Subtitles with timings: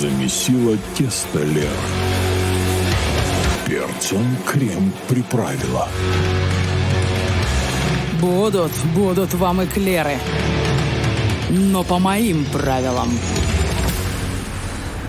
[0.00, 1.68] Замесила тесто Лера.
[3.66, 5.86] Перцем крем приправила.
[8.18, 10.16] Будут, будут вам эклеры.
[11.50, 13.10] Но по моим правилам.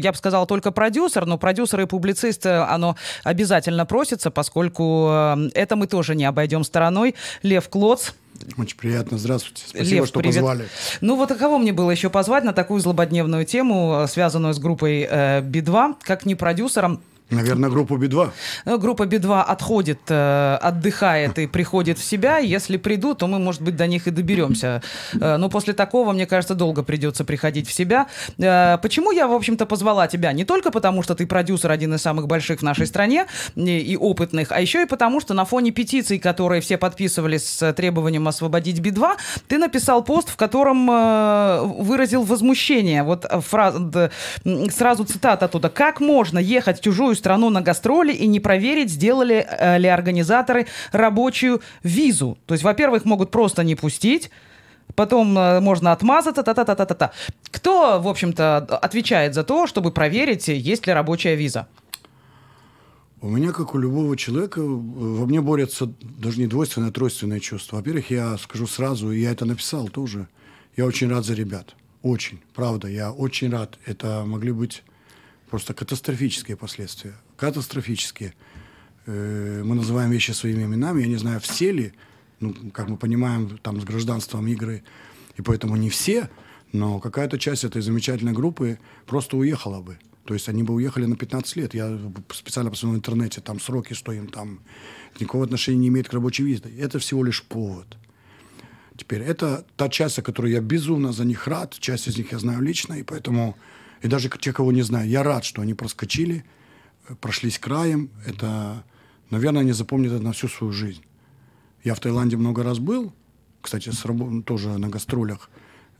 [0.00, 5.50] я бы сказала, только только продюсер, но продюсер и публицист, оно обязательно просится, поскольку э,
[5.54, 7.14] это мы тоже не обойдем стороной.
[7.44, 8.10] Лев Клоц,
[8.56, 9.18] очень приятно.
[9.18, 9.62] Здравствуйте.
[9.66, 10.36] Спасибо, Лев, что привет.
[10.36, 10.68] позвали.
[11.00, 14.58] Ну вот а кого мне было еще позвать на такую злободневную тему, э, связанную с
[14.58, 18.30] группой э, Би-2, как не продюсером, Наверное, группа Би-2.
[18.64, 22.38] Ну, группа Би-2 отходит, э, отдыхает и приходит в себя.
[22.38, 24.82] Если придут, то мы, может быть, до них и доберемся.
[25.20, 28.06] Э, но после такого, мне кажется, долго придется приходить в себя.
[28.38, 30.32] Э, почему я, в общем-то, позвала тебя?
[30.32, 33.26] Не только потому, что ты продюсер, один из самых больших в нашей стране
[33.56, 38.26] и, опытных, а еще и потому, что на фоне петиций, которые все подписывались с требованием
[38.26, 39.16] освободить Би-2,
[39.48, 43.02] ты написал пост, в котором э, выразил возмущение.
[43.02, 44.10] Вот фраза,
[44.70, 45.68] сразу цитата оттуда.
[45.68, 50.66] «Как можно ехать в чужую страну на гастроли и не проверить, сделали э, ли организаторы
[50.92, 52.38] рабочую визу.
[52.46, 54.30] То есть, во-первых, могут просто не пустить,
[54.94, 57.12] потом э, можно отмазаться, та-та-та-та-та.
[57.50, 61.66] Кто, в общем-то, отвечает за то, чтобы проверить, есть ли рабочая виза?
[63.20, 67.76] У меня, как у любого человека, во мне борются даже не двойственное, а тройственное чувство.
[67.76, 70.28] Во-первых, я скажу сразу, я это написал тоже,
[70.76, 71.74] я очень рад за ребят.
[72.02, 73.76] Очень, правда, я очень рад.
[73.86, 74.84] Это могли быть
[75.50, 77.14] просто катастрофические последствия.
[77.36, 78.34] Катастрофические.
[79.06, 81.02] Э, мы называем вещи своими именами.
[81.02, 81.92] Я не знаю, все ли,
[82.40, 84.82] ну, как мы понимаем, там с гражданством игры,
[85.36, 86.28] и поэтому не все,
[86.72, 89.98] но какая-то часть этой замечательной группы просто уехала бы.
[90.24, 91.72] То есть они бы уехали на 15 лет.
[91.72, 91.98] Я
[92.34, 94.60] специально посмотрел в интернете, там сроки, что там
[95.18, 96.64] никакого отношения не имеет к рабочей визе.
[96.78, 97.96] Это всего лишь повод.
[98.94, 101.78] Теперь, это та часть, о которой я безумно за них рад.
[101.78, 103.56] Часть из них я знаю лично, и поэтому
[104.02, 106.44] и даже те, кого не знаю, я рад, что они проскочили,
[107.08, 108.10] э, прошлись краем.
[108.26, 108.84] Это,
[109.30, 111.02] наверное, они запомнят это на всю свою жизнь.
[111.84, 113.12] Я в Таиланде много раз был,
[113.60, 114.44] кстати, с раб...
[114.44, 115.50] тоже на гастролях.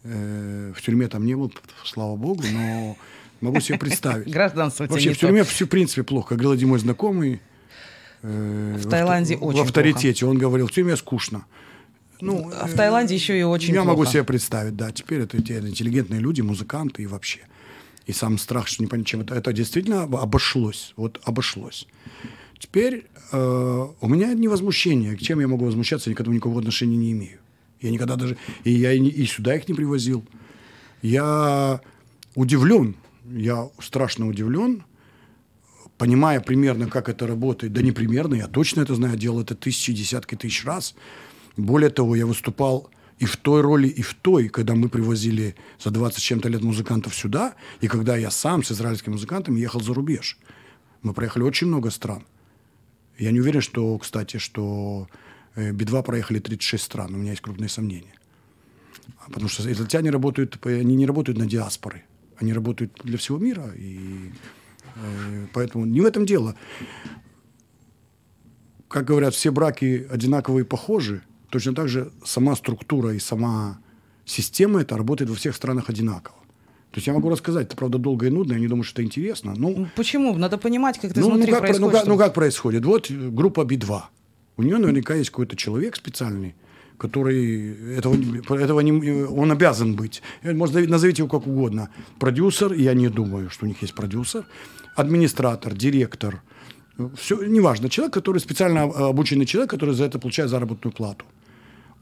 [0.04, 1.53] Э, в тюрьме там не был,
[1.84, 2.97] слава богу, но
[3.41, 4.28] могу себе представить.
[4.32, 6.30] Гражданство Вообще в тюрьме все, в принципе, плохо.
[6.30, 7.41] Как говорил мой знакомый.
[8.22, 10.26] Э, в Таиланде в, очень В авторитете.
[10.26, 11.47] Он говорил, в тюрьме скучно.
[12.20, 13.88] Ну, а в Таиланде еще и очень Я плохо.
[13.88, 14.91] могу себе представить, да.
[14.91, 17.41] Теперь это те интеллигентные люди, музыканты и вообще
[18.08, 20.94] и сам страх, что не понять, чем это, это действительно обошлось.
[20.96, 21.86] Вот обошлось.
[22.58, 25.14] Теперь э, у меня не возмущение.
[25.14, 27.38] К чем я могу возмущаться, я никогда никакого отношения не имею.
[27.82, 28.38] Я никогда даже...
[28.64, 30.24] И я и, и сюда их не привозил.
[31.02, 31.82] Я
[32.34, 32.97] удивлен,
[33.30, 34.84] я страшно удивлен,
[35.98, 37.74] понимая примерно, как это работает.
[37.74, 40.94] Да не примерно, я точно это знаю, делал это тысячи, десятки тысяч раз.
[41.58, 45.90] Более того, я выступал и в той роли, и в той, когда мы привозили за
[45.90, 50.38] 20 чем-то лет музыкантов сюда, и когда я сам с израильскими музыкантами ехал за рубеж.
[51.02, 52.24] Мы проехали очень много стран.
[53.18, 55.08] Я не уверен, что, кстати, что
[55.56, 57.14] э, Би-2 проехали 36 стран.
[57.14, 58.14] У меня есть крупные сомнения.
[59.26, 62.04] Потому что израильтяне работают, они не работают на диаспоры.
[62.36, 63.72] Они работают для всего мира.
[63.76, 64.30] И
[64.94, 66.54] э, поэтому не в этом дело.
[68.86, 71.22] Как говорят, все браки одинаковые и похожи.
[71.50, 73.78] Точно так же сама структура и сама
[74.24, 76.36] система это работает во всех странах одинаково.
[76.91, 79.04] То есть я могу рассказать, это правда долго и нудно, я не думаю, что это
[79.04, 79.54] интересно.
[79.56, 80.34] Ну, Почему?
[80.36, 81.80] Надо понимать, как это ну, ну, как, происходит.
[81.80, 82.84] ну, как, ну как происходит?
[82.84, 84.00] Вот группа Би-2.
[84.56, 86.54] У нее наверняка есть какой-то человек специальный,
[86.97, 88.16] который этого,
[88.56, 90.22] этого не, он обязан быть.
[90.42, 91.91] Может, назовите его как угодно.
[92.18, 94.47] Продюсер, я не думаю, что у них есть продюсер.
[94.97, 96.42] Администратор, директор.
[97.16, 97.89] Все, неважно.
[97.91, 101.24] Человек, который специально обученный человек, который за это получает заработную плату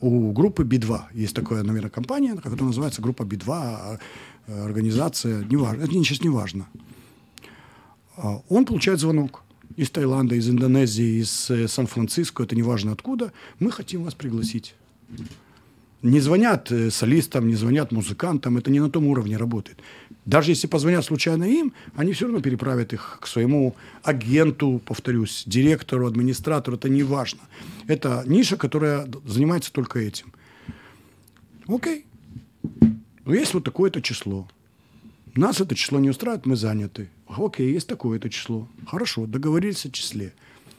[0.00, 1.00] у группы Би-2.
[1.14, 3.98] Есть такая, наверное, компания, которая называется группа Би-2, а,
[4.46, 6.66] организация, неважно, это сейчас не важно.
[8.16, 9.42] А, Он получает звонок
[9.76, 13.32] из Таиланда, из Индонезии, из э, Сан-Франциско, это неважно откуда.
[13.58, 14.74] Мы хотим вас пригласить.
[16.02, 19.78] Не звонят э, солистам, не звонят музыкантам, это не на том уровне работает.
[20.26, 26.06] Даже если позвонят случайно им, они все равно переправят их к своему агенту, повторюсь, директору,
[26.06, 27.40] администратору, это не важно.
[27.86, 30.32] Это ниша, которая занимается только этим.
[31.68, 32.06] Окей.
[33.24, 34.48] Но есть вот такое-то число.
[35.36, 37.08] Нас это число не устраивает, мы заняты.
[37.28, 38.68] Окей, есть такое-то число.
[38.86, 40.32] Хорошо, договорились о числе.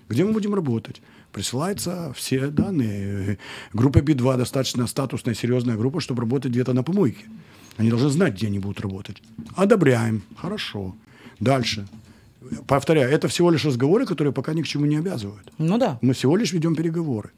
[0.09, 1.01] Где мы будем работать?
[1.31, 3.37] Присылаются все данные.
[3.71, 7.25] Группа B2 достаточно статусная, серьезная группа, чтобы работать где-то на помойке.
[7.77, 9.21] Они должны знать, где они будут работать.
[9.55, 10.23] Одобряем.
[10.35, 10.95] Хорошо.
[11.39, 11.87] Дальше.
[12.65, 15.51] Повторяю, это всего лишь разговоры, которые пока ни к чему не обязывают.
[15.57, 15.99] Ну да.
[16.01, 17.31] Мы всего лишь ведем переговоры.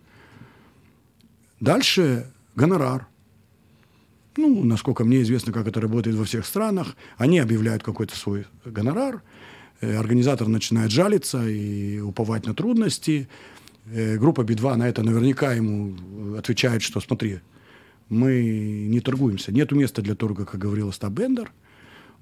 [1.60, 3.08] Дальше гонорар.
[4.38, 9.22] Ну, насколько мне известно, как это работает во всех странах, они объявляют какой-то свой гонорар,
[9.82, 13.28] э, организатор начинает жалиться и уповать на трудности.
[13.88, 17.40] Э, Группа Би-2 на это наверняка ему отвечает, что смотри,
[18.10, 21.52] мы не торгуемся, нет места для торга, как говорил Остап Бендер.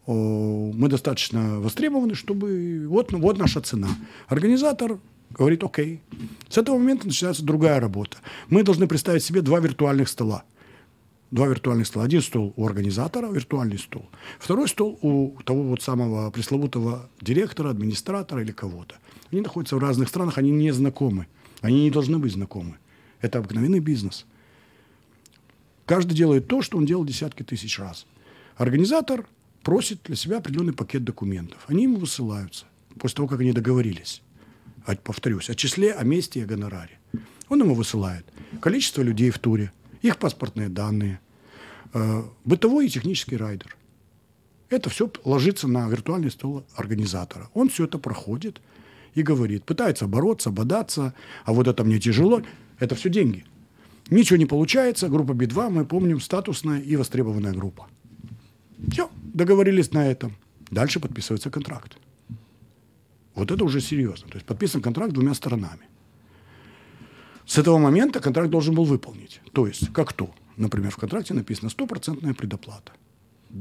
[0.05, 2.85] О, Мы достаточно востребованы, чтобы...
[2.87, 3.89] Вот, вот наша цена.
[4.27, 4.99] Организатор
[5.31, 6.01] говорит, окей.
[6.49, 8.17] С этого момента начинается другая работа.
[8.49, 10.43] Мы должны представить себе два виртуальных стола.
[11.31, 12.05] Два виртуальных стола.
[12.05, 14.09] Один стол у организатора, виртуальный стол.
[14.39, 18.95] Второй стол у того вот самого пресловутого директора, администратора или кого-то.
[19.31, 21.27] Они находятся в разных странах, они не знакомы.
[21.59, 22.77] Они не должны быть знакомы.
[23.19, 24.25] Это обыкновенный бизнес.
[25.87, 28.05] Каждый делает то, что он делал десятки тысяч раз.
[28.57, 29.25] Организатор
[29.63, 31.63] просит для себя определенный пакет документов.
[31.67, 32.65] Они ему высылаются
[32.99, 34.21] после того, как они договорились.
[34.85, 36.99] А, Повторюсь, о числе, о месте и о гонораре.
[37.47, 38.25] Он ему высылает
[38.59, 41.21] количество людей в туре, их паспортные данные,
[41.93, 43.77] э, бытовой и технический райдер.
[44.69, 47.49] Это все ложится на виртуальный стол организатора.
[47.53, 48.61] Он все это проходит
[49.15, 51.13] и говорит, пытается бороться, бодаться,
[51.45, 52.41] а вот это мне тяжело.
[52.77, 53.45] Это все деньги.
[54.09, 55.09] Ничего не получается.
[55.09, 57.87] Группа Би-2, мы помним, статусная и востребованная группа.
[58.91, 60.35] Все, договорились на этом.
[60.71, 61.97] Дальше подписывается контракт.
[63.35, 64.27] Вот это уже серьезно.
[64.29, 65.87] То есть подписан контракт двумя сторонами.
[67.45, 69.41] С этого момента контракт должен был выполнить.
[69.53, 70.33] То есть, как то?
[70.57, 72.91] Например, в контракте написано стопроцентная предоплата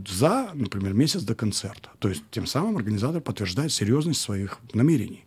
[0.08, 1.90] за, например, месяц до концерта.
[1.98, 5.25] То есть, тем самым организатор подтверждает серьезность своих намерений.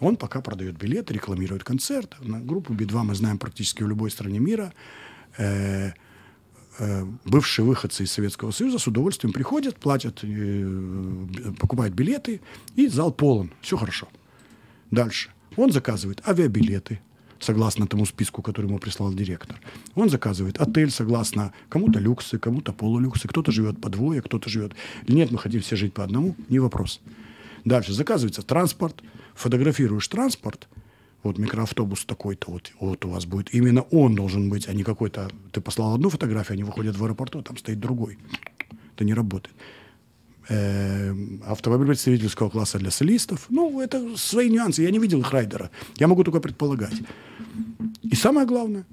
[0.00, 2.16] Он пока продает билеты, рекламирует концерт.
[2.20, 4.72] На группу Би-2 мы знаем практически в любой стране мира.
[5.38, 5.92] Э,
[6.78, 12.40] э, бывшие выходцы из Советского Союза с удовольствием приходят, платят, э, покупают билеты,
[12.74, 13.52] и зал полон.
[13.60, 14.08] Все хорошо.
[14.90, 15.30] Дальше.
[15.56, 17.00] Он заказывает авиабилеты,
[17.38, 19.60] согласно тому списку, который ему прислал директор.
[19.94, 24.72] Он заказывает отель согласно кому-то люксы, кому-то полулюксы, кто-то живет по двое, кто-то живет...
[25.06, 27.00] Нет, мы хотим все жить по одному, не вопрос.
[27.64, 29.02] Дальше заказывается транспорт,
[29.34, 30.68] фотографируешь транспорт,
[31.22, 33.54] вот микроавтобус такой-то, вот, вот у вас будет.
[33.54, 35.30] Именно он должен быть, а не какой-то...
[35.52, 38.18] Ты послал одну фотографию, они выходят в аэропорту, а там стоит другой.
[38.94, 39.56] Это не работает.
[40.48, 41.14] Э,
[41.46, 43.46] Автомобиль представительского класса для солистов.
[43.48, 44.82] Ну, это свои нюансы.
[44.82, 45.70] Я не видел их райдера.
[45.96, 46.94] Я могу только предполагать.
[48.02, 48.84] И самое главное,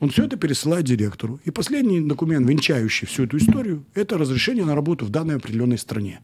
[0.00, 1.40] он все это пересылает директору.
[1.44, 6.20] И последний документ, венчающий всю эту историю, это разрешение на работу в данной определенной стране.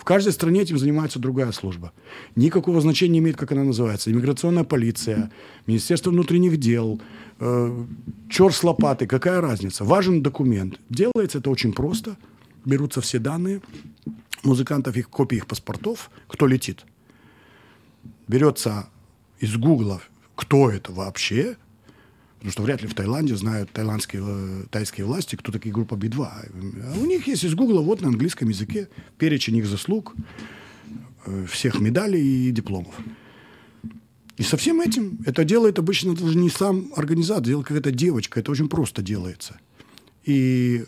[0.00, 1.92] В каждой стране этим занимается другая служба.
[2.34, 4.10] Никакого значения не имеет, как она называется.
[4.10, 5.30] Иммиграционная полиция,
[5.66, 6.98] Министерство внутренних дел,
[7.38, 7.84] э,
[8.30, 9.84] чер с лопатой, какая разница?
[9.84, 10.80] Важен документ.
[10.88, 12.16] Делается это очень просто.
[12.64, 13.60] Берутся все данные
[14.42, 16.86] музыкантов, их копии их паспортов, кто летит.
[18.26, 18.88] Берется
[19.38, 20.00] из Гугла,
[20.34, 21.58] кто это вообще,
[22.40, 26.24] Потому что вряд ли в Таиланде знают таиландские, э, тайские власти, кто такие группа Би-2.
[26.24, 30.14] А у них есть из Гугла вот на английском языке перечень их заслуг,
[31.26, 32.94] э, всех медалей и дипломов.
[34.38, 38.40] И со всем этим это делает обычно даже не сам организатор, делает какая-то девочка.
[38.40, 39.60] Это очень просто делается.
[40.24, 40.86] И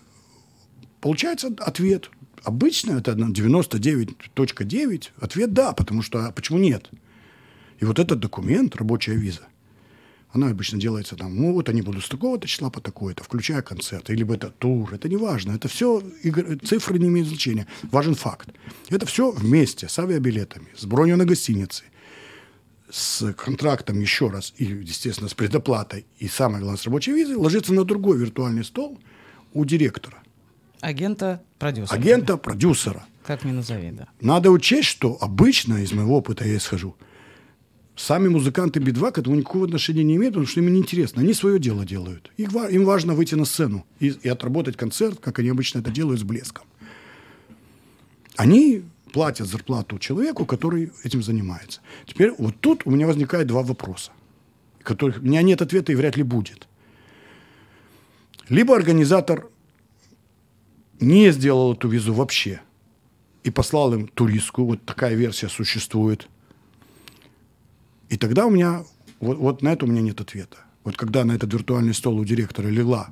[1.02, 2.10] получается ответ.
[2.44, 5.08] Обычно это на 99.9.
[5.20, 6.88] Ответ да, потому что а почему нет?
[7.78, 9.42] И вот этот документ, рабочая виза,
[10.32, 14.14] она обычно делается там, ну вот они будут с такого-то числа по такое-то, включая концерты,
[14.14, 15.52] либо это тур, это не важно.
[15.52, 16.02] Это все,
[16.64, 17.66] цифры не имеют значения.
[17.82, 18.48] Важен факт.
[18.88, 21.84] Это все вместе с авиабилетами, с бронью на гостинице,
[22.90, 27.74] с контрактом еще раз и, естественно, с предоплатой и, самое главное, с рабочей визой, ложится
[27.74, 28.98] на другой виртуальный стол
[29.52, 30.22] у директора.
[30.80, 31.94] Агента, продюсера.
[31.94, 33.06] Агента, продюсера.
[33.24, 34.08] Как ни назови, да.
[34.20, 36.96] Надо учесть, что обычно, из моего опыта я исхожу,
[37.96, 41.22] сами музыканты Би-2 к этому никакого отношения не имеют, потому что им неинтересно.
[41.22, 42.30] Они свое дело делают.
[42.36, 46.20] Их, им важно выйти на сцену и, и отработать концерт, как они обычно это делают,
[46.20, 46.64] с блеском.
[48.36, 48.82] Они
[49.12, 51.80] платят зарплату человеку, который этим занимается.
[52.06, 54.12] Теперь вот тут у меня возникает два вопроса,
[54.82, 56.66] которых у меня нет ответа и вряд ли будет.
[58.48, 59.48] Либо организатор
[60.98, 62.62] не сделал эту визу вообще
[63.44, 66.28] и послал им туристскую, вот такая версия существует.
[68.12, 68.84] И тогда у меня,
[69.20, 70.58] вот, вот на это у меня нет ответа.
[70.84, 73.08] Вот когда на этот виртуальный стол у директора легла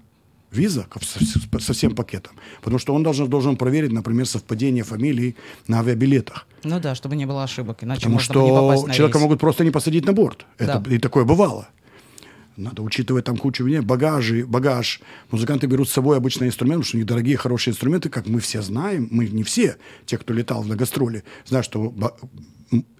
[0.50, 5.37] виза со, со всем пакетом, потому что он должен, должен проверить, например, совпадение фамилий
[5.69, 6.47] на авиабилетах.
[6.64, 9.23] Ну да, чтобы не было ошибок, иначе Потому можно не попасть что на человека рейс.
[9.23, 10.45] могут просто не посадить на борт.
[10.59, 10.95] Это, Да.
[10.95, 11.69] И такое бывало.
[12.57, 15.00] Надо учитывать там кучу вне, багажи, багаж.
[15.30, 18.40] Музыканты берут с собой обычно инструменты, потому что у них дорогие, хорошие инструменты, как мы
[18.40, 21.95] все знаем, мы не все, те, кто летал на гастроли, знают, что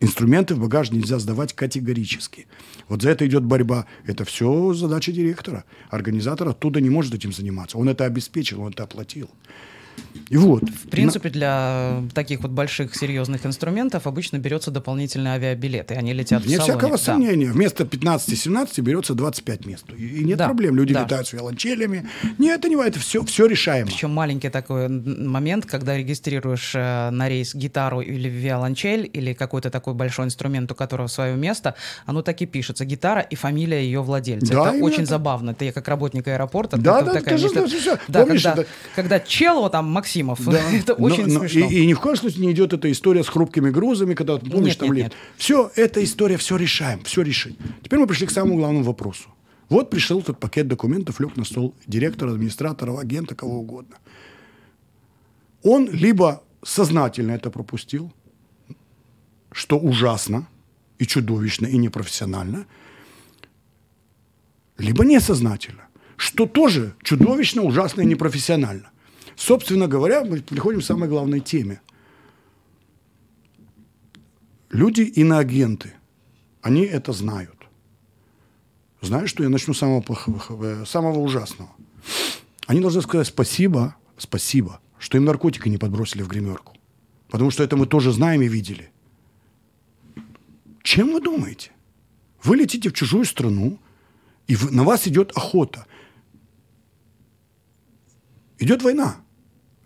[0.01, 2.47] инструменты в багаж нельзя сдавать категорически.
[2.89, 3.87] Вот за это идет борьба.
[4.07, 5.65] Это все задача директора.
[5.91, 7.79] Организатор оттуда не может этим заниматься.
[7.79, 9.31] Он это обеспечил, он это оплатил.
[10.29, 10.63] И вот.
[10.63, 16.45] В принципе, для таких вот больших серьезных инструментов обычно берется дополнительный авиабилет, и они летят
[16.45, 16.73] Вне в салоне.
[16.79, 17.03] всякого Да.
[17.03, 17.51] сомнения.
[17.51, 19.85] Вместо 15-17 берется 25 мест.
[19.97, 20.77] И и нет Да, проблем.
[20.77, 21.03] Люди да.
[21.03, 22.09] летают с виолончелями.
[22.39, 23.87] Нет, это не это все, все решаемо.
[23.89, 29.95] Причем маленький такой момент, когда регистрируешь э, на рейс гитару или виолончель, или какой-то такой
[29.95, 31.75] большой инструмент, у которого свое место,
[32.07, 32.85] оно так и пишется.
[32.85, 34.53] Гитара и фамилия ее владельца.
[34.53, 35.07] Да, это очень так.
[35.09, 35.55] забавно.
[35.55, 36.77] Ты как работник аэропорта.
[36.79, 37.99] Да, это да, такая ты же всё.
[38.09, 40.61] Да, Помнишь, когда, это- когда Чело, там, Максимов, Да.
[40.73, 41.67] это Но- очень но смешно.
[41.69, 44.51] И, и ни в коем случае не идет эта история с хрупкими грузами, когда ты
[44.51, 45.05] помнишь Нет, там нет, лет.
[45.07, 45.15] нет.
[45.37, 47.57] Все, эта история, все решаем, все решим.
[47.83, 49.29] Теперь мы пришли к самому главному вопросу.
[49.69, 53.97] Вот пришел этот пакет документов, лег на стол директора, администратора, агента, кого угодно.
[55.63, 58.13] Он либо сознательно это пропустил,
[59.53, 60.47] что ужасно
[60.99, 62.67] и чудовищно, и непрофессионально,
[64.79, 68.91] либо несознательно, что тоже чудовищно, ужасно и непрофессионально.
[69.37, 71.81] Собственно говоря, мы приходим к самой главной теме.
[74.71, 75.95] Люди иноагенты,
[76.63, 77.57] они это знают.
[79.01, 81.71] Знаешь, что я начну с самого, плохого, э, самого ужасного?
[82.67, 86.77] Они должны сказать спасибо, спасибо, что им наркотики не подбросили в гримерку.
[87.31, 88.91] Потому что это мы тоже знаем и видели.
[90.83, 91.73] Чем вы думаете?
[92.43, 93.79] Вы летите в чужую страну,
[94.47, 95.87] и на вас идет охота.
[98.61, 99.17] Идет война.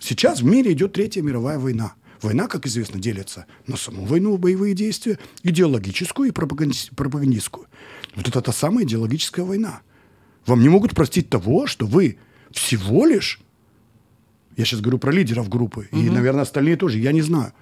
[0.00, 1.94] Сейчас в мире идет Третья мировая война.
[2.20, 7.66] Война, как известно, делится на саму войну, боевые действия, идеологическую и пропаганди- пропагандистскую.
[8.16, 9.80] Вот это та самая идеологическая война.
[10.44, 12.18] Вам не могут простить того, что вы
[12.50, 13.40] всего лишь,
[14.56, 17.52] я сейчас говорю про лидеров группы, и, наверное, остальные тоже, я не знаю,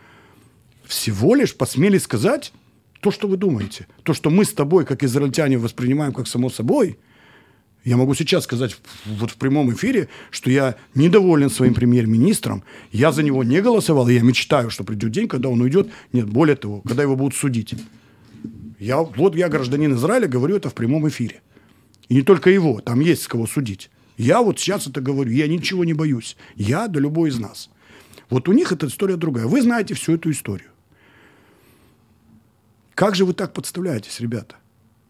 [0.85, 2.53] всего лишь посмели сказать
[3.01, 3.87] то, что вы думаете.
[4.03, 6.99] То, что мы с тобой, как израильтяне, воспринимаем как само собой.
[7.85, 12.63] Я могу сейчас сказать вот в прямом эфире, что я недоволен своим премьер-министром.
[12.93, 15.89] Я за него не голосовал, и я мечтаю, что придет день, когда он уйдет.
[16.13, 17.75] Нет, более того, когда его будут судить.
[18.79, 21.41] Я, вот я, гражданин Израиля, говорю это в прямом эфире.
[22.09, 23.91] И не только его, там есть с кого судить.
[24.17, 26.37] Я вот сейчас это говорю, я ничего не боюсь.
[26.55, 27.71] Я да любой из нас.
[28.31, 29.47] Вот у них эта история другая.
[29.47, 30.69] Вы знаете всю эту историю.
[32.95, 34.57] Как же вы так подставляетесь, ребята?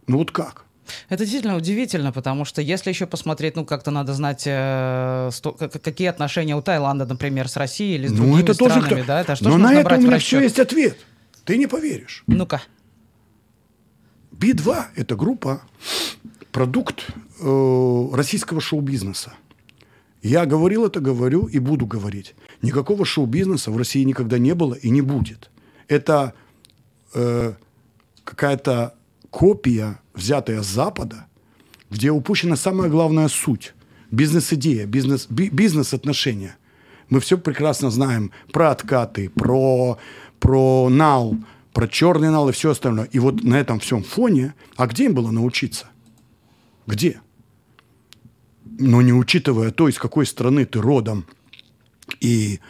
[0.07, 0.65] Ну вот как?
[1.09, 6.09] Это действительно удивительно, потому что если еще посмотреть, ну как-то надо знать, э, сто- какие
[6.09, 9.21] отношения у Таиланда, например, с Россией или с другими ну это тоже странами, кто- да?
[9.21, 10.99] Это что Но на это у меня все есть ответ.
[11.45, 12.25] Ты не поверишь.
[12.27, 12.63] Ну-ка.
[14.33, 15.63] Би-2– это группа,
[16.51, 17.07] продукт
[17.41, 19.33] э, российского шоу-бизнеса.
[20.23, 22.35] Я говорил это, говорю и буду говорить.
[22.61, 25.51] Никакого шоу-бизнеса в России никогда не было и не будет.
[25.89, 26.33] Это
[27.15, 27.55] э,
[28.25, 28.95] какая-то
[29.31, 31.27] копия, взятая с Запада,
[31.91, 33.75] где упущена самая главная суть.
[34.11, 36.57] Бизнес-идея, бизнес, би- бизнес-отношения.
[37.09, 39.99] Мы все прекрасно знаем про откаты, про,
[40.39, 41.37] про нал,
[41.73, 43.07] про черный нал и все остальное.
[43.13, 45.87] И вот на этом всем фоне, а где им было научиться?
[46.87, 47.21] Где?
[48.65, 51.27] Но не учитывая то, из какой страны ты родом.
[52.21, 52.61] И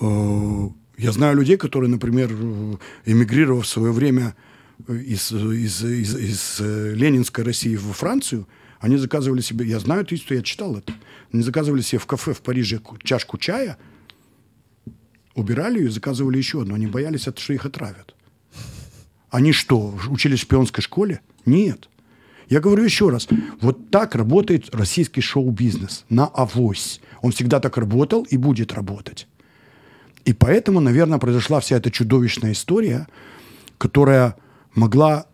[0.00, 0.68] э,
[0.98, 4.34] я знаю людей, которые, например, э, эмигрировав в свое время
[4.88, 8.48] из, из, из, из, э, Ленинской России во Францию,
[8.80, 10.92] они заказывали себе, я знаю эту историю, я читал это,
[11.32, 13.78] они заказывали себе в кафе в Париже ку- чашку чая,
[15.34, 16.74] убирали ее и заказывали еще одну.
[16.74, 18.14] Они боялись, что их отравят.
[19.30, 21.20] Они что, учились в шпионской школе?
[21.46, 21.88] Нет.
[22.48, 23.28] Я говорю еще раз,
[23.60, 27.00] вот так работает российский шоу-бизнес на авось.
[27.22, 29.26] Он всегда так работал и будет работать.
[30.26, 33.08] И поэтому, наверное, произошла вся эта чудовищная история,
[33.78, 34.36] которая
[34.74, 35.26] могла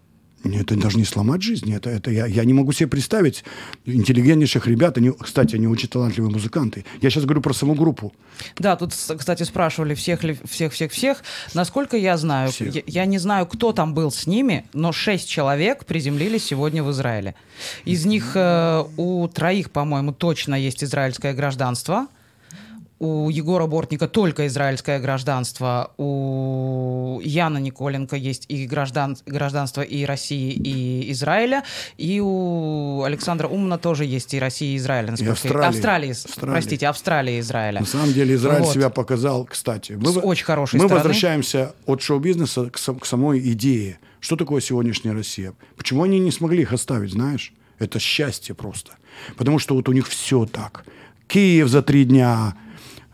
[0.44, 1.72] это даже не сломать жизнь.
[1.72, 3.44] Это, это я, я не могу себе представить
[3.84, 4.96] интеллигентнейших ребят.
[4.96, 6.84] Они, кстати, они очень талантливые музыканты.
[7.02, 8.12] Я сейчас говорю про саму группу.
[8.56, 11.24] Да, тут, кстати, спрашивали всех ли, всех, всех, всех.
[11.54, 12.74] Насколько я знаю, Всех.
[12.74, 16.90] я, я не знаю, кто там был с ними, но шесть человек приземлились сегодня в
[16.92, 17.34] Израиле.
[17.84, 22.06] Из них э, у троих, по-моему, точно есть израильское гражданство.
[23.00, 25.92] У Егора Бортника только израильское гражданство.
[25.98, 31.62] У Яна Николенко есть и граждан, гражданство и России, и Израиля.
[31.96, 35.14] И у Александра Умна тоже есть и Россия, и Израиля.
[35.18, 35.66] я- Австралии.
[35.68, 36.52] Австралии, Австралии.
[36.52, 37.80] простите, Австралия и Израиля.
[37.80, 38.74] На самом деле Израиль Вот.
[38.74, 39.92] себя показал, кстати.
[39.92, 40.96] Мы, С очень хорошей Мы стороны.
[40.96, 44.00] возвращаемся от шоу-бизнеса к, сам- к самой идее.
[44.18, 45.52] Что такое сегодняшняя Россия?
[45.76, 47.52] Почему они не смогли их оставить, знаешь?
[47.78, 48.92] Это счастье просто.
[49.36, 50.84] Потому что вот у них все так.
[51.28, 52.54] Киев за три дня,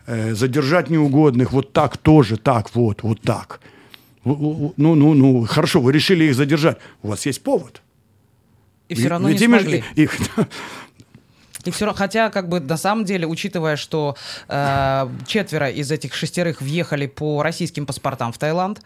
[0.06, 3.60] э, задержать неугодных, вот так тоже, так вот, вот так.
[4.24, 6.78] Ну, ну, ну, хорошо, вы решили их задержать.
[7.02, 7.82] У вас есть повод.
[8.88, 9.84] И все равно Ведь не смогли.
[9.94, 10.18] Их,
[11.64, 14.16] И все равно, хотя, как бы, на самом деле, учитывая, что
[14.48, 18.80] э, четверо из этих шестерых въехали по российским паспортам в Таиланд,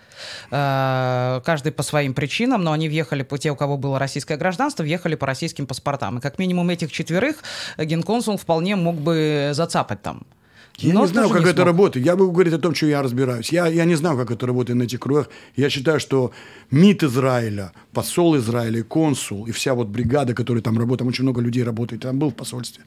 [0.50, 4.82] э, каждый по своим причинам, но они въехали по те, у кого было российское гражданство,
[4.82, 6.18] въехали по российским паспортам.
[6.18, 7.36] И как минимум этих четверых
[7.76, 10.22] э, генконсул вполне мог бы зацапать там.
[10.78, 11.66] Я Но не знаю, как не это смог.
[11.66, 12.06] работает.
[12.06, 13.50] Я буду говорить о том, что я разбираюсь.
[13.50, 15.28] Я, я не знаю, как это работает на этих кругах.
[15.56, 16.30] Я считаю, что
[16.70, 21.40] МИД Израиля, посол Израиля, консул, и вся вот бригада, которая там работает, там очень много
[21.40, 22.84] людей работает, там был в посольстве,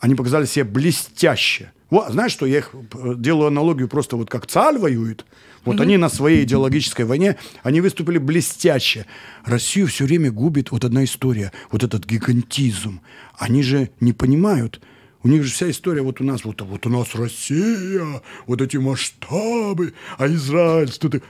[0.00, 1.70] они показали себя блестяще.
[1.88, 5.24] Вот, знаешь что, я их э, делаю аналогию просто вот как ЦАЛь воюет.
[5.64, 9.06] Вот они на своей идеологической войне, они выступили блестяще.
[9.44, 13.00] Россию все время губит вот одна история, вот этот гигантизм.
[13.38, 14.80] Они же не понимают,
[15.24, 18.76] у них же вся история вот у нас, вот, вот у нас Россия, вот эти
[18.76, 21.22] масштабы, а Израиль, что ты...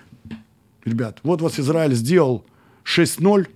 [0.84, 2.44] Ребят, вот вас Израиль сделал
[2.84, 3.46] 6-0,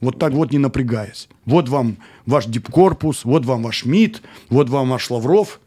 [0.00, 1.28] вот так вот не напрягаясь.
[1.44, 5.60] Вот вам ваш дипкорпус, вот вам ваш МИД, вот вам ваш Лавров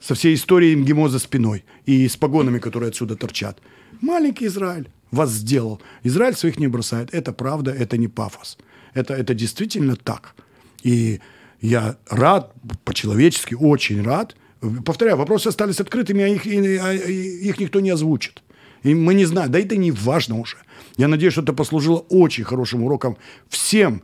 [0.00, 3.58] со всей историей МГИМО за спиной и с погонами, которые отсюда торчат.
[4.02, 5.80] Маленький Израиль вас сделал.
[6.04, 7.12] Израиль своих не бросает.
[7.14, 8.58] Это правда, это не пафос.
[8.94, 10.34] Это, это действительно так.
[10.82, 11.20] И
[11.60, 12.52] я рад,
[12.84, 14.36] по-человечески очень рад.
[14.84, 18.42] Повторяю, вопросы остались открытыми, а их, и- а их никто не озвучит.
[18.82, 20.56] И мы не знаем, да это не важно уже.
[20.96, 23.16] Я надеюсь, что это послужило очень хорошим уроком
[23.48, 24.02] всем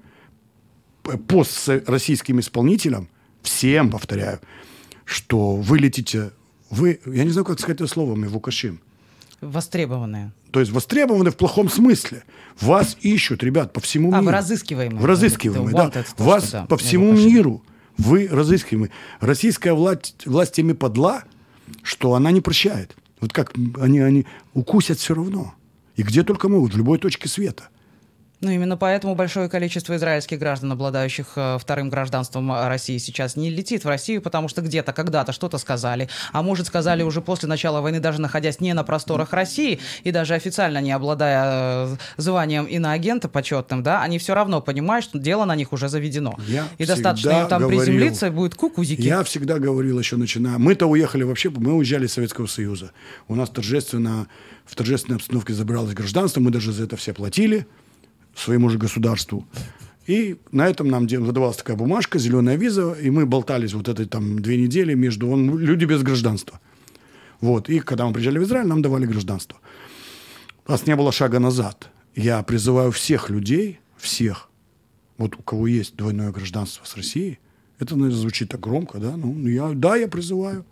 [1.29, 3.09] построссийским исполнителям,
[3.42, 4.40] всем, повторяю,
[5.05, 6.31] что вы летите,
[6.71, 8.81] вы, я не знаю, как сказать это словом, Вукашим,
[9.42, 10.33] Востребованные.
[10.57, 12.25] То есть востребованы в плохом смысле.
[12.62, 14.25] Вас ищут, ребят, по всему А, миру.
[14.25, 14.99] вы разыскиваемые.
[14.99, 15.85] Вы разыскиваемые, да.
[15.88, 17.62] wanted, Вас да, по всему миру.
[17.99, 18.90] Вы разыскиваемые.
[19.21, 21.25] Российская власть, власть теми подла,
[21.83, 22.97] что она не прощает.
[23.21, 25.53] Вот как они, они укусят все равно.
[25.95, 27.69] И где только могут, в любой точке света.
[28.42, 33.49] Ну, именно поэтому большое количество израильских граждан, обладающих э, вторым гражданством э, России, сейчас не
[33.49, 37.81] летит в Россию, потому что где-то, когда-то что-то сказали, а может, сказали уже после начала
[37.81, 43.31] войны, даже находясь не на просторах России и даже официально не обладая э, званием иноагента
[43.31, 46.37] почетным, да, они все равно понимают, что дело на них уже заведено.
[46.46, 49.01] Я и достаточно им там говорил- приземлиться, будет кукузики.
[49.01, 50.59] Я всегда говорил еще начиная.
[50.59, 52.90] Мы-то уехали вообще, мы уезжали из Советского Союза.
[53.29, 54.27] У нас торжественно,
[54.66, 57.66] в торжественной обстановке забиралось гражданство, мы даже за это все платили
[58.37, 59.46] своему же государству.
[60.07, 64.38] И на этом нам выдавалась такая бумажка, зеленая виза, и мы болтались вот этой там
[64.38, 66.61] две недели между он, люди без гражданства.
[67.40, 67.68] Вот.
[67.68, 69.59] И когда мы приезжали в Израиль, нам давали гражданство.
[70.66, 71.90] У нас не было шага назад.
[72.14, 74.49] Я призываю всех людей, всех,
[75.18, 77.38] вот у кого есть двойное гражданство с Россией,
[77.79, 79.16] это, наверное, звучит так громко, да?
[79.16, 80.64] Ну, я, да, я призываю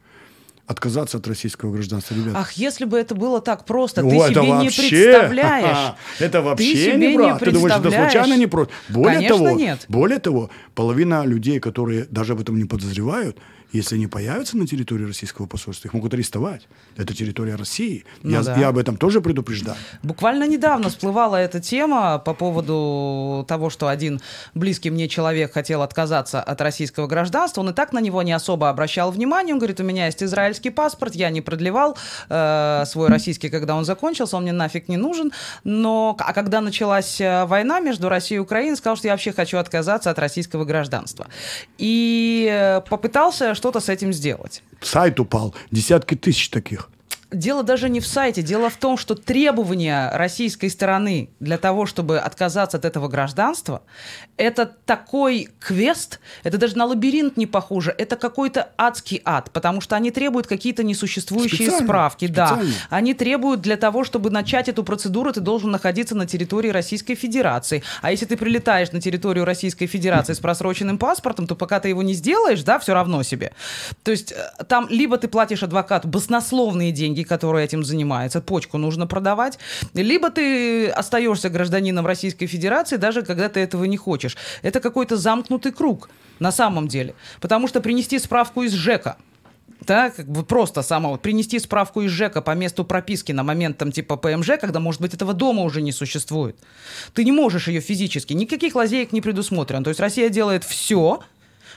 [0.66, 2.34] отказаться от российского гражданства, ребят.
[2.36, 5.94] Ах, если бы это было так просто, О, ты это себе не вообще- представляешь.
[6.18, 7.38] Это вообще Ты себе не не брат.
[7.40, 8.72] Ты думаешь, это случайно не просто?
[8.88, 9.84] Более Конечно, того, нет.
[9.88, 13.36] более того, половина людей, которые даже об этом не подозревают,
[13.74, 16.62] если они появятся на территории российского посольства, их могут арестовать.
[16.96, 18.04] Это территория России.
[18.22, 18.56] Ну я, да.
[18.56, 19.76] я об этом тоже предупреждаю.
[20.02, 24.20] Буквально недавно всплывала эта тема по поводу того, что один
[24.54, 27.62] близкий мне человек хотел отказаться от российского гражданства.
[27.62, 29.54] Он и так на него не особо обращал внимание.
[29.54, 31.96] Он говорит, у меня есть израильский паспорт, я не продлевал
[32.28, 35.32] э, свой российский, когда он закончился, он мне нафиг не нужен.
[35.64, 39.58] Но, а когда началась э, война между Россией и Украиной, сказал, что я вообще хочу
[39.58, 41.26] отказаться от российского гражданства.
[41.78, 44.62] И э, попытался что-то с этим сделать.
[44.82, 46.90] Сайт упал, десятки тысяч таких.
[47.32, 48.42] дело даже не в сайте.
[48.42, 53.80] Дело в том, что требования российской стороны для того, чтобы отказаться от этого гражданства,
[54.36, 59.96] это такой квест, это даже на лабиринт не похоже, это какой-то адский ад, потому что
[59.96, 62.26] они требуют какие-то несуществующие Специально, справки.
[62.26, 62.48] Да.
[62.48, 62.74] специально.
[62.90, 67.82] Они требуют для того, чтобы начать эту процедуру, ты должен находиться на территории Российской Федерации.
[68.02, 72.02] А если ты прилетаешь на территорию Российской Федерации с просроченным паспортом, то пока ты его
[72.02, 73.52] не сделаешь, да, все равно себе.
[74.02, 79.06] То есть э, там либо ты платишь адвокату баснословные деньги, которые этим занимается, почку нужно
[79.06, 79.58] продавать,
[79.94, 84.23] либо ты остаешься гражданином Российской Федерации, даже когда ты этого не хочешь.
[84.62, 86.08] Это какой-то замкнутый круг
[86.38, 87.14] на самом деле.
[87.40, 89.16] Потому что принести справку из ЖЭКа,
[89.86, 93.92] да, как бы просто самого принести справку из ЖЭКа по месту прописки на момент там
[93.92, 96.56] типа ПМЖ, когда, может быть, этого дома уже не существует.
[97.12, 99.84] Ты не можешь ее физически, никаких лазеек не предусмотрено.
[99.84, 101.22] То есть Россия делает все,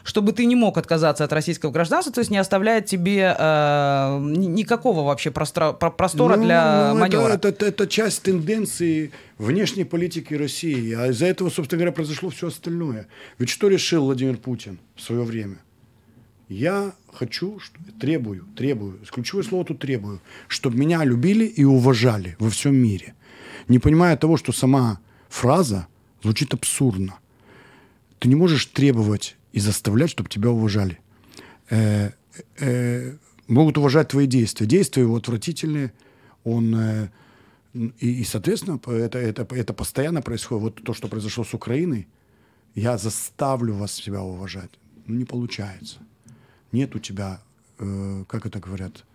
[0.08, 4.46] чтобы ты не мог отказаться от российского гражданства, то есть не оставляет тебе э, ни-
[4.46, 7.34] никакого вообще простора, про- простора Ну, для ну, маневра.
[7.34, 10.94] Это, это- это часть тенденции внешней политики России.
[10.94, 13.08] А из-за этого, собственно говоря, произошло все остальное.
[13.38, 15.58] Ведь что решил Владимир Путин в свое время?
[16.48, 17.60] Я хочу,
[18.00, 23.14] требую, требую, ключевое слово тут требую, чтобы меня любили и уважали во всем мире.
[23.68, 25.88] Не понимая того, что сама фраза
[26.24, 27.16] звучит абсурдно.
[28.20, 31.00] Ты не можешь требовать и заставлять, чтобы тебя уважали.
[31.72, 32.12] Э,
[32.60, 33.18] э,
[33.48, 34.68] могут уважать твои действия.
[34.68, 35.92] Действия его отвратительные.
[36.44, 37.10] Он, э,
[37.74, 40.62] и, и, соответственно, это, это, это постоянно происходит.
[40.62, 42.08] Вот то, что произошло с Украиной,
[42.76, 44.70] я заставлю вас себя уважать.
[45.08, 45.98] Ну, не получается.
[46.72, 47.42] Нет у тебя,
[47.80, 49.06] э, как это говорят,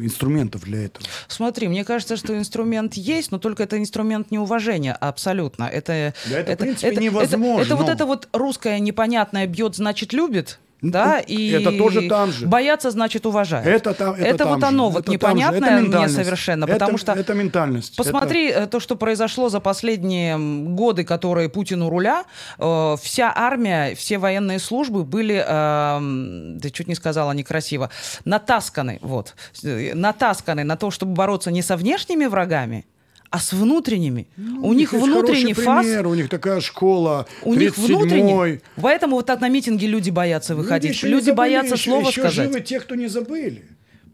[0.00, 1.04] инструментов для этого.
[1.26, 5.64] Смотри, мне кажется, что инструмент есть, но только это инструмент неуважения абсолютно.
[5.64, 7.62] Это, Да это, в принципе, невозможно.
[7.62, 10.58] Это, вот это вот русское непонятное бьет, значит, любит.
[10.80, 12.46] Да, и это тоже там же.
[12.46, 13.66] бояться значит уважать.
[13.66, 14.66] Это, там, это, там вот же.
[14.66, 15.02] оно вот Это.
[15.02, 17.96] Это непонятное мне совершенно, Это- потому что это ментальность.
[17.96, 22.24] Посмотри э, то, что произошло за последние годы, которые Путин у руля.
[22.58, 27.90] Э, Вся армия, все военные службы были, эм, да чуть не сказала некрасиво,
[28.24, 32.86] натасканы, вот, э, натасканы на то, чтобы бороться не со внешними врагами,
[33.30, 34.26] а с внутренними.
[34.62, 37.86] у них внутренний фас, пример, у них такая школа, у них 37-й.
[37.86, 38.60] внутренний.
[38.76, 40.92] Поэтому вот так на митинги люди боятся выходить.
[40.92, 42.34] еще не Люди забыли, боятся еще, слова еще сказать.
[42.52, 43.64] живы те, кто не забыли.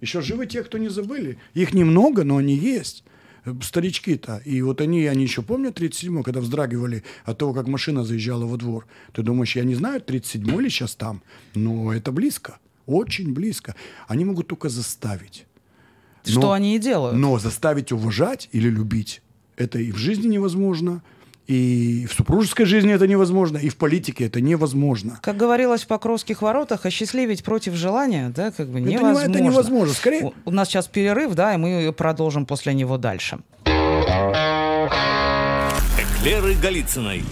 [0.01, 1.39] Еще живы те, кто не забыли.
[1.55, 3.05] Их немного, но они есть.
[3.45, 4.43] Э, Старички-то.
[4.45, 8.57] И вот они, они еще помнят 37-й, когда вздрагивали от того, как машина заезжала во
[8.57, 8.87] двор.
[9.13, 11.23] Ты думаешь, я не знаю, 37-й ли сейчас там?
[11.55, 12.59] Но это близко.
[12.87, 13.75] Очень близко.
[14.09, 15.47] Они могут только заставить.
[16.25, 17.17] Что Но- они и делают.
[17.19, 19.21] Но заставить уважать или любить
[19.57, 21.03] это и в жизни невозможно,
[21.47, 25.19] и в супружеской жизни это невозможно, и в политике это невозможно.
[25.23, 29.31] Как говорилось в Покровских воротах, осчастливить против желания, да, как бы Это не- невозможно.
[29.31, 29.95] это невозможно.
[29.95, 33.39] Скорее- У, у нас сейчас перерыв, да, и мы продолжим после него дальше.
[35.99, 37.23] Эклеры Голицыной.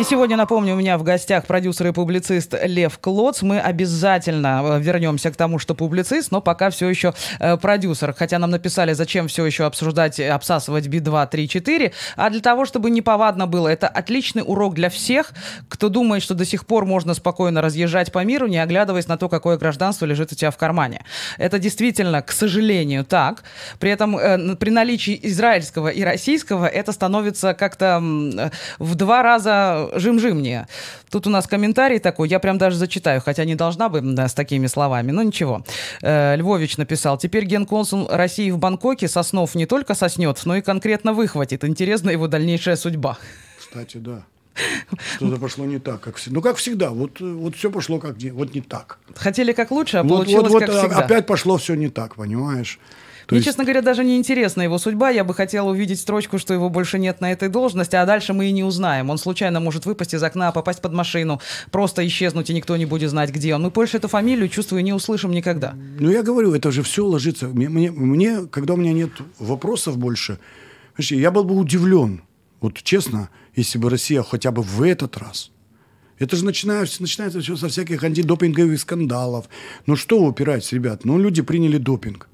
[0.00, 3.42] И сегодня, напомню, у меня в гостях продюсер и публицист Лев Клоц.
[3.42, 8.14] Мы обязательно э, вернемся к тому, что публицист, но пока все еще э, продюсер.
[8.14, 11.92] Хотя нам написали, зачем все еще обсуждать, э, обсасывать Би-2, 3, 4.
[12.16, 13.68] А для того, чтобы неповадно было.
[13.68, 15.32] Это отличный урок для всех,
[15.68, 19.28] кто думает, что до сих пор можно спокойно разъезжать по миру, не оглядываясь на то,
[19.28, 21.04] какое гражданство лежит у тебя в кармане.
[21.36, 23.42] Это действительно, к сожалению, так.
[23.78, 24.18] При этом
[24.56, 30.68] при наличии израильского и российского это становится как-то в два раза жим-жимнее.
[31.10, 34.34] Тут у нас комментарий такой, я прям даже зачитаю, хотя не должна бы да, с
[34.34, 35.64] такими словами, но ничего.
[36.02, 41.12] Э, Львович написал, теперь генконсул России в Бангкоке Соснов не только соснет, но и конкретно
[41.12, 41.64] выхватит.
[41.64, 43.18] Интересна его дальнейшая судьба.
[43.58, 44.24] Кстати, да.
[45.16, 46.34] Что-то пошло не так, как всегда.
[46.34, 46.90] Ну, как всегда.
[46.90, 48.98] Вот, вот все пошло как не, вот не так.
[49.14, 50.98] Хотели как лучше, а Вот, получилось вот, вот, как а- всегда.
[50.98, 52.78] опять пошло все не так, понимаешь?
[53.30, 55.10] То Мне, есть- честно говоря, даже не интересна его судьба.
[55.10, 58.46] Я бы хотела увидеть строчку, что его больше нет на этой должности, а дальше мы
[58.46, 59.08] и не узнаем.
[59.08, 61.40] Он случайно может выпасть из окна, попасть под машину,
[61.70, 63.62] просто исчезнуть, и никто не будет знать, где он.
[63.62, 65.74] Мы больше эту фамилию, чувствую, не услышим никогда.
[66.00, 67.46] Ну, я говорю, это же все ложится.
[67.46, 70.40] Мне, мне, мне, когда у меня нет вопросов больше,
[70.98, 72.22] я был бы удивлен,
[72.60, 75.52] вот честно, если бы Россия хотя бы в этот раз.
[76.18, 79.48] Это же начинается, начинается все со всяких антидопинговых скандалов.
[79.86, 81.04] Ну что вы упираетесь, ребят?
[81.04, 82.28] Ну, люди приняли допинг.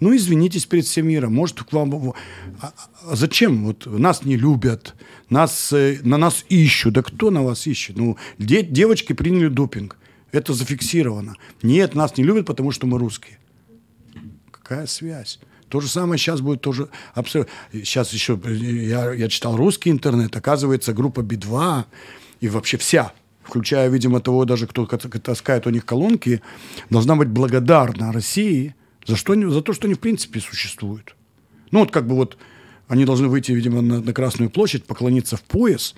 [0.00, 1.34] Ну, извинитесь перед всем миром.
[1.34, 2.14] Может, к вам...
[2.60, 2.72] А,
[3.06, 3.64] а зачем?
[3.66, 4.94] Вот нас не любят,
[5.28, 6.94] нас, э, на нас ищут.
[6.94, 7.96] Да кто на вас ищет?
[7.98, 9.96] Ну, де- девочки приняли допинг.
[10.32, 11.34] Это зафиксировано.
[11.62, 13.38] Нет, нас не любят, потому что мы русские.
[14.50, 15.38] Какая связь?
[15.68, 17.52] То же самое сейчас будет тоже абсолютно.
[17.72, 21.84] Сейчас еще я, я читал русский интернет, оказывается, группа Би-2
[22.40, 26.40] и вообще вся, включая, видимо, того даже, кто ка- таскает у них колонки,
[26.88, 28.74] должна быть благодарна России
[29.06, 29.46] За что они?
[29.46, 31.14] За то, что они в принципе существуют.
[31.70, 32.36] Ну вот как бы вот
[32.88, 35.94] они должны выйти, видимо, на, на Красную площадь, поклониться в пояс.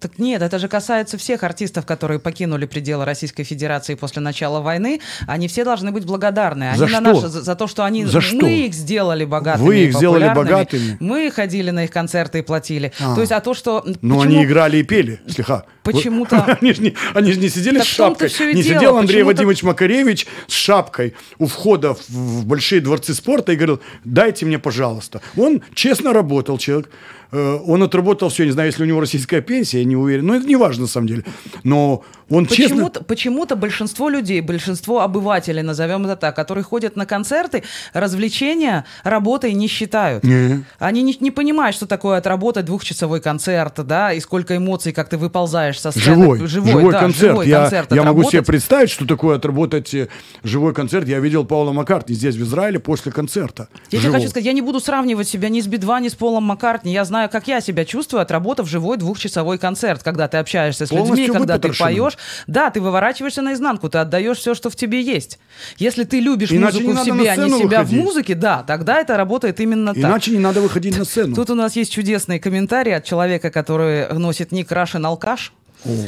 [0.00, 5.00] Так нет, это же касается всех артистов, которые покинули пределы Российской Федерации после начала войны.
[5.26, 6.70] Они все должны быть благодарны.
[6.70, 7.00] Они За на что?
[7.00, 8.46] наше- за, за то, что они За мы что?
[8.46, 9.66] их сделали богатыми.
[9.66, 10.96] Вы их сделали богатыми?
[11.00, 12.92] Мы ходили на их концерты и платили.
[13.00, 13.16] А.
[13.16, 15.64] То есть, а то, что Но почему- они играли и пели, слегка.
[15.82, 18.28] Почему-то- Они же не, они же не сидели Так с шапкой.
[18.54, 18.78] Не дело.
[18.78, 23.80] сидел Андрей Вадимович Макаревич с шапкой у входа в, в большие дворцы спорта и говорил,
[24.04, 25.22] дайте мне, пожалуйста.
[25.36, 26.90] Он честно работал, человек.
[27.30, 30.26] Э, Он отработал все, не знаю, если у него российская пенсия, я не уверен.
[30.26, 31.24] Но это не важно, на самом деле.
[31.64, 32.76] Но он честно...
[32.76, 37.64] Почему-то, почему-то большинство людей, большинство обывателей, назовем это так, которые ходят на концерты,
[37.94, 40.24] развлечения работой не считают.
[40.24, 40.64] Не.
[40.78, 45.16] Они не, не понимают, что такое отработать двухчасовой концерт, да, и сколько эмоций, как ты
[45.16, 46.04] выползаешь со сцены.
[46.04, 47.30] Живой, живой, да, концерт.
[47.32, 50.08] живой я концерт я могу себе представить, что такое отработать э,
[50.42, 51.08] живой концерт.
[51.08, 53.68] Я видел Паула Маккартни здесь, в Израиле, после концерта.
[53.90, 56.44] Я тебе хочу сказать, я не буду сравнивать себя ни с Би-2, ни с Полом
[56.44, 56.92] Маккартни.
[56.92, 61.26] Я знаю, как я себя чувствую, отработав живой двухчасовой концерт, когда ты общаешься с людьми,
[61.26, 62.16] когда ты поешь.
[62.46, 65.40] Да, ты выворачиваешься наизнанку, ты отдаешь все, что в тебе есть.
[65.78, 68.00] Если ты любишь Иначе музыку в себе, а не себя выходить.
[68.00, 70.04] в музыке, да, тогда это работает именно так.
[70.04, 71.34] Иначе не надо выходить на сцену.
[71.34, 75.52] Тут у нас есть чудесный комментарий от человека, который носит ник Рашин Алкаш.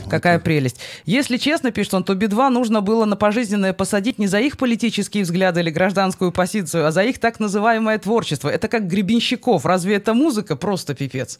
[0.08, 0.78] Какая прелесть.
[1.06, 5.22] Если честно, пишет он, то Би-2 нужно было на пожизненное посадить не за их политические
[5.22, 8.48] взгляды или гражданскую позицию, а за их так называемое творчество.
[8.48, 9.64] Это как Гребенщиков.
[9.64, 10.56] Разве это музыка?
[10.56, 11.38] Просто пипец.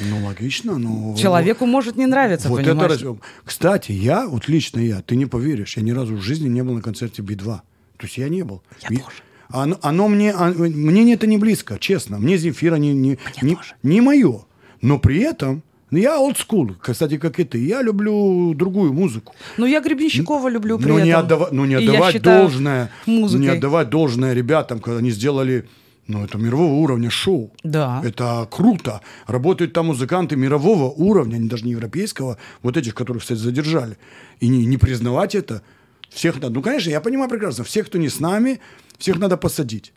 [0.00, 1.14] Ну, логично, но...
[1.16, 3.00] Человеку может не нравиться, Вот понимаешь?
[3.02, 6.62] это Кстати, я, вот лично я, ты не поверишь, я ни разу в жизни не
[6.62, 7.44] был на концерте Би-2.
[7.44, 8.62] То есть я не был.
[8.80, 9.16] Я И- тоже.
[9.52, 12.18] Оно, оно мне, а, мне это не близко, честно.
[12.18, 14.44] Мне Земфира не, не, не, не мое.
[14.80, 15.64] Но при этом
[15.98, 17.58] я олдскул, кстати, как и ты.
[17.64, 19.34] Я люблю другую музыку.
[19.56, 21.04] Ну, я Гребенщикова люблю при Но этом.
[21.06, 23.40] не, отдава- ну, не И я отдавать считаю должное, музыкой.
[23.46, 25.68] не отдавать должное ребятам, когда они сделали,
[26.06, 27.52] ну, это мирового уровня шоу.
[27.64, 28.02] Да.
[28.04, 29.00] Это круто.
[29.26, 33.96] Работают там музыканты мирового уровня, даже не европейского, вот этих, которых, кстати, задержали.
[34.40, 35.62] И не, не признавать это,
[36.08, 38.60] всех надо, ну, конечно, я понимаю прекрасно, всех, кто не с нами,
[38.98, 39.92] всех надо посадить.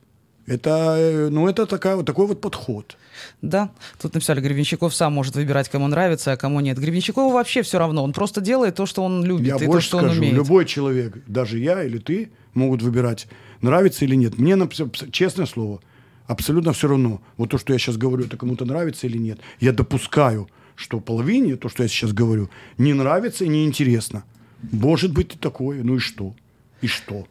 [0.45, 2.97] Это, э, ну, это такая, вот такой вот подход.
[3.41, 6.77] Да, тут написали, Гребенщиков сам может выбирать, кому нравится, а кому нет.
[6.77, 9.87] Гребенщикову вообще все равно, он просто делает то, что он любит, Я и то, больше
[9.87, 10.35] что он скажу, умеет.
[10.35, 13.27] любой человек, даже я или ты, могут выбирать,
[13.61, 14.37] нравится или нет.
[14.37, 14.57] Мне,
[15.11, 15.79] честное слово,
[16.27, 17.21] абсолютно все равно.
[17.37, 19.39] Вот то, что я сейчас говорю, это кому-то нравится или нет.
[19.61, 24.23] Я допускаю, что половине то, что я сейчас говорю, не нравится и неинтересно.
[24.71, 26.35] Может быть и такое, ну и что?
[26.83, 27.25] И что?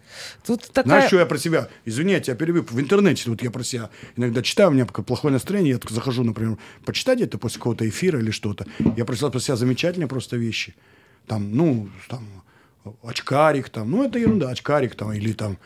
[0.46, 0.84] Тут такая...
[0.84, 1.68] Знаешь, что я про себя?
[1.84, 2.62] Извини, я тебя перебью.
[2.62, 6.56] В интернете вот я про себя иногда читаю, у меня плохое настроение, я захожу, например,
[6.86, 8.64] почитать где-то после какого-то эфира или что-то.
[8.96, 10.74] Я прочитал про себя замечательные просто вещи.
[11.26, 12.26] Там, ну, там,
[13.02, 15.58] очкарик, там, ну, это ерунда, очкарик, там, или там,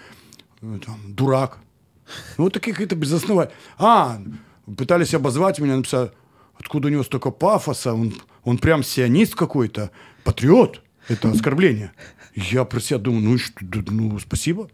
[0.62, 1.58] э, там дурак.
[2.38, 3.56] Ну, вот такие какие-то безосновательные.
[3.78, 4.20] А,
[4.76, 6.10] пытались обозвать меня, написали,
[6.58, 9.92] откуда у него столько пафоса, он, он прям сионист какой-то,
[10.24, 10.82] патриот.
[11.08, 11.92] Это оскорбление.
[12.36, 13.54] Я про себя думаю, ну что,
[13.90, 14.68] ну, спасибо.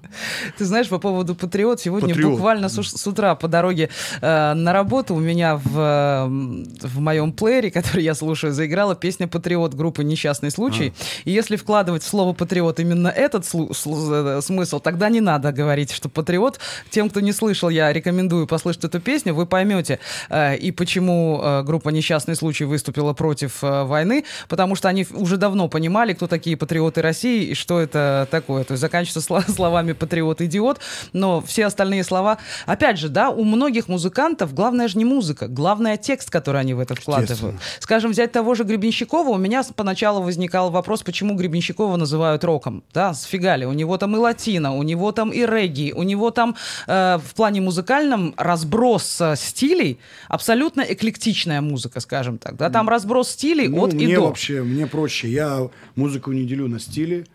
[0.58, 2.32] Ты знаешь, по поводу «Патриот», сегодня «Патриот».
[2.32, 3.88] буквально с, с утра по дороге
[4.20, 9.28] э, на работу у меня в, э, в моем плеере, который я слушаю, заиграла песня
[9.28, 10.92] «Патриот» группы «Несчастный случай».
[11.24, 15.52] И если вкладывать в слово «патриот» именно этот слу- слу- э, смысл, тогда не надо
[15.52, 16.58] говорить, что «патриот».
[16.90, 21.62] Тем, кто не слышал, я рекомендую послушать эту песню, вы поймете э, и почему э,
[21.62, 26.56] группа «Несчастный случай» выступила против э, войны, потому что они уже давно понимали, кто такие
[26.56, 28.64] патриоты России и что это такое.
[28.64, 30.80] То есть заканчивается сло- словами «патриот-идиот»,
[31.12, 32.38] но все остальные слова...
[32.66, 36.80] Опять же, да, у многих музыкантов главное же не музыка, главное текст, который они в
[36.80, 37.56] это вкладывают.
[37.78, 42.82] Скажем, взять того же Гребенщикова, у меня поначалу возникал вопрос, почему Гребенщикова называют роком.
[42.92, 46.30] Да, сфига ли, у него там и латино, у него там и регги, у него
[46.30, 52.56] там э, в плане музыкальном разброс э, стилей, абсолютно эклектичная музыка, скажем так.
[52.56, 54.22] Да, там разброс стилей Ну, от и мне до.
[54.22, 55.28] вообще, мне проще.
[55.28, 57.26] Я музыку не делю на стили,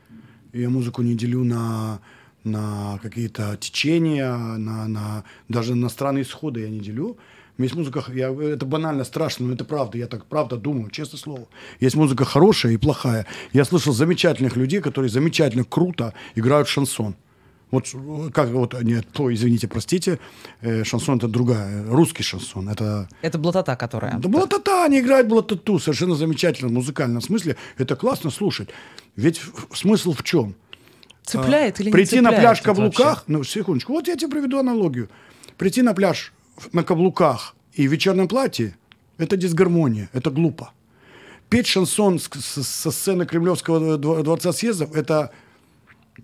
[0.61, 1.99] я музыку не делю на,
[2.43, 7.17] на какие-то течения, на, на, даже на странные исходы я не делю.
[7.57, 11.47] Есть музыка, я, это банально страшно, но это правда, я так правда думаю, честное слово.
[11.79, 13.25] Есть музыка хорошая и плохая.
[13.51, 17.15] Я слышал замечательных людей, которые замечательно, круто играют шансон.
[17.71, 20.19] Вот э, как вот, нет, то, извините, простите,
[20.61, 24.17] э, шансон это другая, русский шансон, это Это блатота, которая...
[24.19, 27.57] да блатата, они играют блатату совершенно замечательно в музыкальном смысле.
[27.77, 28.69] Это классно слушать.
[29.17, 29.41] Ведь
[29.73, 30.56] смысл в чем?
[31.23, 32.97] Цепляет или не Прийти на цепляет пляж в тут вообще?
[32.97, 35.10] каблуках, ну, секундочку, вот я тебе приведу аналогию.
[35.58, 36.32] Прийти на пляж
[36.71, 38.77] на каблуках и в вечерном платье–
[39.17, 40.71] это дисгармония, это глупо.
[41.49, 45.32] Петь шансон со сцены Кремлевского дво- дворца съездов– это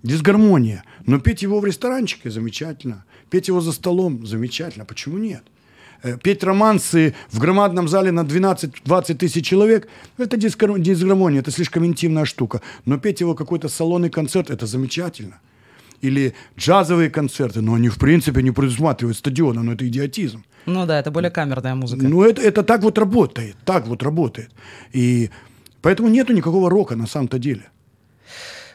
[0.02, 0.84] Дисгармония.
[1.06, 3.06] Но петь его в ресторанчике замечательно.
[3.30, 4.86] Петь его за столом замечательно.
[4.86, 5.44] Почему нет?
[6.04, 9.88] Э, Петь романсы в громадном зале на 12-20 тысяч человек–
[10.18, 12.62] это дисгар- дисгармония, это слишком интимная штука.
[12.86, 15.40] Но петь его какой-то салонный концерт– это замечательно.
[16.02, 20.44] Или джазовые концерты, но они в принципе не предусматривают стадиона, но это идиотизм.
[20.66, 22.06] Ну да, это более камерная музыка.
[22.08, 24.50] Ну, это, это так вот работает, так вот работает.
[24.92, 25.30] И
[25.82, 27.70] поэтому нету никакого рока на самом-то деле.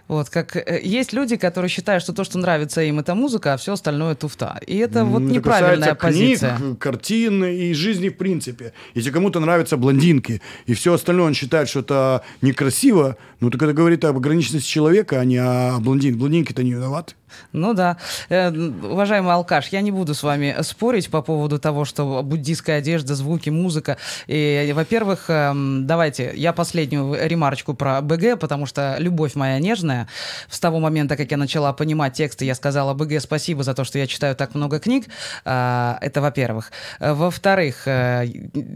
[0.09, 3.57] Вот, как э, есть люди, которые считают, что то, что нравится им, это музыка, а
[3.59, 4.59] все остальное туфта.
[4.67, 6.75] И это вот это неправильная касается книг, позиция.
[6.77, 8.73] картин и жизни в принципе.
[8.95, 13.75] Если кому-то нравятся блондинки, и все остальное он считает, что это некрасиво, ну так это
[13.75, 16.17] говорит об ограниченности человека, а не о блондин.
[16.17, 17.15] Блондинки-то не виноваты.
[17.53, 17.97] Ну да.
[18.29, 23.15] Э, уважаемый алкаш, я не буду с вами спорить по поводу того, что буддийская одежда,
[23.15, 23.97] звуки, музыка.
[24.27, 30.09] И, во-первых, эм, давайте я последнюю ремарочку про БГ, потому что любовь моя нежная.
[30.49, 33.99] С того момента, как я начала понимать тексты, я сказала БГ спасибо за то, что
[33.99, 35.07] я читаю так много книг.
[35.45, 36.71] А, Это во-первых.
[37.01, 38.27] Э, Во-вторых, э,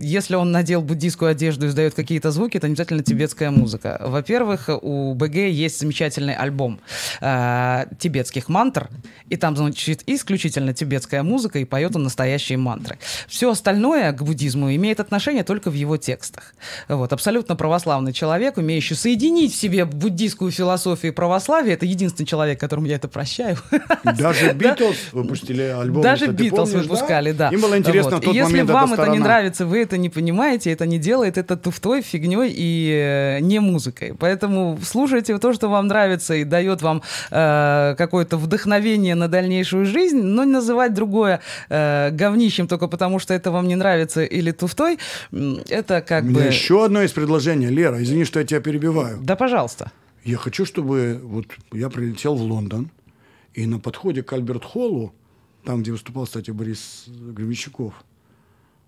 [0.01, 3.99] если он надел буддийскую одежду и издает какие-то звуки, это не обязательно тибетская музыка.
[4.01, 6.81] Во-первых, у БГ есть замечательный альбом
[7.21, 8.89] э, тибетских мантр,
[9.29, 12.99] и там звучит исключительно тибетская музыка, и поет он настоящие мантры.
[13.29, 16.55] Все остальное к буддизму имеет отношение только в его текстах.
[16.89, 22.61] Вот, абсолютно православный человек, умеющий соединить в себе буддийскую философию и православие, это единственный человек,
[22.61, 23.57] которому я это прощаю.
[24.05, 26.03] Даже Битлз выпустили альбом.
[26.03, 27.49] Даже Битлз выпускали, да.
[27.51, 28.23] Им было интересно Вот.
[28.23, 31.39] в тот Если момент вам это не нравится, вы это не понимаете, это не делает
[31.39, 34.15] это туфтой, фигней и э, не музыкой.
[34.19, 37.95] Поэтому слушайте то, что вам нравится и дает вам э,
[38.33, 43.69] какое-то вдохновение на дальнейшую жизнь, но называть другое э, говнищем только потому, что это вам
[43.69, 44.99] не нравится или туфтой,
[45.69, 46.47] это как У меня бы...
[46.47, 47.71] еще одно из предложений.
[47.71, 49.19] Лера, извини, что я тебя перебиваю.
[49.23, 49.91] Да, пожалуйста.
[50.25, 52.91] Я хочу, чтобы вот я прилетел в Лондон,
[53.55, 55.13] и на подходе к Альберт-Холлу,
[55.65, 57.93] там, где выступал, кстати, Борис Гребенщиков,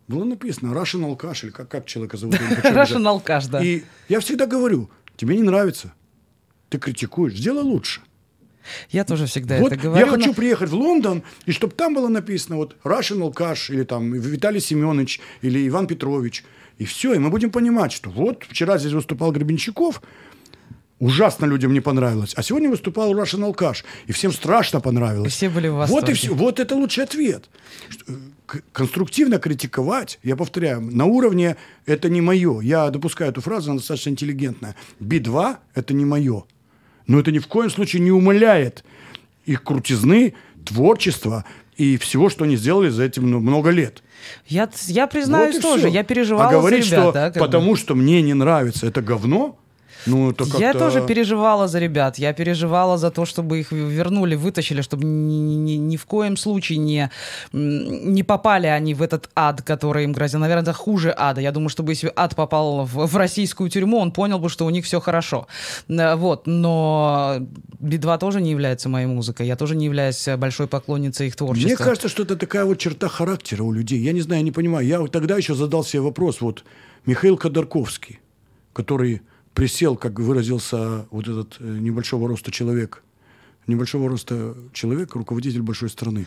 [0.09, 2.37] было написано Russian алкаш, или как, как человека зовут?
[2.65, 3.63] Russian алкаш, да.
[3.63, 5.93] И я всегда говорю, тебе не нравится,
[6.69, 8.01] ты критикуешь, сделай лучше.
[8.91, 10.05] Я тоже всегда вот это говорю.
[10.05, 13.85] я хочу но- приехать в Лондон, и чтобы там было написано вот Russian алкаш, или
[13.85, 16.45] там Виталий Семенович, или Иван Петрович.
[16.79, 20.03] И все, и мы будем понимать, что вот вчера здесь выступал Гребенщиков,
[20.99, 25.33] ужасно людям не понравилось, а сегодня выступал Russian алкаш, и всем страшно понравилось.
[25.33, 26.15] И все были в Вот и восторге.
[26.15, 27.49] все, вот это лучший ответ.
[28.09, 28.13] Э,
[28.73, 32.61] Конструктивно критиковать, я повторяю, на уровне это не мое.
[32.61, 34.77] Я допускаю эту фразу, она достаточно интеллигентная.
[35.01, 36.45] Би-2 это не мое.
[37.07, 38.85] Но это ни в коем случае не умаляет
[39.47, 41.45] их крутизны, творчества
[41.77, 44.03] и всего, что они сделали за эти мно- много лет.
[44.47, 45.89] Я, я признаюсь Вот тоже, всё.
[45.89, 47.03] я переживала А говорить, за ребят.
[47.05, 47.41] что да, как бы.
[47.47, 49.59] потому что мне не нравится это говно,
[50.07, 50.59] ну это как-то...
[50.61, 52.19] Я тоже переживала за ребят.
[52.19, 56.79] Я переживала за то, чтобы их вернули, вытащили, чтобы ни, ни- ни в коем случае
[56.79, 57.11] не,
[57.53, 60.41] не попали они в этот ад, который им грозил.
[60.41, 61.41] Наверное, это хуже ада.
[61.41, 64.71] Я думаю, чтобы если ад попал в, в российскую тюрьму, он понял бы, что у
[64.71, 65.47] них все хорошо.
[65.89, 66.47] Э, Вот.
[66.47, 67.37] Но
[67.81, 69.47] Би-2 тоже не является моей музыкой.
[69.47, 71.69] Я тоже не являюсь э, большой поклонницей их творчества.
[71.69, 73.99] Мне кажется, что это такая вот черта характера у людей.
[74.01, 74.87] Я не знаю, я не понимаю.
[74.87, 76.41] Я тогда еще задал себе вопрос.
[76.41, 76.65] Вот
[77.07, 78.21] Михаил Ходорковский,
[78.73, 79.23] который
[79.55, 83.03] присел, как выразился вот этот э, небольшого роста человек,
[83.67, 86.27] небольшого роста человек, руководитель большой страны.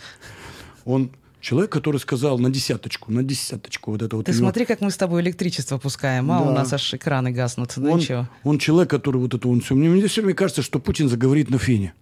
[0.86, 4.26] Он человек, который сказал на десяточку, на десяточку вот это вот.
[4.26, 6.54] Ты у него- смотри, как мы с тобой электричество пускаем, а у Да.
[6.54, 7.74] нас аж экраны гаснут.
[7.78, 8.28] Ну он, ничего.
[8.44, 9.76] он человек, который вот это он все.
[9.76, 11.94] Мне, мне все время кажется, что Путин заговорит на фене.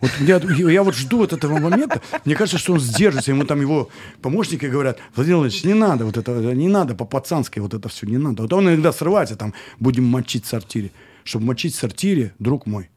[0.00, 0.38] Вот я,
[0.70, 2.00] я вот жду вот этого момента.
[2.24, 3.30] Мне кажется, что он сдержится.
[3.32, 3.90] Ему там его
[4.22, 8.16] помощники говорят, Владимир Владимирович, не надо вот это, не надо по-пацански вот это все, не
[8.18, 8.42] надо.
[8.42, 10.90] Вот он иногда срывается, там, будем мочить в сортире.
[11.24, 12.88] Чтобы мочить в сортире, друг мой,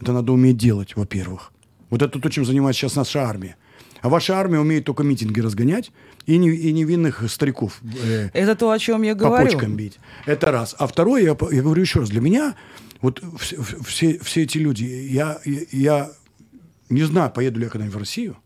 [0.00, 1.52] это надо уметь делать, во-первых.
[1.90, 3.56] Вот это то, чем занимается сейчас наша армия.
[4.02, 5.90] А ваша армия умеет только митинги разгонять
[6.26, 9.44] и, не- и невинных стариков э, Это то, о чем я по говорю.
[9.50, 9.98] почкам бить.
[10.26, 10.74] Это раз.
[10.78, 12.54] А второе, я, по- я говорю еще раз, для меня
[13.02, 16.10] вот вс- в- все, все эти люди, я, я, я
[16.88, 18.36] не знаю, поеду ли я когда-нибудь в Россию,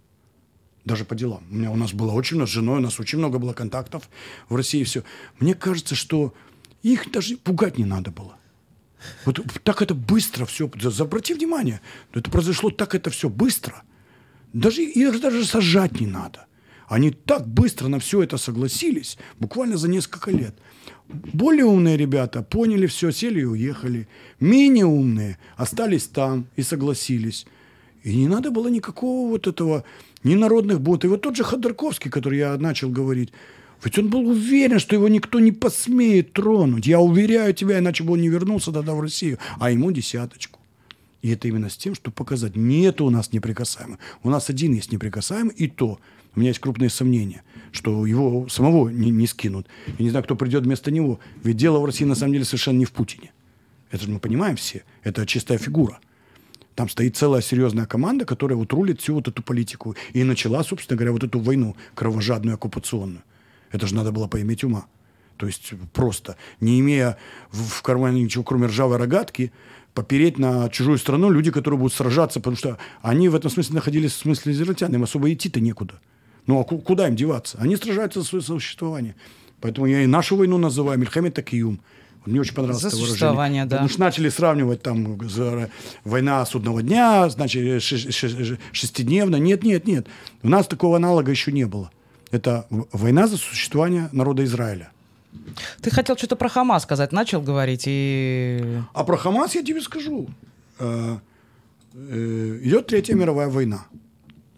[0.84, 1.44] даже по делам.
[1.50, 4.08] У, меня, у нас было очень много, с женой у нас очень много было контактов
[4.48, 5.04] в России, все.
[5.38, 6.34] Мне кажется, что
[6.82, 8.36] их даже пугать не надо было.
[9.24, 10.70] Вот так это быстро все.
[10.98, 11.80] Обрати внимание,
[12.12, 13.82] это произошло так это все быстро.
[14.52, 16.46] Даже их даже сажать не надо.
[16.88, 20.56] Они так быстро на все это согласились, буквально за несколько лет.
[21.06, 24.08] Более умные ребята поняли все, сели и уехали.
[24.40, 27.46] Менее умные остались там и согласились.
[28.02, 29.84] И не надо было никакого вот этого,
[30.22, 31.04] ни народных бунтов.
[31.04, 33.32] И вот тот же Ходорковский, который я начал говорить,
[33.82, 36.86] ведь он был уверен, что его никто не посмеет тронуть.
[36.86, 39.38] Я уверяю тебя, иначе бы он не вернулся тогда в Россию.
[39.58, 40.60] А ему десяточку.
[41.22, 43.98] И это именно с тем, чтобы показать, нет у нас неприкасаемых.
[44.22, 45.98] У нас один есть неприкасаемый, и то
[46.34, 47.42] у меня есть крупные сомнения,
[47.72, 49.66] что его самого не, не скинут.
[49.98, 51.20] Я не знаю, кто придет вместо него.
[51.42, 53.32] Ведь дело в России на самом деле совершенно не в Путине.
[53.90, 54.84] Это же мы понимаем все.
[55.02, 56.00] Это чистая фигура.
[56.74, 59.96] Там стоит целая серьезная команда, которая вот рулит всю вот эту политику.
[60.12, 63.22] И начала, собственно говоря, вот эту войну кровожадную, оккупационную.
[63.70, 64.86] Это же надо было поиметь ума.
[65.36, 67.16] То есть просто, не имея
[67.50, 69.52] в кармане ничего, кроме ржавой рогатки,
[69.94, 74.12] попереть на чужую страну люди, которые будут сражаться, потому что они в этом смысле находились
[74.12, 75.94] в смысле израильтян, им особо идти-то некуда.
[76.46, 77.58] Ну а ку- куда им деваться?
[77.58, 79.16] Они сражаются за свое существование.
[79.60, 81.80] Поэтому я и нашу войну называю Мельхамед Такиюм.
[82.26, 83.18] Мне очень понравилось это выражение.
[83.64, 83.76] да.
[83.76, 85.70] Потому что начали сравнивать там за-
[86.04, 89.36] война судного дня, значит, ше- шестидневно.
[89.36, 90.06] Нет, нет, нет.
[90.42, 91.90] У нас такого аналога еще не было.
[92.30, 94.90] Это война за существование народа Израиля.
[95.80, 98.80] Ты хотел что-то про Хамас сказать, начал говорить, и...
[98.94, 100.28] А про Хамас я тебе скажу.
[100.78, 101.16] Э,
[101.94, 103.86] э, Идет Третья мировая война.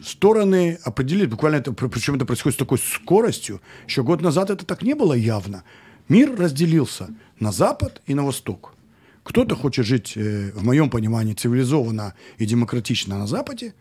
[0.02, 3.60] Стороны определили, буквально это, при- причем это происходит с такой скоростью.
[3.86, 5.62] Еще год назад это так не было явно.
[6.08, 7.08] Мир разделился
[7.40, 8.74] на Запад и на Восток.
[9.22, 13.72] Кто-то хочет жить, э, в моем понимании, цивилизованно и демократично на Западе,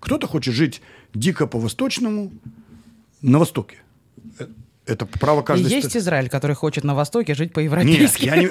[0.00, 0.80] кто-то хочет жить
[1.14, 2.30] дико по-восточному
[3.22, 3.76] на Востоке.
[4.38, 4.46] Э,
[4.86, 8.24] Это право каждой есть ст- Израиль, который хочет на Востоке жить нет, по-европейски.
[8.24, 8.46] я не...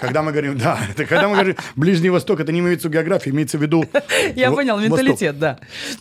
[0.00, 2.98] Когда мы говорим, да, это когда мы говорим Ближний Восток, это не имеется в виду
[2.98, 3.84] географии, имеется в виду...
[4.34, 5.58] Я понял, менталитет, да.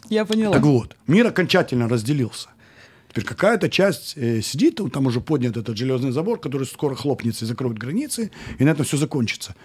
[0.09, 0.53] Я поняла.
[0.53, 2.49] Так вот, мир окончательно разделился.
[3.15, 7.47] Теперь какая-то часть э, сидит, там, уже поднят этот железный забор, который скоро хлопнется и
[7.47, 9.55] закроет границы, и на этом все закончится.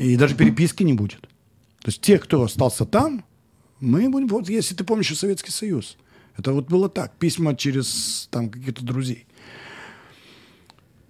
[0.00, 1.20] И даже переписки не будет.
[1.20, 3.26] То есть те, кто остался там,
[3.78, 4.28] мы будем...
[4.28, 5.98] Вот если ты помнишь Советский Союз,
[6.38, 9.26] это вот было так, письма через там каких-то друзей.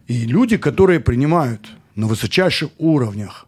[0.09, 3.47] И люди, которые принимают на высочайших уровнях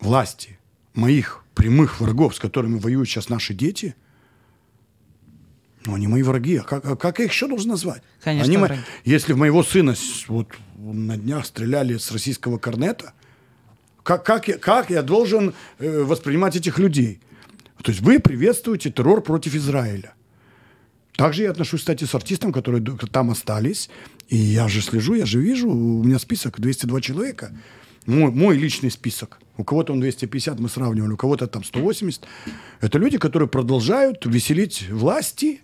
[0.00, 0.58] власти
[0.94, 3.94] моих прямых врагов, с которыми воюют сейчас наши дети,
[5.86, 6.56] ну, они мои враги.
[6.56, 8.02] А как, а как я их еще должен назвать?
[8.22, 8.80] Конечно, Они враги.
[9.04, 9.94] Если в моего сына
[10.28, 13.12] вот, на днях стреляли с российского корнета,
[14.02, 17.20] как, как, я, как я должен э, воспринимать этих людей?
[17.82, 20.14] То есть вы приветствуете террор против Израиля.
[21.16, 23.90] Также я отношусь, кстати, с артистом, которые там остались.
[24.28, 27.52] И я же слежу, я же вижу, у меня список 202 человека.
[28.06, 29.38] Мой, мой личный список.
[29.56, 32.24] У кого-то он 250, мы сравнивали, у кого-то там 180.
[32.80, 35.60] Это люди, которые продолжают веселить власти,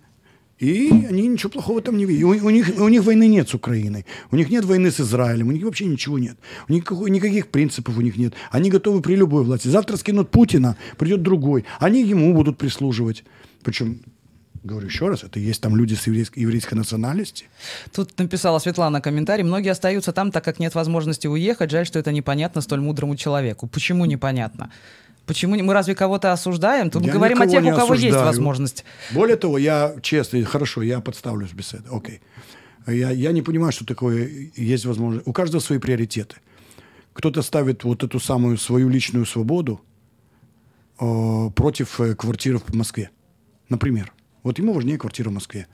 [0.58, 2.24] и они ничего плохого там не видят.
[2.24, 4.06] У, у них, у них войны нет с Украиной.
[4.30, 5.48] У них нет войны с Израилем.
[5.48, 6.36] У них вообще ничего нет.
[6.68, 8.32] У них никакой- никаких принципов у них нет.
[8.50, 9.68] Они готовы при любой власти.
[9.68, 11.64] Завтра скинут Путина, придет другой.
[11.78, 13.24] Они ему будут прислуживать.
[13.62, 14.00] Причем,
[14.64, 17.44] говорю еще раз, это есть там люди с еврейской, еврейской национальности.
[17.94, 19.44] Тут написала Светлана комментарий.
[19.44, 21.70] Многие остаются там, так как нет возможности уехать.
[21.70, 23.66] Жаль, что это непонятно столь мудрому человеку.
[23.66, 24.70] Почему непонятно?
[25.26, 26.88] Почему мы разве кого-то осуждаем?
[26.88, 28.26] Тут мы говорим о тех, у кого есть осуждаю.
[28.26, 28.84] возможность.
[29.10, 31.98] Более того, я честно, хорошо, я подставлюсь этого.
[31.98, 32.20] Окей.
[32.86, 35.26] Я, я не понимаю, что такое есть возможность.
[35.26, 36.36] У каждого свои приоритеты.
[37.12, 39.80] Кто-то ставит вот эту самую свою личную свободу
[41.00, 43.10] э, против э, квартиры в Москве.
[43.68, 44.12] Например.
[44.44, 45.66] Вот ему важнее квартира в Москве.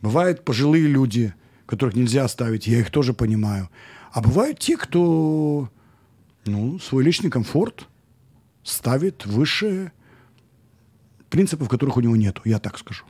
[0.00, 1.34] Бывают пожилые люди,
[1.66, 3.70] которых нельзя оставить, я их тоже понимаю.
[4.12, 5.68] А бывают те, кто
[6.44, 7.88] ну, свой личный комфорт
[8.64, 9.92] ставит выше
[11.30, 13.04] принципов, которых у него нету, я так скажу.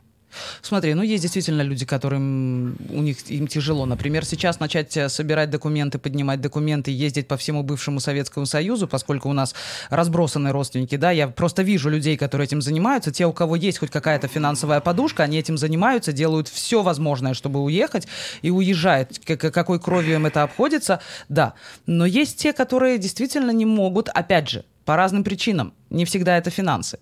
[0.61, 3.85] Смотри, ну есть действительно люди, которым у них им тяжело.
[3.85, 9.29] Например, сейчас начать э, собирать документы, поднимать документы, ездить по всему бывшему Советскому Союзу, поскольку
[9.29, 9.55] у нас
[9.89, 13.11] разбросаны родственники, да, я просто вижу людей, которые этим занимаются.
[13.11, 17.61] Те, у кого есть хоть какая-то финансовая подушка, они этим занимаются, делают все возможное, чтобы
[17.61, 18.07] уехать,
[18.41, 19.19] и уезжают.
[19.25, 21.53] Какой кровью им это обходится, да.
[21.85, 25.73] Но есть те, которые действительно не могут, опять же, по разным причинам.
[25.89, 26.99] Не всегда это финансы.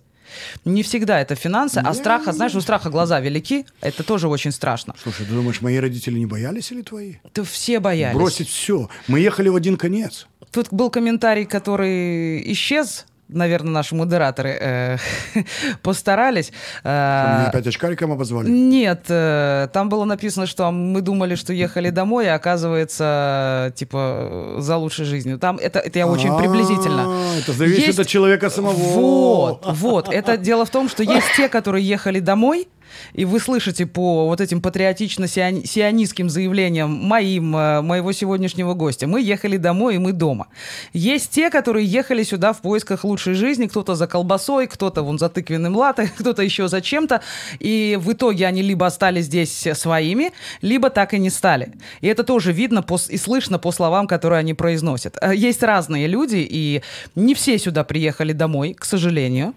[0.66, 4.96] Не всегда это финансы, а страха, знаешь, у страха глаза велики, это тоже очень страшно.
[5.02, 7.16] Слушай, ты думаешь, мои родители не боялись или твои?
[7.34, 8.16] То все боялись.
[8.16, 8.90] Бросить все.
[9.08, 10.28] Мы ехали в один конец.
[10.52, 13.06] Тут был комментарий, который исчез.
[13.30, 14.98] Наверное, наши модераторы э,
[15.82, 16.52] постарались.
[16.84, 18.50] Э, опять очкариком обозвали.
[18.50, 24.78] Нет, э, там было написано, что мы думали, что ехали домой, а оказывается, типа, за
[24.78, 25.40] лучшей жизнью.
[25.40, 27.08] Там это, это я очень А, приблизительно.
[27.40, 28.74] Это зависит Есть- от человека самого.
[28.74, 30.10] Вот, вот.
[30.14, 32.68] Это дело в том, что есть те, которые ехали домой,
[33.14, 39.58] и вы слышите по вот этим патриотично-сионистским заявлениям моим, э, моего сегодняшнего гостя, мы ехали
[39.58, 40.48] домой, и мы дома.
[40.94, 45.30] Есть те, которые ехали сюда в поисках лучшей жизни, кто-то за колбасой, кто-то вон за
[45.30, 47.22] тыквенным латте, кто-то еще за чем-то,
[47.60, 50.32] и в итоге они либо остались здесь своими,
[50.62, 51.74] либо так и не стали.
[52.02, 55.18] И это тоже видно по, и слышно по словам, которые они произносят.
[55.22, 56.82] Э, есть разные люди, и
[57.16, 59.54] не все сюда приехали домой, к сожалению.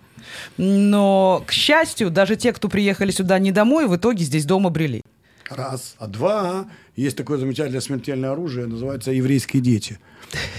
[0.57, 5.03] Но, к счастью, даже те, кто приехали сюда не домой, в итоге здесь дома брели.
[5.51, 5.95] Раз.
[5.99, 6.67] А два,
[6.97, 9.99] есть такое замечательное смертельное оружие, называется «Еврейские дети».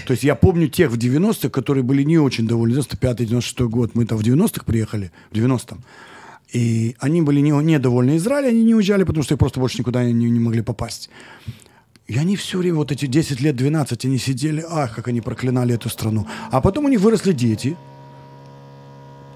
[0.06, 2.78] То есть я помню тех в 90-х, которые были не очень довольны.
[2.78, 5.84] 95-96 год, мы там в 90-х приехали, в 90-м.
[6.54, 10.04] И они были не, недовольны Израилем, они не уезжали, потому что их просто больше никуда
[10.04, 11.10] не, не могли попасть.
[12.06, 15.74] И они все время, вот эти 10 лет, 12, они сидели, ах, как они проклинали
[15.74, 16.26] эту страну.
[16.50, 17.76] А потом у них выросли дети–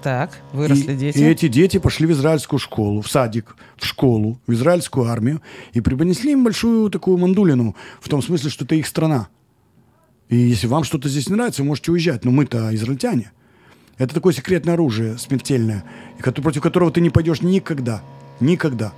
[0.03, 1.17] так, выросли и, дети.
[1.17, 5.41] И эти дети пошли в израильскую школу, в садик, в школу, в израильскую армию
[5.71, 9.29] и преподнесли им большую такую мандулину, в том смысле, что это их страна.
[10.29, 12.25] И если вам что-то здесь не нравится, вы можете уезжать.
[12.25, 13.31] Но мы-то израильтяне.
[13.97, 15.83] Это такое секретное оружие смертельное,
[16.19, 18.01] против которого ты не пойдешь никогда.
[18.39, 18.93] Никогда.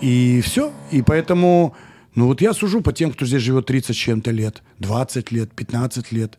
[0.00, 0.72] И все.
[0.90, 1.74] И поэтому,
[2.14, 5.52] ну вот я сужу по тем, кто здесь живет 30 с чем-то лет, 20 лет,
[5.52, 6.38] 15 лет,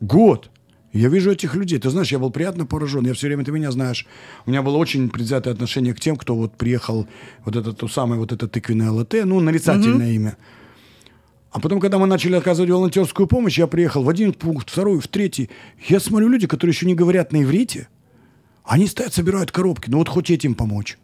[0.00, 0.50] год.
[0.92, 1.78] Я вижу этих людей.
[1.78, 3.06] Ты знаешь, я был приятно поражен.
[3.06, 4.06] Я все время, ты меня знаешь,
[4.44, 7.08] у меня было очень предвзятое отношение к тем, кто вот приехал,
[7.44, 10.14] вот это то самое, вот это тыквенное ЛТ, ну, нарицательное mm-hmm.
[10.14, 10.36] имя.
[11.50, 15.08] А потом, когда мы начали оказывать волонтерскую помощь, я приехал в один пункт, второй, в
[15.08, 15.50] третий.
[15.86, 17.88] Я смотрю, люди, которые еще не говорят на иврите,
[18.64, 19.90] они стоят, собирают коробки.
[19.90, 20.98] Ну вот хоть этим помочь.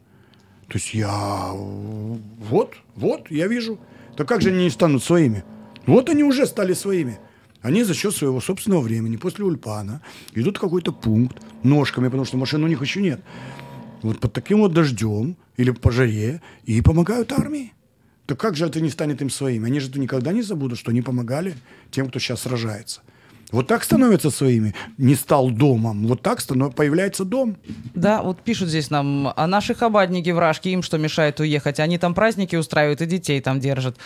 [0.69, 1.51] То есть я...
[1.53, 3.79] Вот, вот, я вижу.
[4.17, 5.45] Так как же они не станут своими?
[5.87, 7.19] Вот они уже стали своими.
[7.63, 10.01] Они за счет своего собственного времени после ульпана
[10.35, 13.21] идут в какой-то пункт ножками, потому что машин у них еще нет.
[14.03, 17.73] Вот под таким вот дождем или по жаре и помогают армии.
[18.27, 19.67] Так как же это не станет им своими?
[19.67, 21.55] Они же никогда не забудут, что они помогали
[21.91, 23.01] тем, кто сейчас сражается.
[23.51, 24.75] Вот так становятся своими.
[24.99, 26.07] Не стал домом.
[26.07, 26.75] Вот так станов...
[26.75, 27.57] появляется дом.
[27.95, 31.81] Да, вот пишут здесь нам, а наши хабадники вражки, им что мешает уехать?
[31.81, 33.97] Они там праздники устраивают и детей там держат.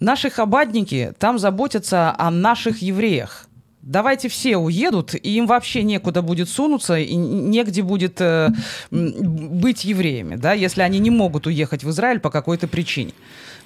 [0.00, 3.47] Наши хабадники там заботятся о наших евреях.
[3.88, 8.50] Давайте все уедут, и им вообще некуда будет сунуться, и негде будет э,
[8.90, 13.14] быть евреями, да, если они не могут уехать в Израиль по какой-то причине.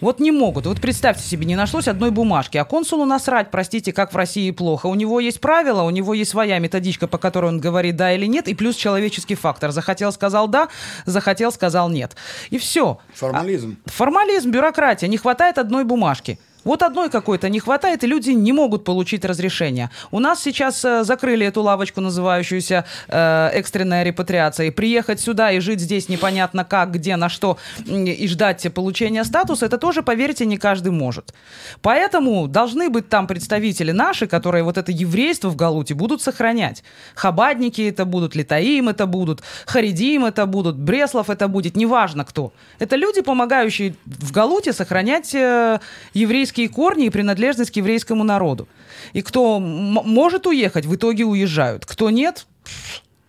[0.00, 0.66] Вот не могут.
[0.66, 4.86] Вот представьте себе, не нашлось одной бумажки, а консулу насрать, простите, как в России плохо.
[4.86, 8.26] У него есть правила, у него есть своя методичка, по которой он говорит да или
[8.26, 9.72] нет, и плюс человеческий фактор.
[9.72, 10.68] Захотел, сказал да,
[11.04, 12.14] захотел, сказал нет.
[12.50, 12.98] И все.
[13.12, 13.76] Формализм.
[13.84, 15.08] А, формализм, бюрократия.
[15.08, 16.38] Не хватает одной бумажки.
[16.64, 19.90] Вот одной какой-то не хватает, и люди не могут получить разрешение.
[20.10, 24.66] У нас сейчас э, закрыли эту лавочку, называющуюся э, экстренная репатриация.
[24.66, 29.66] И приехать сюда и жить здесь непонятно как, где, на что, и ждать получения статуса,
[29.66, 31.34] это тоже, поверьте, не каждый может.
[31.80, 36.84] Поэтому должны быть там представители наши, которые вот это еврейство в Галуте будут сохранять.
[37.14, 42.52] Хабадники это будут, Литаим это будут, Харидим это будут, Бреслов это будет, неважно кто.
[42.78, 45.80] Это люди, помогающие в Галуте сохранять э,
[46.14, 48.68] еврейское еврейские корни и принадлежность к еврейскому народу.
[49.14, 51.86] И кто может уехать, в итоге уезжают.
[51.86, 52.46] Кто нет,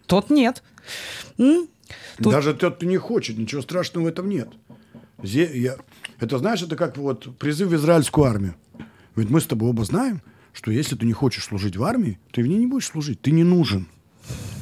[0.05, 0.63] тот нет.
[1.37, 1.69] Тут...
[2.31, 4.49] Даже тот, кто не хочет, ничего страшного в этом нет.
[5.23, 5.75] Я...
[6.19, 8.55] Это, знаешь, это как вот призыв в израильскую армию.
[9.15, 10.21] Ведь мы с тобой оба знаем,
[10.53, 13.31] что если ты не хочешь служить в армии, ты в ней не будешь служить, ты
[13.31, 13.87] не нужен.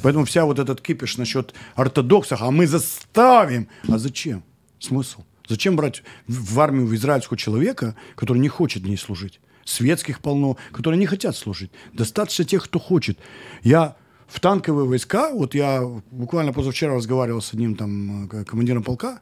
[0.02, 3.68] Поэтому вся вот этот кипиш насчет ортодоксов, а мы заставим.
[3.88, 4.42] А зачем?
[4.78, 5.22] Смысл?
[5.52, 9.38] Зачем брать в армию в израильского человека, который не хочет в ней служить?
[9.66, 11.70] Светских полно, которые не хотят служить.
[11.92, 13.18] Достаточно тех, кто хочет.
[13.62, 13.96] Я
[14.28, 19.20] в танковые войска, вот я буквально позавчера разговаривал с одним там э, командиром полка,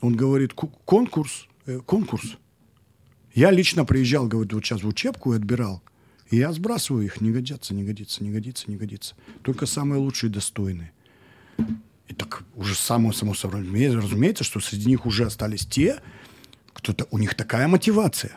[0.00, 2.36] он говорит, конкурс, э, конкурс.
[3.34, 5.84] Я лично приезжал, говорит, вот сейчас в учебку и отбирал.
[6.30, 9.14] И я сбрасываю их, не годятся, не годится, не годится, не годится.
[9.42, 10.90] Только самые лучшие достойные.
[12.08, 16.00] И так уже само, само собой разумеется, что среди них уже остались те,
[16.72, 18.32] кто-то, у них такая мотивация.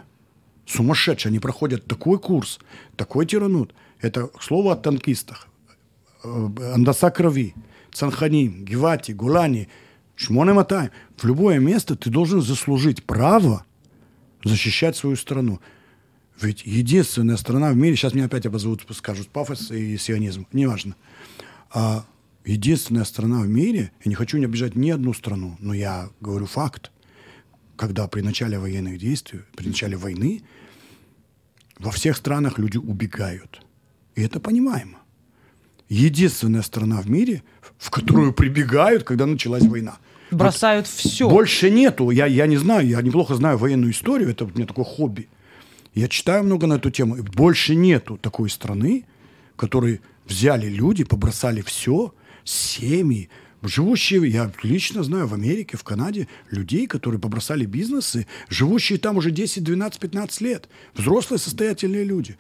[0.66, 1.30] Сумасшедшие.
[1.30, 2.60] Они проходят такой курс,
[2.96, 3.74] такой тиранут.
[4.02, 5.48] Это слово о танкистах.
[6.24, 7.56] Э, Андаса крови,
[7.94, 9.70] Цанханим, Гевати, Гулани,
[10.16, 10.90] Шмоне Матай.
[11.18, 13.66] В любое место ты должен заслужить право
[14.44, 15.60] защищать свою страну.
[16.40, 20.96] Ведь единственная страна в мире, сейчас меня опять обозовут, скажут пафос и сионизм, неважно.
[21.72, 22.06] А
[22.46, 26.46] единственная страна в мире, я не хочу не обижать ни одну страну, но я говорю
[26.46, 26.92] факт,
[27.76, 30.44] когда при начале военных действий, при начале войны,
[31.80, 33.62] во всех странах люди убегают.
[34.16, 35.00] И это понимаемо.
[35.90, 37.44] единственная страна в мире,
[37.78, 39.98] в которую прибегают, когда началась война.
[40.32, 41.30] Бросают все.
[41.30, 42.10] Больше нету.
[42.10, 45.30] Я, я не знаю, я неплохо знаю военную историю, это у меня такое хобби.
[45.94, 47.18] Я читаю много на эту тему.
[47.36, 49.06] Больше нету такой страны,
[49.54, 52.14] в которой взяли люди, побросали все,
[52.46, 53.30] семьи,
[53.62, 59.32] живущие, я лично знаю в Америке, в Канаде, людей, которые побросали бизнесы, живущие там уже
[59.32, 60.70] 10, 12, 15 лет.
[60.94, 62.38] Взрослые состоятельные люди.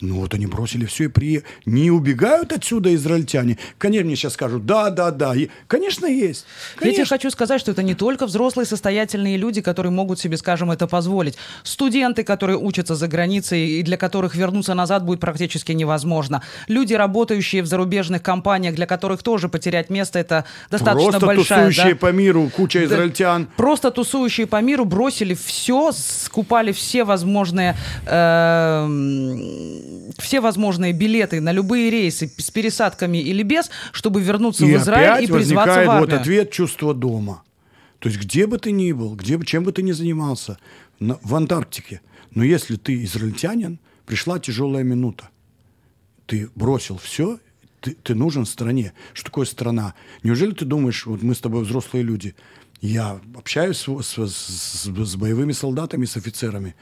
[0.00, 1.42] Ну вот они бросили все и при...
[1.66, 3.58] Не убегают отсюда израильтяне?
[3.78, 5.34] Конечно, мне сейчас скажут, да, да, да.
[5.36, 6.46] И, конечно, есть.
[6.76, 7.16] Я тебе Конечно.
[7.16, 11.36] хочу сказать, что это не только взрослые состоятельные люди, которые могут себе, скажем, это позволить.
[11.64, 16.42] Студенты, которые учатся за границей и для которых вернуться назад будет практически невозможно.
[16.66, 21.68] Люди, работающие в зарубежных компаниях, для которых тоже потерять место это достаточно Просто большая.
[21.68, 21.98] тусующие да?
[22.00, 22.84] по миру, куча Да.
[22.86, 23.48] израильтян.
[23.56, 27.76] Просто тусующие по миру бросили все, скупали все возможные
[28.06, 29.40] эм,
[30.18, 35.24] все возможные билеты на любые рейсы с пересадками или без, чтобы вернуться И в Израиль
[35.24, 36.20] и призваться возникает в вот армию.
[36.20, 37.42] ответ чувства дома.
[37.98, 40.58] То есть где бы ты ни был, где чем бы ты ни занимался,
[41.00, 42.00] на- в Антарктике,
[42.34, 45.28] но если ты израильтянин, пришла тяжелая минута.
[46.26, 47.38] Ты бросил все,
[47.80, 48.92] ты, ты нужен стране.
[49.14, 49.94] Что такое страна?
[50.22, 52.34] Неужели ты думаешь, вот мы с тобой взрослые люди,
[52.80, 56.74] я общаюсь с, с- с- с боевыми солдатами, с офицерами,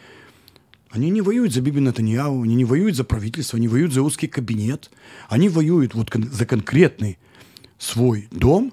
[0.91, 4.27] они не воюют за Биби Натаньяу, они не воюют за правительство, они воюют за узкий
[4.27, 4.91] кабинет.
[5.29, 7.19] Они воюют вот кон- за конкретный
[7.79, 8.73] свой дом,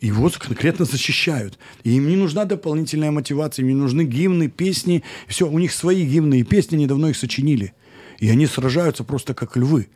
[0.00, 1.58] его конкретно защищают.
[1.82, 5.02] И им не нужна дополнительная мотивация, им не нужны гимны, песни.
[5.26, 7.74] Все, у них свои гимны и песни, они давно их сочинили.
[8.18, 9.88] И они сражаются просто как львы.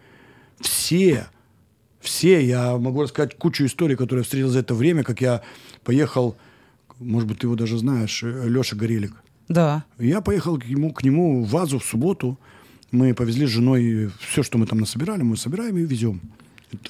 [0.60, 1.26] Все,
[2.00, 5.42] все, я могу рассказать кучу историй, которые я встретил за это время, как я
[5.84, 6.36] поехал,
[6.98, 9.23] может быть, ты его даже знаешь, Леша Горелик.
[9.48, 9.84] Да.
[9.98, 12.38] Я поехал к нему, к нему в Вазу в субботу.
[12.90, 16.20] Мы повезли с женой все, что мы там насобирали, мы собираем и везем.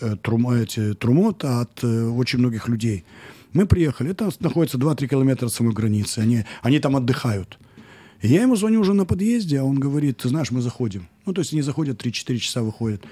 [0.00, 3.04] Э, Трум, эти, трумот от э, очень многих людей.
[3.52, 6.18] Мы приехали, это находится 2-3 километра от самой границы.
[6.18, 7.58] Они, они там отдыхают.
[8.20, 11.08] И я ему звоню уже на подъезде, а он говорит, ты знаешь, мы заходим.
[11.26, 13.02] Ну, то есть они заходят, 3-4 часа выходят.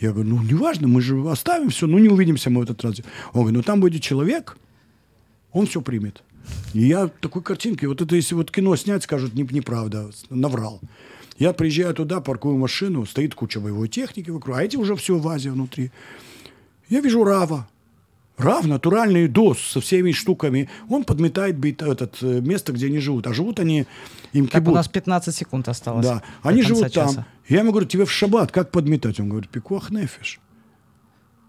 [0.00, 3.00] Я говорю, ну, неважно, мы же оставим все, ну, не увидимся мы в этот раз.
[3.32, 4.56] Он говорит, ну, там будет человек,
[5.52, 6.22] он все примет.
[6.74, 10.80] И я такой картинки, вот это если вот кино снять, скажут, не, неправда, наврал.
[11.38, 15.26] Я приезжаю туда, паркую машину, стоит куча боевой техники вокруг, а эти уже все в
[15.28, 15.90] Азии внутри.
[16.88, 17.68] Я вижу Рава.
[18.36, 20.68] Рав, натуральный дос со всеми штуками.
[20.88, 23.26] Он подметает бит- этот, э, место, где они живут.
[23.26, 23.84] А живут они,
[24.32, 24.74] им Так, у кибут.
[24.76, 26.06] нас 15 секунд осталось.
[26.06, 26.22] Да.
[26.42, 27.08] Они живут там.
[27.08, 27.26] часа.
[27.48, 29.18] Я ему говорю, тебе в шаббат как подметать?
[29.18, 30.38] Он говорит, пикуах нефиш.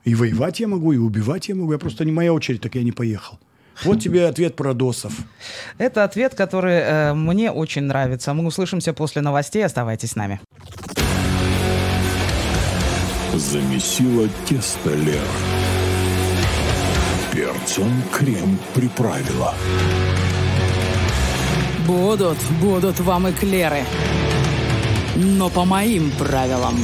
[0.03, 1.71] И воевать я могу, и убивать я могу.
[1.73, 3.37] Я просто не моя очередь, так я не поехал.
[3.83, 5.13] Вот тебе ответ про досов.
[5.77, 8.33] Это ответ, который э, мне очень нравится.
[8.33, 9.65] Мы услышимся после новостей.
[9.65, 10.41] Оставайтесь с нами.
[13.33, 15.21] Замесила тесто Лера.
[17.31, 19.53] Перцем крем приправила.
[21.87, 23.83] Будут, будут вам эклеры.
[25.15, 26.75] Но по моим правилам.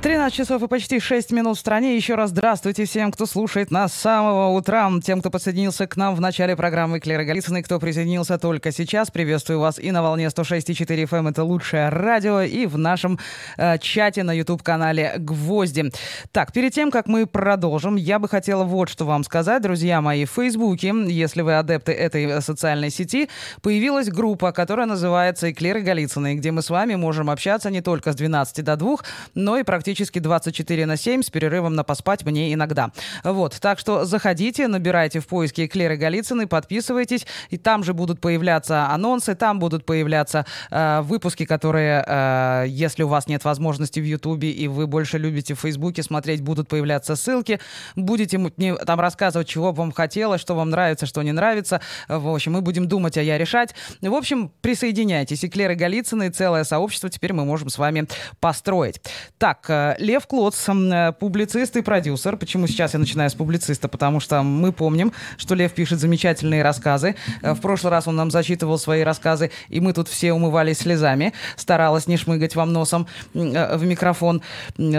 [0.00, 1.96] 13 часов и почти 6 минут в стране.
[1.96, 4.88] Еще раз здравствуйте всем, кто слушает нас с самого утра.
[5.02, 9.10] Тем, кто подсоединился к нам в начале программы Клера Голицыной, кто присоединился только сейчас.
[9.10, 11.18] Приветствую вас и на волне 106,4 FM.
[11.18, 11.26] эм.
[11.26, 12.42] Это лучшее радио.
[12.42, 13.18] И в нашем
[13.56, 15.90] э, чате на YouTube-канале «Гвозди».
[16.30, 20.26] Так, перед тем, как мы продолжим, я бы хотела вот что вам сказать, друзья мои.
[20.26, 23.28] В Фейсбуке, если вы адепты этой э, социальной сети,
[23.62, 28.14] появилась группа, которая называется «Эклеры Голицыной», где мы с вами можем общаться не только с
[28.14, 28.96] 12 до 2,
[29.34, 29.64] но и
[29.98, 32.92] практически 24 на 7 с перерывом на поспать мне иногда.
[33.24, 38.86] Вот, так что заходите, набирайте в поиске Клеры Голицыной, подписывайтесь, и там же будут появляться
[38.90, 44.52] анонсы, там будут появляться э, выпуски, которые, э, если у вас нет возможности в Ютубе
[44.52, 47.58] и вы больше любите в Фейсбуке смотреть, будут появляться ссылки,
[47.96, 51.80] будете мне там рассказывать, чего вам хотелось, что вам нравится, что не нравится.
[52.06, 53.74] В общем, мы будем думать, а я решать.
[54.00, 55.42] В общем, присоединяйтесь.
[55.42, 58.06] И Клеры Голицыной, целое сообщество теперь мы можем с вами
[58.38, 59.00] построить.
[59.38, 62.36] Так, э, Лев Клоц, э, публицист и продюсер.
[62.36, 63.88] Почему сейчас я начинаю с публициста?
[63.88, 67.14] Потому что мы помним, что Лев пишет замечательные рассказы.
[67.42, 71.32] Э, В прошлый раз он нам зачитывал свои рассказы, и мы тут все умывались слезами.
[71.56, 74.42] Старалась не шмыгать вам носом э, в микрофон.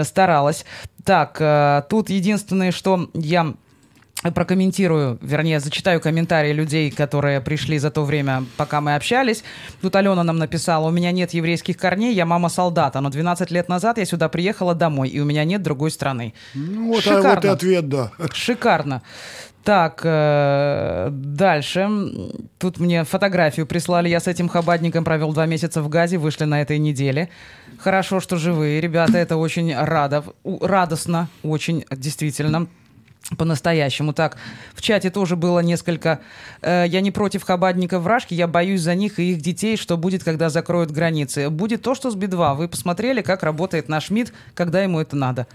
[0.04, 0.64] Старалась.
[1.04, 3.54] Так, э, тут единственное, что я
[4.22, 9.42] прокомментирую, вернее, зачитаю комментарии людей, которые пришли за то время, пока мы общались.
[9.80, 13.68] Тут Алена нам написала, у меня нет еврейских корней, я мама солдата, но 12 лет
[13.68, 16.34] назад я сюда приехала домой, и у меня нет другой страны.
[16.54, 17.52] Ну, вот, а, вот и Шикарно.
[17.52, 18.12] ответ, да.
[18.32, 19.02] Шикарно.
[19.64, 21.88] Так, э, дальше.
[22.58, 24.08] Тут мне фотографию прислали.
[24.08, 27.28] Я с этим хабадником провел два месяца в Газе, вышли на этой неделе.
[27.78, 28.80] Хорошо, что живые.
[28.80, 32.68] Ребята, это очень радов, радостно, очень действительно.
[33.38, 34.12] По-настоящему.
[34.12, 34.36] Так,
[34.74, 36.20] в чате тоже было несколько...
[36.62, 40.24] э, я не против хабадников вражки, я боюсь за них и их детей, что будет,
[40.24, 41.48] когда закроют границы.
[41.48, 42.56] Будет то, что с Би-2.
[42.56, 45.46] Вы посмотрели, как работает наш МИД, когда ему это надо.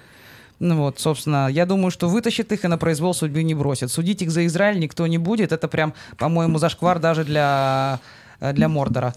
[0.60, 3.92] Ну вот, собственно, я думаю, что вытащит их и на произвол судьбы не бросит.
[3.92, 5.52] Судить их за Израиль никто не будет.
[5.52, 8.00] Это прям, по-моему, зашквар даже для,
[8.40, 9.14] э, для Мордора.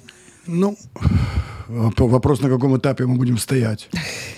[0.48, 0.76] Ну,
[1.68, 3.90] воп- вопрос, на каком этапе мы будем стоять.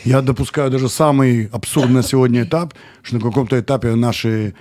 [0.04, 4.54] Я допускаю даже самый абсурдный на сегодня этап, что на каком-то этапе наши,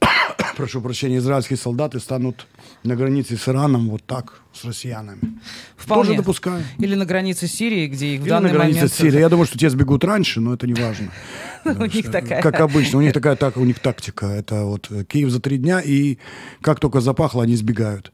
[0.56, 2.46] прошу прощения, израильские солдаты станут
[2.82, 5.40] на границе с Ираном вот так, с россиянами.
[5.74, 6.04] Вполне.
[6.04, 6.62] Тоже допускаю.
[6.78, 8.92] Или на границе Сирии, где их в Или на данный границе момент...
[8.92, 9.20] с Сирией.
[9.20, 11.08] Я думаю, что те сбегут раньше, но это не важно.
[11.64, 12.42] У них такая...
[12.42, 14.26] Как обычно, у них такая так, у них тактика.
[14.26, 16.18] Это вот э, Киев за три дня, и
[16.60, 18.12] как только запахло, они сбегают.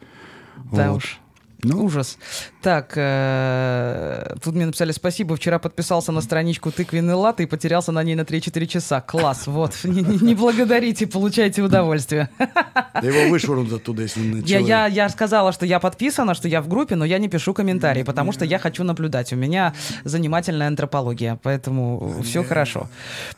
[0.73, 1.19] Да уж.
[1.63, 2.19] Ну, Ужас.
[2.63, 5.37] Так, э, тут мне написали спасибо.
[5.37, 9.01] Вчера подписался на страничку тыквенный латы и потерялся на ней на 3-4 часа.
[9.01, 9.73] Класс, вот.
[9.85, 12.29] Не, не- благодарите, получайте удовольствие.
[12.39, 16.61] да его вышвырнут оттуда, если он Я, я, я сказала, что я подписана, что я
[16.63, 19.33] в группе, но я не пишу комментарии, потому что я хочу наблюдать.
[19.33, 22.89] У меня занимательная антропология, поэтому все хорошо.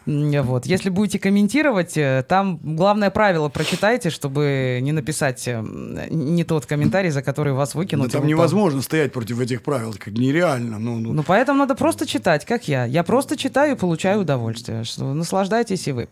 [0.06, 0.66] М, Вот.
[0.66, 5.62] Если будете комментировать, э, там главное правило прочитайте, чтобы не написать э,
[6.10, 8.11] не тот комментарий, за который вас выкинут.
[8.12, 10.78] Там невозможно стоять против этих правил, как нереально.
[10.78, 12.84] Ну, ну, ну, поэтому надо просто читать, как я.
[12.84, 14.84] Я просто читаю и получаю удовольствие.
[14.84, 16.08] Что наслаждайтесь и вы.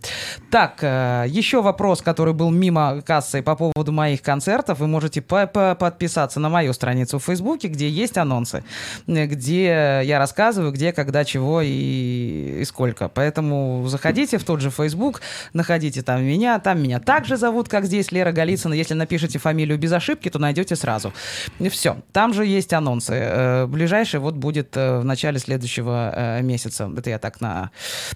[0.51, 4.79] Так, э, еще вопрос, который был мимо кассы по поводу моих концертов.
[4.81, 8.65] Вы можете по- по- подписаться на мою страницу в Фейсбуке, где есть анонсы,
[9.07, 13.09] э, где я рассказываю, где, когда, чего и, и сколько.
[13.09, 15.21] Поэтому заходите в тот же Фейсбук,
[15.53, 16.59] находите там меня.
[16.59, 18.75] Там меня также зовут, как здесь, Лера Голицына.
[18.75, 21.13] Если напишите фамилию без ошибки, то найдете сразу.
[21.59, 22.03] И все.
[22.13, 23.15] Там же есть анонсы.
[23.15, 26.91] Э, Ближайший вот будет э, в начале следующего э, месяца.
[26.97, 27.71] Это я так на...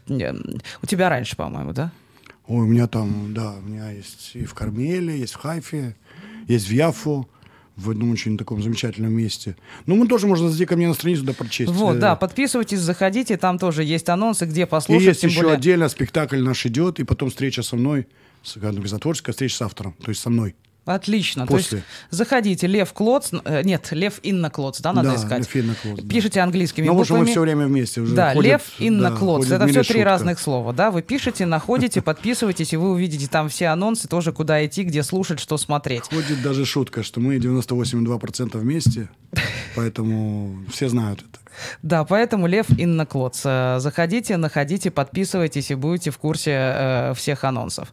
[0.09, 1.91] У тебя раньше, по-моему, да?
[2.47, 5.97] Ой, у меня там, да, у меня есть и в Кармеле, есть в Хайфе,
[6.47, 7.27] есть в Яфу,
[7.77, 9.57] в одном очень таком замечательном месте.
[9.87, 11.73] Ну, мы тоже можно зайти ко мне на страницу, да, прочесть.
[11.73, 15.57] Вот, да, подписывайтесь, заходите, там тоже есть анонсы, где И послушать, есть тем еще более...
[15.57, 18.07] отдельно спектакль наш идет, и потом встреча со мной,
[18.43, 20.55] с, не творческая встреча с автором, то есть со мной.
[20.85, 21.47] Отлично.
[21.47, 21.69] После.
[21.71, 25.39] То есть заходите, Лев Клоц, э, нет, Лев Инна Клоц, да, надо Да, искать.
[25.41, 26.09] Лев Инна Клоц, да.
[26.09, 27.33] Пишите английскими Ну, потому что мы буквами.
[27.33, 28.15] все время вместе уже.
[28.15, 29.51] Да, ходят, Лев Инна да, Клоц.
[29.51, 30.05] Это все три шутка.
[30.05, 30.91] разных слова, да?
[30.91, 35.41] Вы пишете, находите, подписывайтесь, и вы увидите там все анонсы, тоже куда идти, где слушать,
[35.41, 36.05] что смотреть.
[36.11, 39.09] Ходит даже шутка, что мы 98,2% вместе,
[39.75, 41.39] поэтому все знают это.
[41.83, 43.43] Да, поэтому Лев Инна Клоц.
[43.45, 47.89] Э, Заходите, находите, подписывайтесь и будете в курсе э, всех анонсов.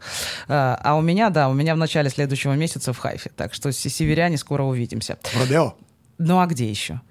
[0.47, 3.31] Э, а у меня, да, у меня в начале следующего месяца в Хайфе.
[3.35, 5.17] Так что северяне скоро увидимся.
[5.39, 5.75] Родео
[6.17, 7.01] Ну а где еще?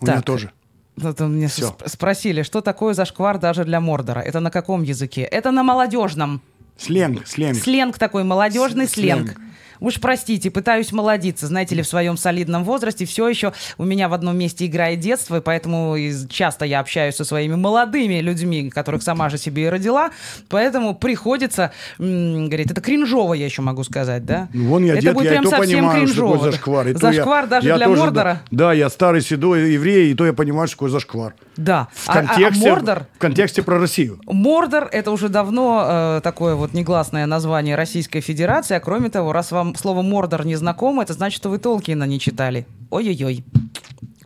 [0.00, 0.50] у меня тоже.
[0.96, 1.68] Вот мне Всё.
[1.68, 4.20] сп- спросили, что такое зашквар даже для Мордора?
[4.20, 5.22] Это на каком языке?
[5.22, 6.40] Это на молодежном.
[6.78, 7.58] Сленг, сленг.
[7.62, 9.32] Сленг такой, молодежный С- сленг.
[9.32, 9.40] сленг.
[9.80, 11.46] Уж простите, пытаюсь молодиться.
[11.46, 15.36] Знаете ли, в своем солидном возрасте все еще у меня в одном месте играет детство,
[15.36, 15.96] и поэтому
[16.28, 20.10] часто я общаюсь со своими молодыми людьми, которых сама же себе и родила.
[20.48, 24.48] Поэтому приходится, говорит, это кринжово, я еще могу сказать, да?
[24.52, 26.34] Ну, Вон я это дед, будет я и прям то совсем понимаю, что кринжово.
[26.36, 26.88] такое зашквар.
[26.88, 28.42] И то я- Зашквар даже я для тоже, Мордора?
[28.50, 31.34] Да, да, я старый седой еврей, и то я понимаю, что такое зашквар.
[31.56, 31.88] Да.
[31.94, 33.06] В А- а- а контексте, Мордор?
[33.14, 34.20] в контексте про Россию.
[34.26, 38.74] Мордор это уже давно э, такое вот негласное название Российской Федерации.
[38.76, 42.20] А кроме того, раз вам слово Мордор не знакомо, это значит, что вы Толкина не
[42.20, 42.66] читали.
[42.90, 43.44] Ой-ой-ой.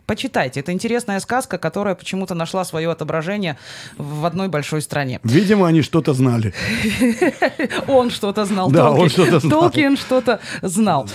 [0.05, 0.59] Почитайте.
[0.59, 3.57] Это интересная сказка, которая почему-то нашла свое отображение
[3.97, 5.21] в одной большой стране.
[5.23, 6.53] Видимо, они что-то знали.
[7.87, 8.69] Он что-то знал.
[8.69, 9.61] Да, он что-то знал.
[9.61, 11.07] Толкин что-то знал.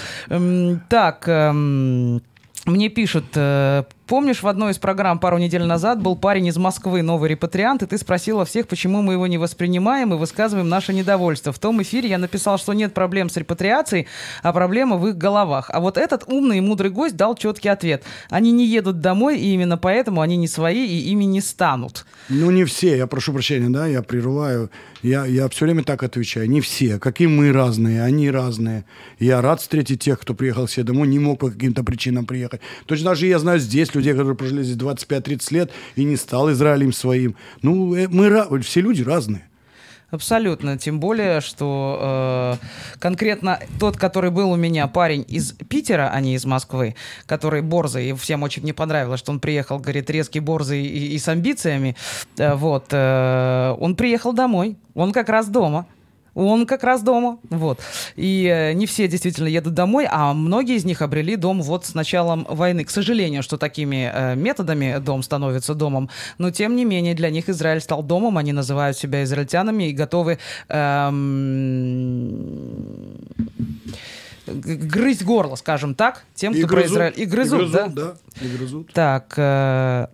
[0.89, 2.23] Так, эм,
[2.65, 7.03] мне пишут, э, помнишь, в одной из программ пару недель назад был парень из Москвы,
[7.03, 11.53] новый репатриант, и ты спросила всех, почему мы его не воспринимаем и высказываем наше недовольство.
[11.53, 14.07] В том эфире я написал, что нет проблем с репатриацией,
[14.43, 15.71] а проблема в их головах.
[15.73, 18.05] А вот этот умный и мудрый гость дал четкий ответ.
[18.31, 22.07] Они не едут домой, и именно поэтому они не свои и ими не станут.
[22.29, 24.71] Ну, не все, я прошу прощения, да, я прерываю.
[25.03, 26.49] Я, я все время так отвечаю.
[26.49, 26.99] Не все.
[26.99, 28.85] Какие мы разные, они разные.
[29.19, 32.61] Я рад встретить тех, кто приехал все домой, не мог по каким-то причинам приехать.
[32.87, 36.51] Точно так же я знаю здесь людей, которые прожили здесь 25-30 лет и не стал
[36.53, 37.37] Израилем своим.
[37.63, 39.47] Ну, э, мы все люди разные.
[40.11, 40.79] Абсолютно.
[40.79, 46.37] Тем более, что э, конкретно тот, который был у меня парень из Питера, а не
[46.37, 46.95] из Москвы,
[47.27, 51.19] который борзый, и всем очень не понравилось, что он приехал, говорит, резкий борзый и, и
[51.19, 51.97] с амбициями.
[52.39, 52.87] Э, вот.
[52.93, 54.77] э, он приехал домой.
[54.95, 55.87] Он как раз дома.
[56.37, 57.39] Он как раз дома.
[57.49, 57.81] Вот.
[58.15, 61.95] И э, не все действительно едут домой, а многие из них обрели дом вот с
[61.95, 62.85] началом войны.
[62.85, 66.11] К сожалению, что такими э, методами дом становится домом.
[66.37, 68.37] Но тем не менее, для них Израиль стал домом.
[68.37, 72.27] Они называют себя израильтянами и готовы эм,
[74.47, 77.15] грызть горло, скажем так, тем, И кто про грызут, Израиль.
[77.17, 77.87] И грызут, и да?
[77.87, 78.15] да.
[78.43, 78.93] И грызут.
[78.93, 80.09] Так, э,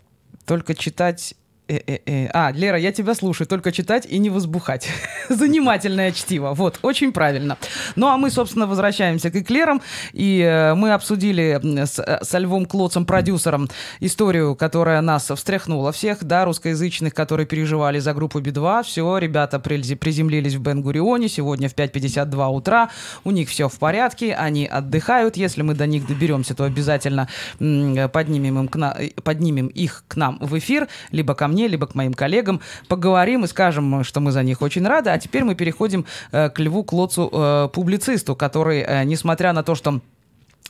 [0.46, 1.34] только читать...
[1.68, 2.28] э, э, э.
[2.32, 4.88] А, Лера, я тебя слушаю, только читать и не возбухать.
[5.28, 6.54] Занимательное чтиво.
[6.54, 7.56] Вот, очень правильно.
[7.96, 9.80] Ну, а мы, собственно, возвращаемся к эклерам.
[10.12, 13.68] И э, мы обсудили с, э, со Львом Клоцем, продюсером,
[14.00, 18.82] историю, которая нас встряхнула всех, да, русскоязычных, которые переживали за группу Би-2.
[18.84, 22.90] Все, ребята приземлились в Бен-Гурионе сегодня в 5.52 утра.
[23.24, 25.36] У них все в порядке, они отдыхают.
[25.36, 27.28] Если мы до них доберемся, то обязательно
[27.60, 31.86] м, поднимем, им к на- поднимем их к нам в эфир, либо ко мне, либо
[31.86, 32.60] к моим коллегам.
[32.88, 35.10] Поговорим и скажем, что мы за них очень рады.
[35.10, 39.74] А теперь мы переходим э, к Льву Клоцу, э, публицисту, который, э, несмотря на то,
[39.74, 40.00] что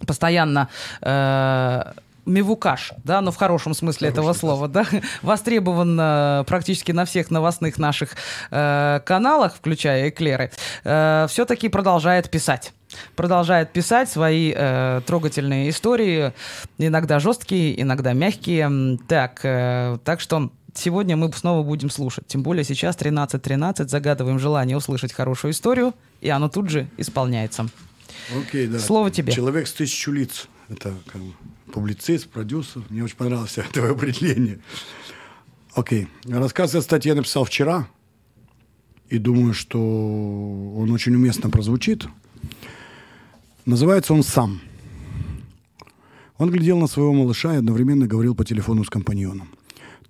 [0.06, 0.68] постоянно
[1.00, 1.82] э,
[2.26, 4.86] мевукаш, да, но в хорошем смысле этого слова, да,
[5.22, 8.16] востребован э, практически на всех новостных наших
[8.50, 10.50] э, каналах, включая эклеры,
[10.82, 12.72] все-таки продолжает писать.
[13.16, 16.32] Продолжает писать свои э, трогательные истории,
[16.78, 18.98] иногда жесткие, иногда мягкие.
[19.08, 22.26] Так, э, так что сегодня мы снова будем слушать.
[22.26, 27.68] Тем более сейчас 13.13, загадываем желание услышать хорошую историю, и оно тут же исполняется.
[28.36, 28.78] Окей, да.
[28.78, 29.32] Слово тебе.
[29.32, 30.48] Человек с тысячу лиц.
[30.68, 31.32] Это как бы
[31.72, 32.82] публицист, продюсер.
[32.88, 34.60] Мне очень понравилось это определение.
[35.74, 36.08] Окей.
[36.24, 37.88] Рассказ о статье я написал вчера.
[39.08, 42.06] И думаю, что он очень уместно прозвучит.
[43.66, 44.60] Называется он «Сам».
[46.38, 49.48] Он глядел на своего малыша и одновременно говорил по телефону с компаньоном.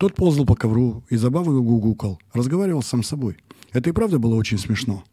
[0.03, 3.37] Тот ползал по ковру и забавой гугукал, разговаривал сам с собой.
[3.71, 5.05] Это и правда было очень смешно.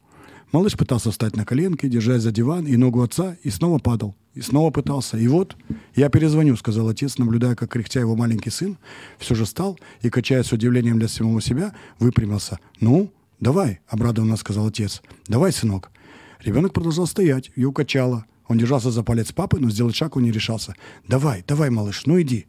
[0.51, 4.15] Малыш пытался встать на коленки, держась за диван и ногу отца, и снова падал.
[4.33, 5.19] И снова пытался.
[5.19, 5.55] И вот,
[5.93, 8.79] я перезвоню, сказал отец, наблюдая, как кряхтя его маленький сын
[9.19, 12.57] все же встал и, качая с удивлением для самого себя, выпрямился.
[12.79, 15.03] «Ну, давай»,— обрадованно сказал отец.
[15.27, 15.91] «Давай, сынок».
[16.39, 18.25] Ребенок продолжал стоять, ее качало.
[18.47, 20.73] Он держался за палец папы, но сделать шаг он не решался.
[21.07, 22.47] «Давай, давай, малыш, ну иди».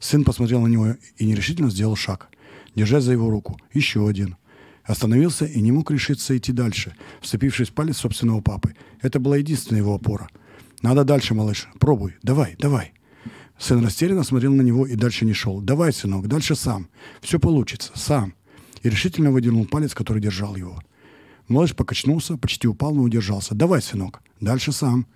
[0.00, 2.28] Сын посмотрел на него и нерешительно сделал шаг,
[2.74, 3.58] держась за его руку.
[3.72, 4.36] Еще один.
[4.84, 8.74] Остановился и не мог решиться идти дальше, вцепившись в палец собственного папы.
[9.02, 10.28] Это была единственная его опора.
[10.82, 11.68] «Надо дальше, малыш.
[11.80, 12.14] Пробуй.
[12.22, 12.92] Давай, давай».
[13.58, 15.60] Сын растерянно смотрел на него и дальше не шел.
[15.60, 16.88] «Давай, сынок, дальше сам.
[17.20, 17.90] Все получится.
[17.94, 18.34] Сам».
[18.82, 20.80] И решительно выдернул палец, который держал его.
[21.48, 23.54] Малыш покачнулся, почти упал, но удержался.
[23.54, 25.06] «Давай, сынок, дальше сам».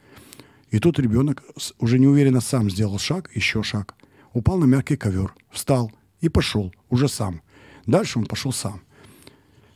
[0.70, 1.44] И тут ребенок
[1.78, 3.94] уже неуверенно сам сделал шаг, еще шаг.
[4.32, 7.42] Упал на мягкий ковер, встал и пошел, уже сам.
[7.86, 8.82] Дальше он пошел сам.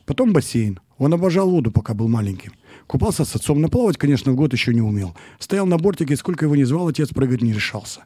[0.05, 0.79] Потом бассейн.
[0.97, 2.53] Он обожал воду, пока был маленьким.
[2.87, 5.13] Купался с отцом, но плавать, конечно, в год еще не умел.
[5.39, 8.01] Стоял на бортике, сколько его ни звал, отец прыгать не решался.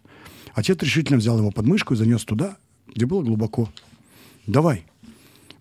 [0.56, 3.70] Отец решительно взял его под мышку и занес туда, где было глубоко.
[4.48, 4.86] «Давай».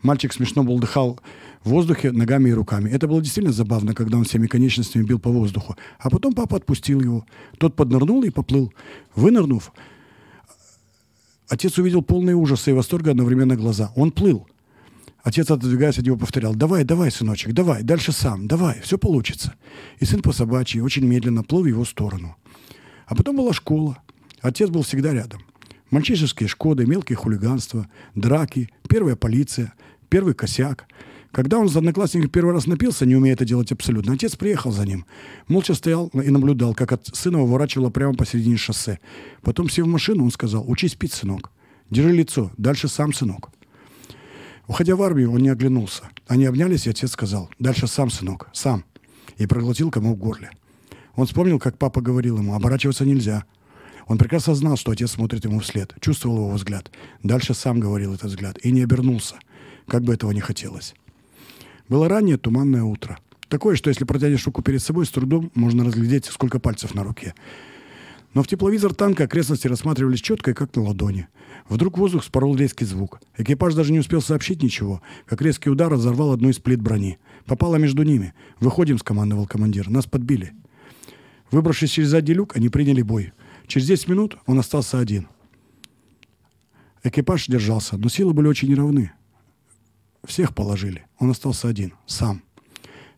[0.00, 1.20] Мальчик смешно булдыхал
[1.64, 2.88] в воздухе ногами и руками.
[2.88, 5.76] Это было действительно забавно, когда он всеми конечностями бил по воздуху.
[5.98, 7.26] А потом папа отпустил его.
[7.58, 8.72] Тот поднырнул и поплыл.
[9.16, 9.72] Вынырнув,
[11.48, 13.92] отец увидел полные ужаса и восторга одновременно глаза.
[13.96, 14.46] Он плыл.
[15.22, 19.54] Отец, отодвигаясь от него, повторял, «Давай, давай, сыночек, давай, дальше сам, давай, все получится».
[19.98, 22.36] И сын по собачьи очень медленно плыл в его сторону.
[23.06, 23.98] А потом была школа.
[24.40, 25.42] Отец был всегда рядом.
[25.90, 29.72] Мальчишеские шкоды, мелкие хулиганства, драки, первая полиция,
[30.08, 30.86] первый косяк.
[31.38, 34.84] Когда он с одноклассником первый раз напился, не умея это делать абсолютно, отец приехал за
[34.84, 35.06] ним.
[35.46, 38.98] Молча стоял и наблюдал, как от сына выворачивало прямо посередине шоссе.
[39.42, 41.52] Потом, сев в машину, он сказал, «Учись пить, сынок.
[41.90, 43.50] Держи лицо, дальше сам, сынок».
[44.66, 46.08] Уходя в армию, он не оглянулся.
[46.26, 48.84] Они обнялись, и отец сказал, «Дальше сам, сынок, сам».
[49.36, 50.50] И проглотил комок в горле.
[51.14, 53.44] Он вспомнил, как папа говорил ему, оборачиваться нельзя.
[54.08, 56.90] Он прекрасно знал, что отец смотрит ему вслед, чувствовал его взгляд.
[57.22, 59.36] Дальше сам говорил этот взгляд и не обернулся,
[59.86, 60.96] как бы этого не хотелось.
[61.88, 63.18] Было раннее туманное утро.
[63.48, 67.34] Такое, что если протянешь руку перед собой, с трудом можно разглядеть, сколько пальцев на руке.
[68.34, 71.28] Но в тепловизор танка окрестности рассматривались четко и как на ладони.
[71.68, 73.20] Вдруг воздух спорол резкий звук.
[73.38, 77.18] Экипаж даже не успел сообщить ничего, как резкий удар разорвал одну из плит брони.
[77.46, 78.34] Попало между ними.
[78.60, 79.88] «Выходим»,— скомандовал командир.
[79.88, 80.52] «Нас подбили».
[81.50, 83.32] Выбравшись через задний люк, они приняли бой.
[83.66, 85.28] Через 10 минут он остался один.
[87.02, 89.12] Экипаж держался, но силы были очень неравны.
[90.24, 91.06] Всех положили.
[91.18, 92.42] Он остался один, сам.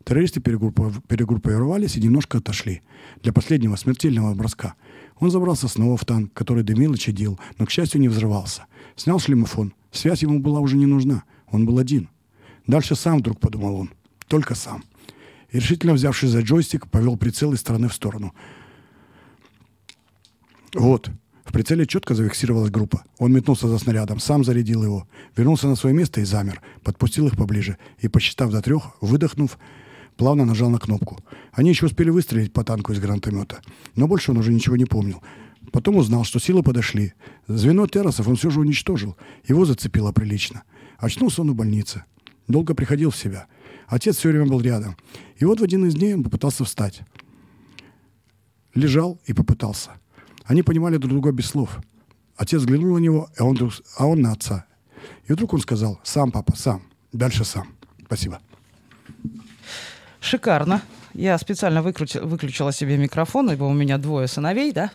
[0.04, 2.82] Террористы перегруппов- перегруппировались и немножко отошли
[3.22, 4.74] для последнего смертельного броска.
[5.18, 8.66] Он забрался снова в танк, который дымил и чадил, но, к счастью, не взрывался.
[8.96, 9.74] Снял шлемофон.
[9.92, 11.24] Связь ему была уже не нужна.
[11.50, 12.08] Он был один.
[12.66, 13.90] Дальше сам вдруг подумал он.
[14.28, 14.84] Только сам.
[15.50, 18.32] и, решительно взявшись за джойстик, повел прицел из стороны в сторону.
[20.74, 21.10] Вот.
[21.50, 23.02] В прицеле четко зафиксировалась группа.
[23.18, 27.36] Он метнулся за снарядом, сам зарядил его, вернулся на свое место и замер, подпустил их
[27.36, 29.58] поближе и, посчитав до трех, выдохнув,
[30.16, 31.18] плавно нажал на кнопку.
[31.50, 33.62] Они еще успели выстрелить по танку из гранатомета,
[33.96, 35.24] но больше он уже ничего не помнил.
[35.72, 37.14] Потом узнал, что силы подошли.
[37.48, 39.16] Звено террасов он все же уничтожил.
[39.48, 40.62] Его зацепило прилично.
[40.98, 42.04] Очнулся он в больнице.
[42.46, 43.48] Долго приходил в себя.
[43.88, 44.96] Отец все время был рядом.
[45.38, 47.00] И вот в один из дней он попытался встать.
[48.72, 49.90] Лежал и попытался.
[50.50, 51.78] Они понимали друг друга без слов.
[52.36, 54.64] Отец взглянул на него, а он, вдруг- а он на отца.
[55.28, 56.82] И вдруг он сказал, сам, папа, сам.
[57.12, 57.68] Дальше сам.
[58.06, 58.40] Спасибо.
[60.20, 60.82] Шикарно.
[61.14, 64.90] Я специально выкрути- выключила себе микрофон, ибо у меня двое сыновей, да.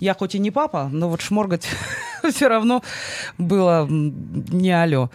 [0.00, 1.68] Я хоть и не папа, но вот шморгать
[2.34, 2.82] все равно
[3.38, 5.10] было не алё.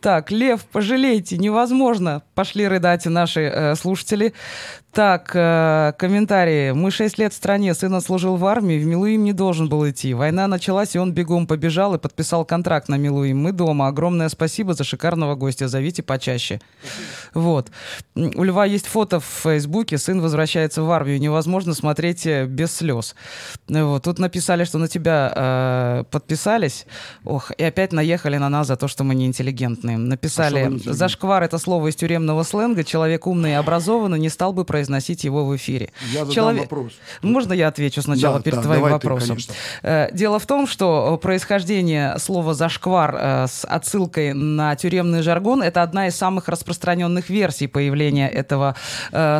[0.00, 2.22] Так, Лев, пожалейте, невозможно.
[2.34, 4.34] Пошли рыдать и наши э, слушатели.
[4.92, 6.72] Так, э, комментарии.
[6.72, 10.12] Мы шесть лет в стране, сын отслужил в армии, в Милуим не должен был идти.
[10.12, 13.38] Война началась, и он бегом побежал и подписал контракт на Милуим.
[13.38, 13.86] Мы дома.
[13.86, 15.66] Огромное спасибо за шикарного гостя.
[15.66, 16.60] Зовите почаще.
[17.32, 17.70] Вот.
[18.14, 19.96] У Льва есть фото в Фейсбуке.
[19.96, 21.18] Сын возвращается в армию.
[21.18, 23.14] Невозможно смотреть э, без слез.
[23.68, 24.02] Вот.
[24.02, 26.04] Тут написали, что на тебя э,
[26.52, 26.86] подписались.
[27.24, 29.96] Ох, и опять наехали на нас за то, что мы неинтеллигентные.
[29.96, 30.94] А Написали, неинтеллигентные?
[30.94, 32.84] зашквар это слово из тюремного сленга.
[32.84, 35.90] Человек умный и образованный не стал бы произносить его в эфире.
[36.12, 36.92] Я задам вопрос.
[37.22, 39.28] Можно я отвечу сначала Да, перед да, твоим ты, вопросом?
[39.28, 39.54] конечно.
[39.82, 45.62] Э, Дело в том, что э, происхождение слова «зашквар» э, с отсылкой на тюремный жаргон—
[45.64, 48.74] это одна из самых распространенных версий появления этого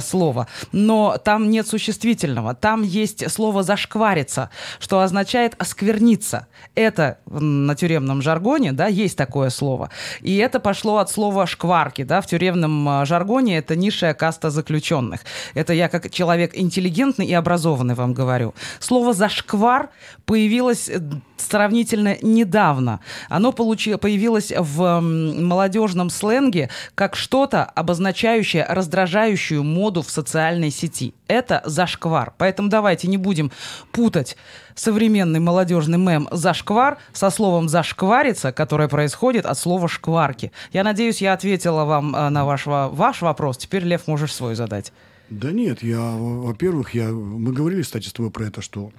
[0.01, 0.47] слова.
[0.73, 2.55] Но там нет существительного.
[2.55, 4.51] Там есть слово «зашквариться»,
[4.81, 6.47] что означает «оскверниться».
[6.75, 9.91] Это м, на тюремном жаргоне, да, есть такое слово.
[10.21, 15.21] И это пошло от слова «шкварки», да, в тюремном э, жаргоне это низшая каста заключенных.
[15.55, 18.55] Это я как человек интеллигентный и образованный вам говорю.
[18.79, 19.91] Слово «зашквар»
[20.25, 21.01] появилось э,
[21.37, 23.01] сравнительно недавно.
[23.29, 31.15] Оно получи- появилось в молодежном сленге как что-то, обозначающее раздражающую моду в социальной сети.
[31.29, 32.33] Это зашквар.
[32.39, 33.51] Поэтому давайте не будем
[33.91, 34.37] путать
[34.75, 40.53] современный молодежный мем «зашквар» со словом «зашквариться», которое происходит от слова «шкварки».
[40.73, 43.59] Я надеюсь, я ответила вам э, на ваш, ваш вопрос.
[43.59, 44.93] Теперь, Лев, можешь свой задать.
[45.31, 48.93] Да нет, я, во- во-первых, я, мы говорили, кстати, с тобой про это, что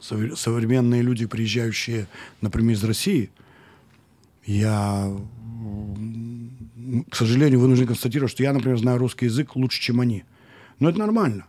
[0.00, 2.06] совре- современные люди, приезжающие,
[2.40, 3.30] например, из России,
[4.44, 5.10] я,
[7.10, 10.24] к сожалению, вынужден констатировать, что я, например, знаю русский язык лучше, чем они.
[10.78, 11.46] Но это нормально.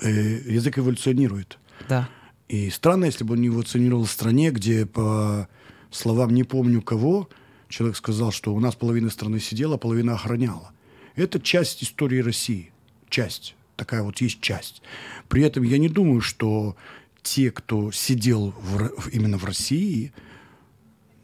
[0.00, 1.58] Э, язык эволюционирует.
[1.88, 2.08] Да.
[2.48, 5.48] И странно, если бы он не эволюционировал в стране, где по
[5.90, 7.28] словам не помню кого,
[7.68, 10.72] человек сказал, что у нас половина страны сидела, половина охраняла.
[11.14, 12.72] Это часть истории России.
[13.08, 13.54] Часть.
[13.76, 14.82] Такая вот есть часть.
[15.28, 16.76] При этом я не думаю, что
[17.22, 20.12] те, кто сидел в именно в России,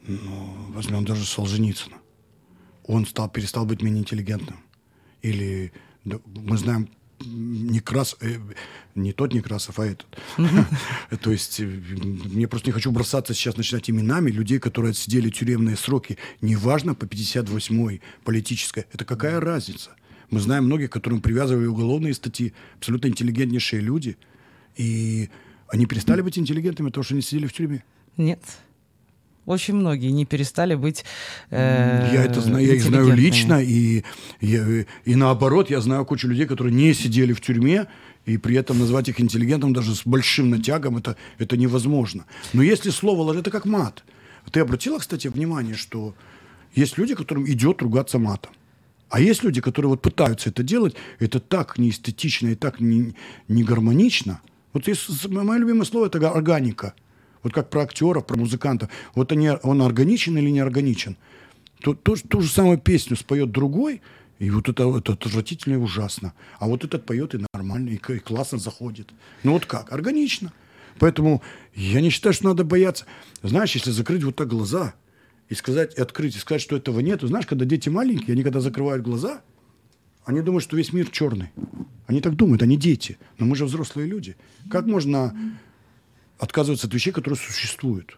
[0.06, 1.96] ну, возьмем даже Солженицына,
[2.84, 4.59] он стал, перестал быть менее интеллигентным.
[5.20, 5.72] Или
[6.04, 6.88] мы знаем
[7.39, 8.36] Некрас, э,
[8.95, 10.07] не тот Некрасов, а этот.
[11.22, 15.76] То есть э, мне просто не хочу бросаться сейчас начинать именами людей, которые отсидели тюремные
[15.76, 16.18] сроки.
[16.41, 18.86] Неважно, по 58-й политической.
[18.93, 19.91] Это какая разница?
[20.30, 24.16] Мы знаем многих, которым привязывали уголовные статьи, абсолютно интеллигентнейшие люди.
[24.76, 25.30] И
[25.68, 27.82] они перестали быть интеллигентными, потому что они сидели в тюрьме.
[28.16, 28.41] Нет.
[29.49, 31.05] Очень многие не перестали быть
[31.51, 34.03] э, Я это знаю, я их знаю лично, и,
[34.42, 37.86] я- и наоборот, я знаю кучу людей, которые не сидели в тюрьме,
[38.26, 42.26] и при этом назвать их интеллигентом даже с большим натягом это, это невозможно.
[42.53, 44.05] Но если слово ложь, это как мат.
[44.53, 46.14] Ты обратила, кстати, внимание, что
[46.74, 48.53] есть люди, которым идет ругаться матом.
[49.09, 53.14] А есть люди, которые вот пытаются это делать, это так неэстетично и так не,
[53.49, 54.42] не гармонично.
[54.74, 56.92] Вот есть, мое любимое слово– это органика.
[57.43, 58.91] Вот как про актеров, про музыкантов.
[59.14, 61.16] Вот они, он органичен или не органичен.
[61.80, 64.03] То, то- ту же самую песню споет другой,
[64.39, 66.32] и вот это, это отвратительно и ужасно.
[66.59, 69.11] А вот этот поет и нормально, и, и классно заходит.
[69.43, 69.93] Ну вот как?
[69.93, 70.53] Органично.
[70.99, 71.43] Поэтому
[71.74, 73.05] я не считаю, что надо бояться.
[73.43, 74.95] Знаешь, если закрыть вот так глаза
[75.49, 78.61] и сказать, и открыть, и сказать, что этого нет, знаешь, когда дети маленькие, они когда
[78.61, 79.43] закрывают глаза,
[80.24, 81.51] они думают, что весь мир черный.
[82.07, 83.18] Они так думают, они дети.
[83.39, 84.36] Но мы же взрослые люди.
[84.70, 85.34] Как можно
[86.39, 88.16] отказываться от вещей, которые существуют?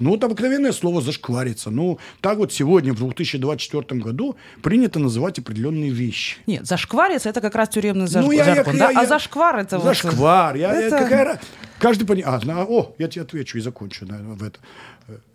[0.00, 1.70] Ну, вот обыкновенное слово «зашквариться».
[1.70, 6.38] Ну, так вот сегодня, в 2024 году, принято называть определенные вещи.
[6.46, 8.24] Нет, зашквариться это как раз тюремный заш...
[8.24, 8.88] Ну, я- я- жаргон, я- да?
[8.88, 10.56] а я- зашквар это вот- Зашквар.
[10.56, 11.40] Я, я- это- какая ра-
[11.78, 12.44] Каждый понимает...
[12.48, 14.58] А, о, я тебе отвечу и закончу наверное, в это.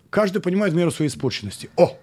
[0.10, 1.70] Каждый понимает меру своей испорченности.
[1.76, 1.98] О,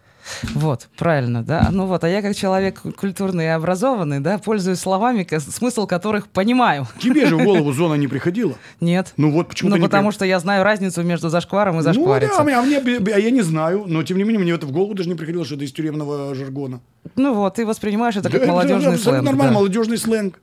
[0.54, 1.68] Вот, правильно, да.
[1.70, 6.86] Ну вот, а я как человек культурный и образованный, да, пользуюсь словами, смысл которых понимаю.
[6.98, 8.54] Тебе же в голову зона не приходила.
[8.80, 9.12] Нет.
[9.16, 12.36] Ну вот почему Ну, потому при- что я знаю разницу между зашкваром и Ну зашквариться.
[12.44, 14.94] да, а мне, а я не знаю, но тем не менее мне это в голову
[14.94, 16.80] даже не приходило, что это из тюремного жаргона.
[17.16, 19.24] Ну вот, ты воспринимаешь это Да, как молодежный абсолютно сленг.
[19.24, 19.58] нормально, да.
[19.58, 20.40] молодежный сленг.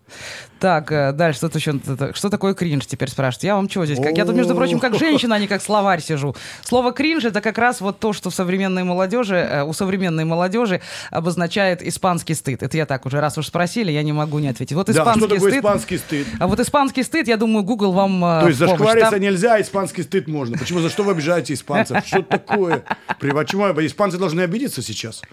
[0.60, 1.74] Так, э, дальше, что еще?
[2.14, 3.44] Что такое кринж теперь спрашивают?
[3.44, 3.98] Я вам что здесь?
[3.98, 6.36] Как, я тут, между прочим, как женщина, а не как словарь сижу.
[6.64, 10.82] Слово кринж это как раз вот то, что в современной молодежи, э, у современной молодежи
[11.10, 12.62] обозначает испанский стыд.
[12.62, 14.76] Это я так уже, раз уж спросили, я не могу не ответить.
[14.76, 15.60] Вот Да, испанский что такое стыд.
[15.64, 16.28] испанский стыд?
[16.40, 20.04] А вот испанский стыд, я думаю, Google вам э, То есть зашквариться Там- нельзя, испанский
[20.04, 20.60] стыд можно.
[20.60, 20.80] Почему?
[20.82, 22.06] За что вы обижаете испанцев?
[22.06, 22.84] Что такое?
[23.20, 25.24] Почему испанцы должны обидеться сейчас?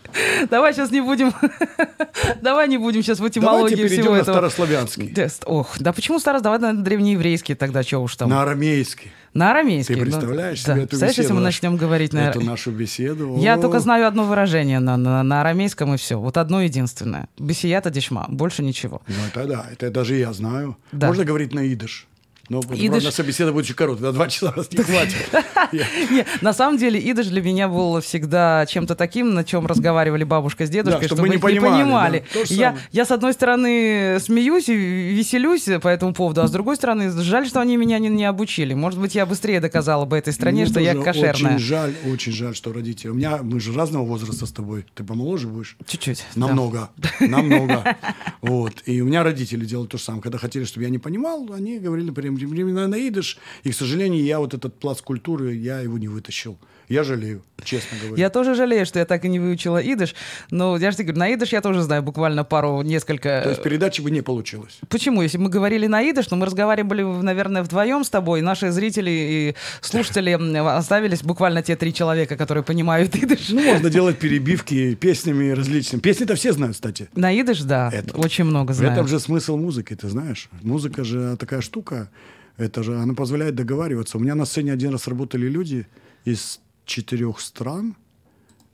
[0.48, 1.17] Давай сейчас не будем...
[2.42, 4.34] Давай не будем сейчас в Давайте этимологии перейдем всего на этого.
[4.34, 6.42] старославянский, Да, ст- Ох, да почему старос?
[6.42, 8.30] Давай на древнееврейский тогда, что уж там.
[8.30, 9.10] на арамейский.
[9.34, 9.94] На арамейский.
[9.94, 10.72] Ты ну, представляешь да.
[10.72, 11.56] себе эту Представляешь, если беседу мы нашу?
[11.56, 12.28] начнем говорить на...
[12.28, 13.36] Эту нашу беседу.
[13.38, 16.18] Я О, только знаю одно выражение на, на, на арамейском, и все.
[16.18, 17.28] Вот одно единственное.
[17.38, 18.26] Бесията дешма.
[18.28, 19.02] Больше ничего.
[19.06, 20.76] Ну это да, это даже я знаю.
[20.92, 21.08] Да.
[21.08, 22.06] Можно говорить на идыш.
[22.48, 26.32] Но вот, Идыш- правда, беседа будет очень короткая, на два часа нас не хватит.
[26.40, 30.70] На самом деле, идыш для меня был всегда чем-то таким, на чем разговаривали бабушка с
[30.70, 36.42] дедушкой, чтобы мы не понимали, я, с одной стороны, смеюсь и веселюсь по этому поводу,
[36.42, 38.74] а с другой стороны, жаль, что они меня не, обучили.
[38.74, 41.56] Может быть, я быстрее доказала бы этой стране, что я кошерная.
[41.56, 43.10] Очень жаль, очень жаль, что родители.
[43.10, 44.86] У меня мы же разного возраста с тобой.
[44.94, 45.76] Ты помоложе будешь?
[45.86, 46.24] Чуть-чуть.
[46.34, 46.90] Намного,
[47.20, 47.96] намного.
[48.40, 48.82] Вот.
[48.86, 50.22] И у меня родители делали то же самое.
[50.22, 53.38] Когда хотели, чтобы я не понимал, они говорили прям именно на идыш.
[53.64, 56.58] И, к сожалению, я вот этот пласт культуры, я его не вытащил.
[56.88, 58.22] Я жалею, честно говоря.
[58.22, 60.14] Я тоже жалею, что я так и не выучила идыш,
[60.50, 63.40] но я же тебе говорю, на идыш я тоже знаю буквально пару, несколько...
[63.44, 64.78] То есть передачи бы не получилось.
[64.88, 65.20] Почему?
[65.22, 69.10] Если бы мы говорили на идыш, но мы разговаривали, наверное, вдвоем с тобой, наши зрители
[69.10, 70.30] и слушатели
[70.78, 73.50] оставились буквально те три человека, которые понимают идыш.
[73.50, 76.00] Ну, можно делать перебивки песнями различными.
[76.00, 77.08] Песни-то все знают, кстати.
[77.14, 78.92] На идыш, да, Это- очень много В знаю.
[78.92, 80.48] этом же смысл музыки, ты знаешь.
[80.62, 82.08] Музыка же такая штука.
[82.56, 84.16] Это же, она позволяет договариваться.
[84.16, 85.86] У меня на сцене один раз работали люди
[86.24, 87.94] из четырех стран.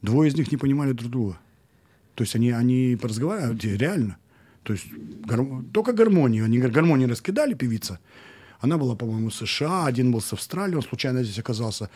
[0.03, 1.39] Двое из них не понимали друг друга.
[2.15, 4.17] То есть они, они поразговаривали, реально.
[4.63, 4.87] То есть
[5.27, 6.45] гарм- только гармонию.
[6.45, 7.99] Они гар- гармонию раскидали, певица.
[8.61, 11.91] Она была, по-моему, из США, один был с Австралии, он случайно здесь оказался.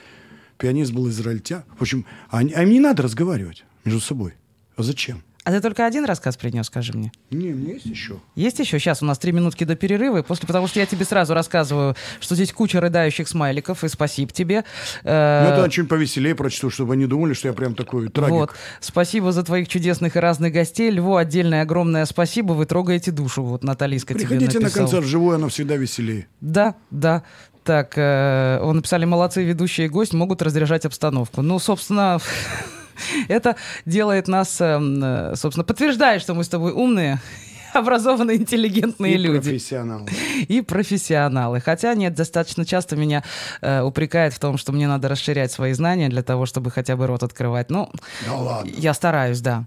[0.58, 1.64] Пианист был израильтя.
[1.78, 4.34] В общем, они- а им не надо разговаривать между собой.
[4.76, 5.22] А зачем?
[5.48, 7.10] А ты только один рассказ принес, скажи мне?
[7.30, 8.18] Не, у меня есть еще.
[8.34, 8.78] Есть еще?
[8.78, 11.96] Сейчас у нас три минутки до перерыва, и после, потому что я тебе сразу рассказываю,
[12.20, 14.64] что здесь куча рыдающих смайликов, и спасибо тебе.
[15.04, 18.30] Э, Ну, это что-нибудь повеселее прочту, чтобы они думали, что я прям такой трагик.
[18.34, 18.50] Вот.
[18.80, 20.90] Спасибо за твоих чудесных и разных гостей.
[20.90, 22.52] Льву отдельное огромное спасибо.
[22.52, 23.42] Вы трогаете душу.
[23.42, 26.26] Вот Наталиска тебе Приходите на концерт живой, оно всегда веселее.
[26.42, 27.22] Да, да.
[27.64, 31.40] Так, э, он написали, молодцы ведущие и гость могут разряжать обстановку.
[31.40, 32.18] Ну, собственно,
[33.28, 37.20] это делает нас, эм, э, собственно, подтверждает, что мы с тобой умные,
[37.74, 39.50] образованные, интеллигентные И люди.
[39.50, 40.08] профессионал.
[40.48, 41.60] И профессионалы.
[41.60, 43.22] Хотя нет, достаточно часто меня
[43.60, 47.06] э, упрекает в том, что мне надо расширять свои знания для того, чтобы хотя бы
[47.06, 47.70] рот открывать.
[47.70, 47.90] Ну,
[48.26, 48.70] Да ладно.
[48.76, 49.64] я стараюсь, да.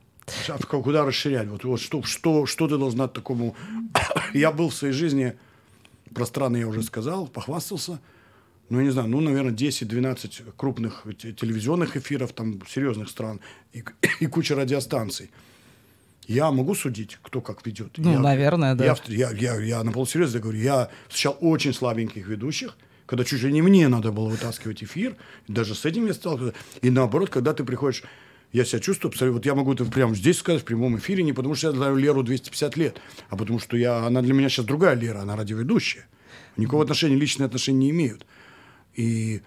[0.47, 1.47] А куда расширять?
[1.47, 3.55] Вот, вот что, что, что ты должна такому...
[4.33, 5.33] я был в своей жизни,
[6.13, 7.99] про страны я уже сказал, похвастался.
[8.71, 13.41] Ну, я не знаю, ну, наверное, 10-12 крупных те- телевизионных эфиров, там, серьезных стран
[13.73, 13.83] и,
[14.21, 15.29] и куча радиостанций.
[16.25, 17.97] Я могу судить, кто как ведет.
[17.97, 18.85] Ну, Я- наверное, да.
[18.85, 23.51] Я, я, я, я на полусерьезно говорю, я встречал очень слабеньких ведущих, когда чуть ли
[23.51, 25.17] не мне надо было вытаскивать эфир,
[25.49, 26.55] даже с этим я сталкивался.
[26.81, 28.03] И наоборот, когда ты приходишь,
[28.53, 31.33] я себя чувствую, абсолютно- вот я могу это прямо здесь сказать, в прямом эфире, не
[31.33, 34.65] потому что я знаю Леру 250 лет, а потому что я, она для меня сейчас
[34.65, 36.07] другая Лера, она радиоведущая.
[36.55, 38.25] Никакого отношения, личные отношения не имеют.
[38.95, 39.41] И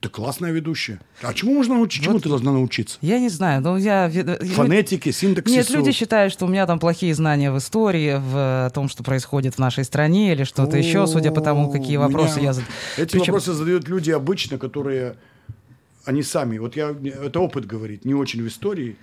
[0.00, 1.00] ты классная ведущая.
[1.22, 2.08] А чему можно научиться?
[2.08, 2.98] Чему ты должна научиться?
[3.02, 4.10] Я не знаю, но я...
[4.12, 5.56] э, Фонетике, синтаксису.
[5.56, 9.04] Нет, люди считают, что у меня там плохие знания в истории, в э, том, что
[9.04, 12.52] происходит в нашей стране или что-то еще, судя по тому, какие вопросы меня я...
[12.54, 12.64] зад-
[12.96, 15.14] Эти Причем- вопросы задают люди обычно, которые
[16.04, 16.58] они сами.
[16.58, 18.96] Вот я это опыт говорит, не очень в истории.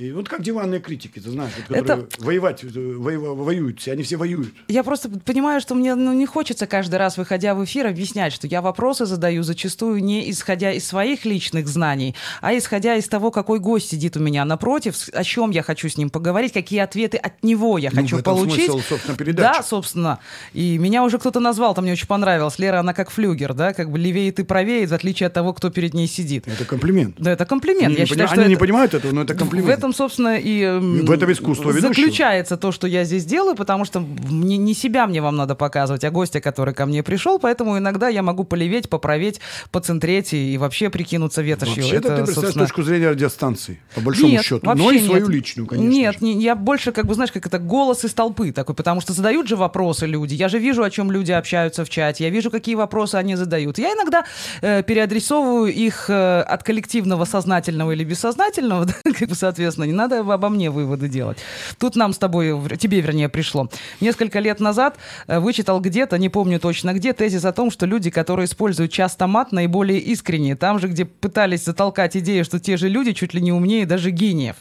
[0.00, 4.16] И вот как диванные критики, ты знаешь, вот, которые воевать, э, воева- воюют, они все
[4.16, 4.48] воюют.
[4.68, 8.46] Я просто понимаю, что мне ну, не хочется каждый раз, выходя в эфир, объяснять, что
[8.46, 13.58] я вопросы задаю зачастую не исходя из своих личных знаний, а исходя из того, какой
[13.58, 17.42] гость сидит у меня напротив, о чем я хочу с ним поговорить, какие ответы от
[17.44, 18.70] него я Ну, хочу в этом получить.
[18.70, 19.52] смысл, собственно, передачи.
[19.58, 20.18] Да, собственно.
[20.54, 22.58] И меня уже кто-то назвал, там мне очень понравилось.
[22.58, 25.68] Лера, она как флюгер, да, как бы левее и правее, в отличие от того, кто
[25.70, 26.48] перед ней сидит.
[26.48, 27.16] Это комплимент.
[27.18, 27.86] Да, это комплимент.
[27.88, 29.68] Они, я не, считаю, пони- что они не это- понимают этого, но это комплимент.
[29.68, 31.92] В этом этом, собственно, и м, В этом искусство ведущего.
[31.94, 36.04] заключается то, что я здесь делаю, потому что мне, не себя мне вам надо показывать,
[36.04, 39.40] а гостя, который ко мне пришел, поэтому иногда я могу полеветь, поправить,
[39.70, 41.76] поцентреть и, и вообще прикинуться ветошью.
[41.82, 44.70] Вообще-то Это, ты представляешь собственно, точку зрения радиостанции, по большому нет, счету.
[44.74, 45.34] Но и свою нет.
[45.34, 45.88] личную, конечно.
[45.90, 46.24] Нет, же.
[46.24, 49.48] не- я больше, как бы, знаешь, как это голос из толпы такой, потому что задают
[49.48, 50.34] же вопросы люди.
[50.34, 53.78] Я же вижу, о чем люди общаются в чате, я вижу, какие вопросы они задают.
[53.78, 54.24] Я иногда
[54.62, 60.20] э, переадресовываю их э, от коллективного сознательного или бессознательного, да, как бы, соответственно, не надо
[60.20, 61.38] обо мне выводы делать.
[61.78, 63.68] Тут нам с тобой, тебе, вернее, пришло.
[64.00, 68.10] Несколько лет назад э, вычитал где-то, не помню точно где, тезис о том, что люди,
[68.10, 70.56] которые используют часто мат, наиболее искренние.
[70.56, 74.10] Там же, где пытались затолкать идею, что те же люди чуть ли не умнее даже
[74.10, 74.56] гениев.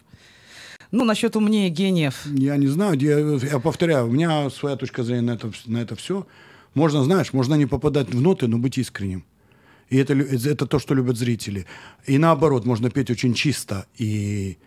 [0.92, 2.26] Ну, насчет умнее гениев.
[2.26, 5.96] Я не знаю, я, я повторяю, у меня своя точка зрения на это, на это
[5.96, 6.26] все.
[6.74, 9.24] Можно, знаешь, можно не попадать в ноты, но быть искренним.
[9.90, 11.66] И это, это то, что любят зрители.
[12.06, 14.58] И наоборот, можно петь очень чисто и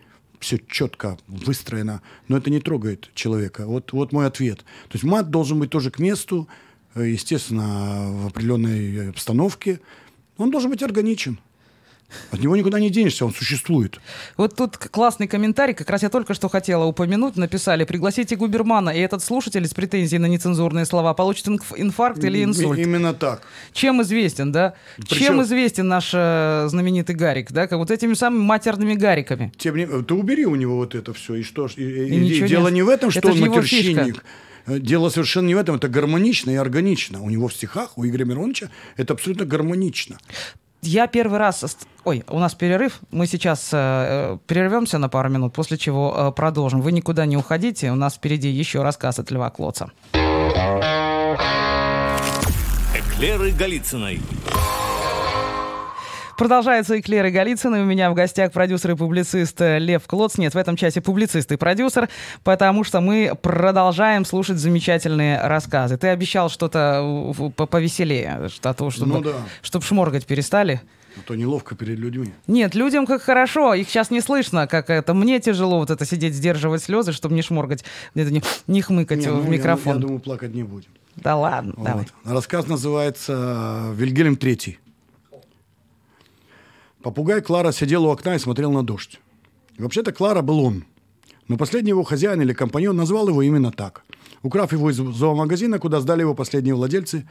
[0.43, 3.65] все четко, выстроено, но это не трогает человека.
[3.65, 4.59] Вот, вот мой ответ.
[4.59, 6.47] То есть мат должен быть тоже к месту,
[6.95, 9.79] э, естественно, в определенной обстановке.
[10.37, 11.39] Он должен быть органичен.
[12.31, 13.99] От него никуда не денешься, он существует.
[14.37, 18.99] Вот тут классный комментарий, как раз я только что хотела упомянуть, написали, пригласите Губермана, и
[18.99, 22.79] этот слушатель с претензией на нецензурные слова получит инф- инфаркт или инсульт.
[22.79, 23.41] Именно так.
[23.73, 24.73] Чем известен, да?
[24.97, 27.67] Причем- Чем известен наш э, знаменитый Гарик, да?
[27.67, 29.51] Как вот этими самыми матерными Гариками.
[29.57, 31.35] Тем не ты убери у него вот это все.
[31.35, 34.23] И что ж, и- и- И дело не- не в этом, что Это он матерщинник.
[34.65, 35.75] Э, Дело совершенно не в этом.
[35.75, 37.21] Это гармонично и органично.
[37.21, 40.17] У него в стихах, у Игоря Мироновича, это абсолютно гармонично.
[40.85, 41.77] Я первый раз...
[42.03, 42.99] Ой, у нас перерыв.
[43.11, 46.81] Мы сейчас э, э, прервемся на пару минут, после чего э, продолжим.
[46.81, 47.89] Вы никуда не уходите.
[47.91, 49.91] У нас впереди еще рассказ от Льва Клоца.
[52.93, 54.19] Эклеры Голицыной.
[56.43, 60.37] Продолжается Эклеры Голицын, и у меня в гостях продюсер и публицист э, Лев Клоц.
[60.37, 62.09] Нет, в этом часе публицист и продюсер,
[62.43, 65.95] потому что мы продолжаем слушать замечательные рассказы.
[65.95, 69.31] Ты обещал что-то э, по- повеселее, что-то, чтобы, Ну да.
[69.61, 70.81] чтобы шморгать перестали.
[71.15, 72.33] А то неловко перед людьми.
[72.47, 75.13] Нет, людям как хорошо, их сейчас не слышно, как это.
[75.13, 79.27] Мне тяжело вот это сидеть, сдерживать слезы, чтобы не шморгать, где-то не, не хмыкать Не,
[79.29, 79.93] в ну, я- микрофон.
[79.95, 80.89] Я, думаю, плакать не будем.
[81.15, 82.05] Да ладно, давай.
[82.25, 82.33] Вот.
[82.33, 84.75] Рассказ называется «Вильгельм III».
[87.03, 89.19] Попугай Клара сидел у окна и смотрел на дождь.
[89.77, 90.85] Вообще-то Клара был он.
[91.49, 94.05] Но последний его хозяин или компаньон назвал его именно так.
[94.41, 97.27] Украв его из зоомагазина, куда сдали его последние владельцы,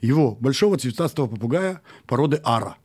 [0.00, 2.76] его, большого цветастого попугая породы Ара.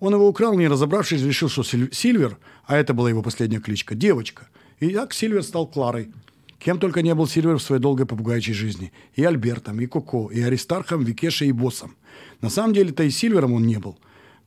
[0.00, 3.94] Он его украл, не разобравшись, решил, что Силь- Сильвер, а это была его последняя кличка,
[3.94, 4.48] девочка.
[4.80, 6.10] И так Сильвер стал Кларой.
[6.58, 8.92] Кем только не был Сильвер в своей долгой попугайчей жизни.
[9.14, 11.94] И Альбертом, и Коко, и Аристархом, Викешей и Боссом.
[12.40, 13.96] На самом деле-то и Сильвером он не был.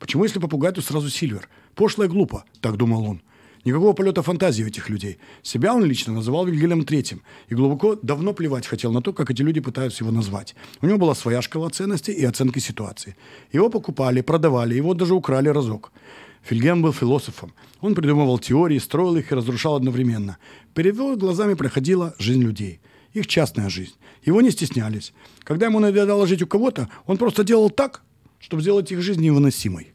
[0.02, 1.48] Почему, если попугай, то сразу Сильвер?
[1.76, 3.22] Пошло и глупо, так думал он.
[3.64, 5.18] Никакого полета фантазии у этих людей.
[5.44, 7.22] Себя он лично называл Вильгельмом Третьим.
[7.48, 10.56] И глубоко давно плевать хотел на то, как эти люди пытаются его назвать.
[10.80, 13.14] У него была своя шкала ценностей и оценки ситуации.
[13.52, 15.92] Его покупали, продавали, его даже украли разок.
[16.50, 17.54] Вильгельм был философом.
[17.80, 20.38] Он придумывал теории, строил их и разрушал одновременно.
[20.74, 22.80] Перед его глазами проходила жизнь людей.
[23.12, 23.94] Их частная жизнь.
[24.24, 25.12] Его не стеснялись.
[25.44, 28.02] Когда ему надоедало жить у кого-то, он просто делал так,
[28.42, 29.92] чтобы сделать их жизнь невыносимой.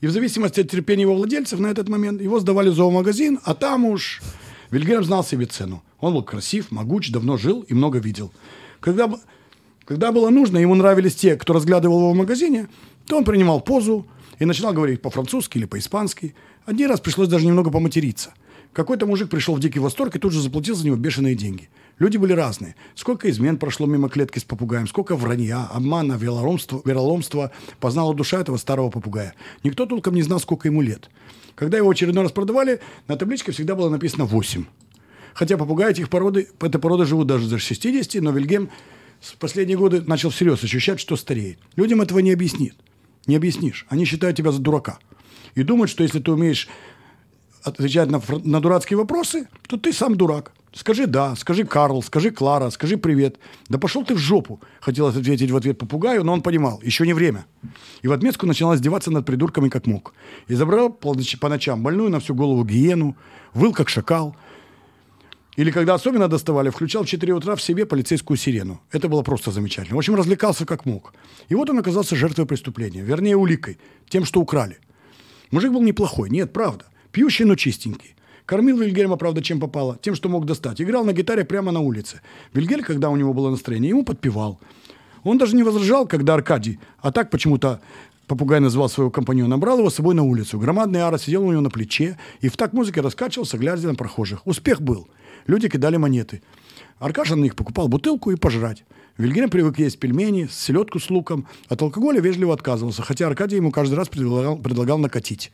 [0.00, 3.54] И в зависимости от терпения его владельцев на этот момент его сдавали в зоомагазин, а
[3.54, 4.20] там уж
[4.72, 5.84] Вильгельм знал себе цену.
[6.00, 8.32] Он был красив, могуч, давно жил и много видел.
[8.80, 9.08] Когда,
[9.84, 12.68] когда было нужно, ему нравились те, кто разглядывал его в магазине,
[13.06, 14.06] то он принимал позу
[14.40, 16.34] и начинал говорить по-французски или по-испански.
[16.64, 18.34] Один раз пришлось даже немного поматериться.
[18.72, 21.68] Какой-то мужик пришел в дикий восторг и тут же заплатил за него бешеные деньги.
[22.02, 22.74] Люди были разные.
[22.96, 28.56] Сколько измен прошло мимо клетки с попугаем, сколько вранья, обмана, вероломства, вероломства познала душа этого
[28.56, 29.34] старого попугая.
[29.62, 31.08] Никто толком не знал, сколько ему лет.
[31.54, 34.64] Когда его очередной раз продавали, на табличке всегда было написано 8.
[35.32, 38.68] Хотя попугаи этих породы, этой породы живут даже до 60, но Вильгельм
[39.20, 41.60] в последние годы начал всерьез ощущать, что стареет.
[41.76, 42.74] Людям этого не объяснит.
[43.28, 43.86] Не объяснишь.
[43.88, 44.98] Они считают тебя за дурака.
[45.54, 46.68] И думают, что если ты умеешь
[47.62, 50.52] отвечать на, на дурацкие вопросы, то ты сам дурак.
[50.74, 53.38] Скажи «да», скажи «Карл», скажи «Клара», скажи «привет».
[53.68, 57.12] Да пошел ты в жопу, хотелось ответить в ответ попугаю, но он понимал, еще не
[57.12, 57.44] время.
[58.00, 60.14] И в отместку начинал издеваться над придурками как мог.
[60.48, 63.16] И забрал по ночам больную на всю голову гиену,
[63.52, 64.34] выл как шакал.
[65.56, 68.80] Или когда особенно доставали, включал в 4 утра в себе полицейскую сирену.
[68.90, 69.96] Это было просто замечательно.
[69.96, 71.12] В общем, развлекался как мог.
[71.50, 73.78] И вот он оказался жертвой преступления, вернее, уликой,
[74.08, 74.78] тем, что украли.
[75.50, 76.86] Мужик был неплохой, нет, правда.
[77.10, 78.16] Пьющий, но чистенький.
[78.46, 80.80] Кормил Вильгельма, правда, чем попало, тем, что мог достать.
[80.80, 82.20] Играл на гитаре прямо на улице.
[82.52, 84.60] Вильгель, когда у него было настроение, ему подпевал.
[85.24, 87.80] Он даже не возражал, когда Аркадий, а так почему-то
[88.32, 90.58] Попугай называл своего компаньона, брал его с собой на улицу.
[90.58, 94.46] Громадный ара сидел у него на плече и в так музыке раскачивался, глядя на прохожих.
[94.46, 95.08] Успех был.
[95.46, 96.42] Люди кидали монеты.
[96.98, 98.84] Аркаша на них покупал бутылку и пожрать.
[99.18, 101.46] Вильгельм привык есть пельмени, селедку с луком.
[101.68, 105.52] От алкоголя вежливо отказывался, хотя Аркадий ему каждый раз предлагал, предлагал накатить.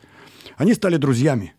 [0.57, 1.55] Они стали друзьями.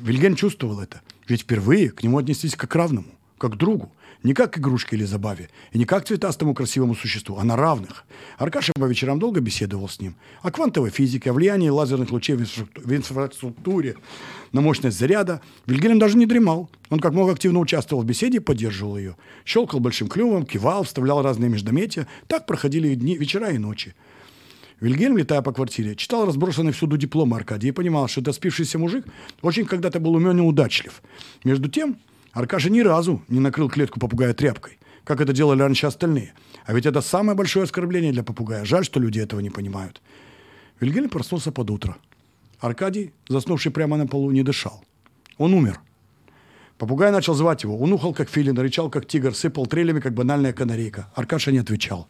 [0.00, 1.00] Вильгельм чувствовал это.
[1.28, 3.08] Ведь впервые к нему отнеслись как к равному,
[3.38, 3.92] как к другу.
[4.22, 7.56] Не как к игрушке или забаве, и не как к цветастому красивому существу, а на
[7.56, 8.04] равных.
[8.38, 10.14] Аркаша по вечерам долго беседовал с ним.
[10.42, 13.96] О квантовой физике, о влиянии лазерных лучей в инфраструкту- в инфраструктуре,
[14.52, 15.40] на мощность заряда.
[15.66, 16.70] Вильгельм даже не дремал.
[16.88, 19.16] Он как мог активно участвовал в беседе и поддерживал ее.
[19.44, 22.06] Щелкал большим клювом, кивал, вставлял разные междометия.
[22.28, 23.96] Так проходили дни, вечера и ночи.
[24.82, 29.06] Вильгельм, летая по квартире, читал разбросанные всюду дипломы Аркадия и понимал, что этот спившийся мужик
[29.40, 31.02] очень когда-то был умен и удачлив.
[31.44, 31.98] Между тем,
[32.32, 36.34] Аркаша ни разу не накрыл клетку попугая тряпкой, как это делали раньше остальные.
[36.66, 38.64] А ведь это самое большое оскорбление для попугая.
[38.64, 40.02] Жаль, что люди этого не понимают.
[40.80, 41.96] Вильгельм проснулся под утро.
[42.58, 44.82] Аркадий, заснувший прямо на полу, не дышал.
[45.38, 45.78] Он умер.
[46.76, 47.78] Попугай начал звать его.
[47.78, 51.12] Он ухал, как филин, рычал, как тигр, сыпал трелями, как банальная канарейка.
[51.14, 52.08] Аркаша не отвечал.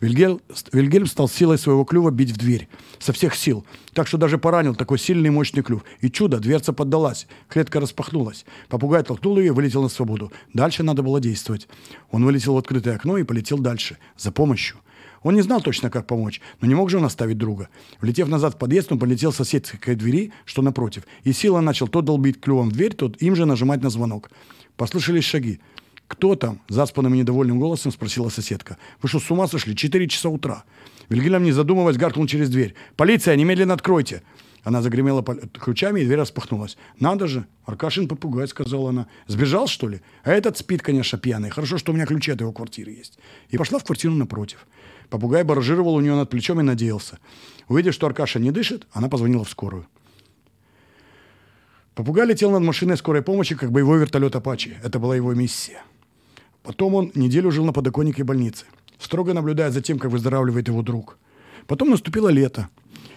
[0.00, 0.40] Вильгель,
[0.72, 2.68] Вильгельм стал силой своего клюва бить в дверь.
[2.98, 3.64] Со всех сил.
[3.94, 5.84] Так что даже поранил такой сильный мощный клюв.
[6.00, 7.26] И чудо, дверца поддалась.
[7.48, 8.44] Клетка распахнулась.
[8.68, 10.32] Попугай толкнул ее и вылетел на свободу.
[10.52, 11.68] Дальше надо было действовать.
[12.10, 13.98] Он вылетел в открытое окно и полетел дальше.
[14.16, 14.76] За помощью.
[15.22, 17.68] Он не знал точно, как помочь, но не мог же он оставить друга.
[18.00, 21.02] Влетев назад в подъезд, он полетел к соседской двери, что напротив.
[21.24, 24.30] И сила начал то долбить клювом в дверь, то им же нажимать на звонок.
[24.76, 25.58] Послышались шаги.
[26.08, 28.78] «Кто там?»– заспанным и недовольным голосом спросила соседка.
[29.02, 29.74] «Вы что, с ума сошли?
[29.74, 30.64] Четыре часа утра».
[31.08, 32.74] Вильгельм, не задумываясь, гаркнул через дверь.
[32.96, 34.22] «Полиция, немедленно откройте!»
[34.62, 36.76] Она загремела ключами, и дверь распахнулась.
[36.98, 37.46] «Надо же!
[37.64, 39.06] Аркашин попугай»,— сказала она.
[39.28, 40.00] «Сбежал, что ли?
[40.24, 41.50] А этот спит, конечно, пьяный.
[41.50, 43.16] Хорошо, что у меня ключи от его квартиры есть».
[43.50, 44.66] И пошла в квартиру напротив.
[45.08, 47.18] Попугай баражировал у нее над плечом и надеялся.
[47.68, 49.86] Увидев, что Аркаша не дышит, она позвонила в скорую.
[51.94, 54.76] Попугай летел над машиной скорой помощи, как боевой вертолет «Апачи».
[54.82, 55.82] Это была его миссия.
[56.66, 58.64] Потом он неделю жил на подоконнике больницы,
[58.98, 61.16] строго наблюдая за тем, как выздоравливает его друг.
[61.68, 62.68] Потом наступило лето,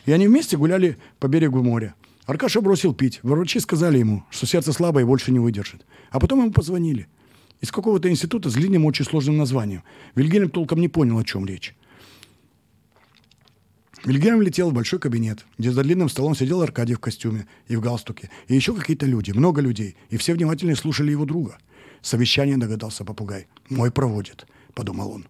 [0.06, 1.96] и они вместе гуляли по берегу моря.
[2.28, 3.20] Аркаша бросил пить.
[3.24, 5.84] Врачи сказали ему, что сердце слабое и больше не выдержит.
[6.12, 7.08] А потом ему позвонили.
[7.60, 9.82] Из какого-то института с длинным, очень сложным названием.
[10.14, 11.76] Вильгельм толком не понял, о чем речь.
[14.06, 17.82] Вильгельм летел в большой кабинет, где за длинным столом сидел Аркадий в костюме и в
[17.82, 21.58] галстуке, и еще какие-то люди, много людей, и все внимательно слушали его друга.
[22.02, 23.48] Совещание догадался попугай.
[23.70, 25.28] «Мой проводит»,— подумал он.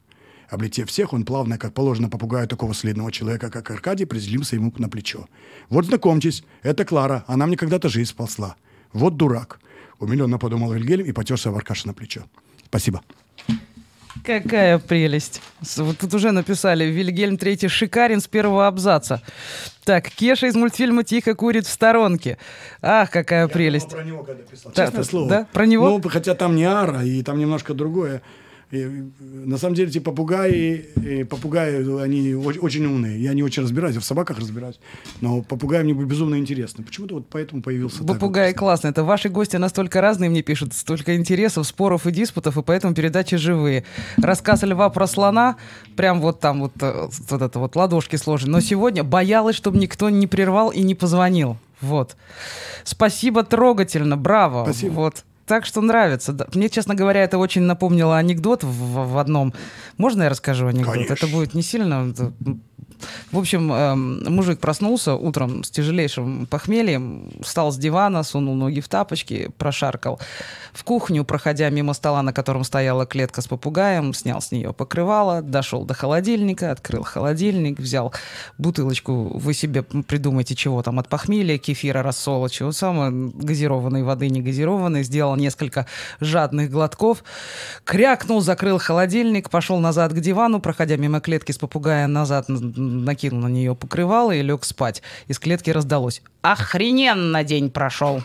[0.50, 4.90] Облетев всех, он плавно, как положено попугаю такого следного человека, как Аркадий, приземлился ему на
[4.90, 5.28] плечо.
[5.70, 8.56] «Вот знакомьтесь, это Клара, она мне когда-то жизнь спасла.
[8.92, 9.60] Вот дурак»,—
[10.00, 12.24] умиленно подумал Вильгельм и потерся в Аркаша на плечо.
[12.66, 13.04] «Спасибо».
[14.24, 15.42] Какая прелесть.
[15.78, 19.22] Вот тут уже написали, Вильгельм Третий шикарен с первого абзаца.
[19.86, 22.38] Так, Кеша из мультфильма «Тихо курит в сторонке».
[22.82, 23.90] Ах, какая прелесть.
[23.90, 24.72] про него когда писал.
[24.76, 25.30] Да, Честное да, слово.
[25.30, 25.90] да, про него?
[25.90, 28.22] Ну, хотя там не ара, и там немножко другое.
[28.72, 33.20] И, э, на самом деле, эти попугаи, э, попугаи, они очень, очень умные.
[33.20, 34.80] Я не очень разбираюсь, я в собаках разбираюсь.
[35.22, 36.84] Но попугаи мне безумно интересны.
[36.84, 38.90] Почему-то вот поэтому появился так вот классно.
[38.90, 43.38] Это ваши гости настолько разные, мне пишут, столько интересов, споров и диспутов, и поэтому передачи
[43.38, 43.86] живые.
[44.18, 45.56] Рассказ Льва про слона,
[45.96, 48.52] прям вот там вот, э, вот это вот ладошки сложены.
[48.52, 51.58] Но сегодня боялась, чтобы никто не прервал и не позвонил.
[51.82, 52.16] Вот.
[52.84, 54.64] Спасибо, трогательно, браво.
[54.66, 54.94] Спасибо.
[54.94, 55.24] Вот.
[55.50, 56.36] Так что нравится.
[56.54, 59.52] Мне, честно говоря, это очень напомнило анекдот в, в- в одном.
[59.98, 60.94] Можно я расскажу анекдот?
[60.94, 61.14] Конечно.
[61.14, 62.14] Это будет не сильно.
[63.32, 68.88] В общем, эм, мужик проснулся утром с тяжелейшим похмельем, встал с дивана, сунул ноги в
[68.88, 70.20] тапочки, прошаркал
[70.74, 75.42] в кухню, проходя мимо стола, на котором стояла клетка с попугаем, снял с нее покрывало,
[75.42, 78.14] дошел до холодильника, открыл холодильник, взял
[78.58, 84.42] бутылочку, вы себе придумайте, чего там, от похмелья, кефира, рассола, чего самое, газированной воды, не
[84.42, 85.86] газированной, сделал несколько
[86.20, 87.24] жадных глотков,
[87.84, 92.48] крякнул, закрыл холодильник, пошел назад к дивану, проходя мимо клетки с попугаем назад,
[92.90, 95.02] накинул на нее покрывало и лег спать.
[95.28, 96.22] Из клетки раздалось.
[96.42, 98.24] Охрененно день прошел.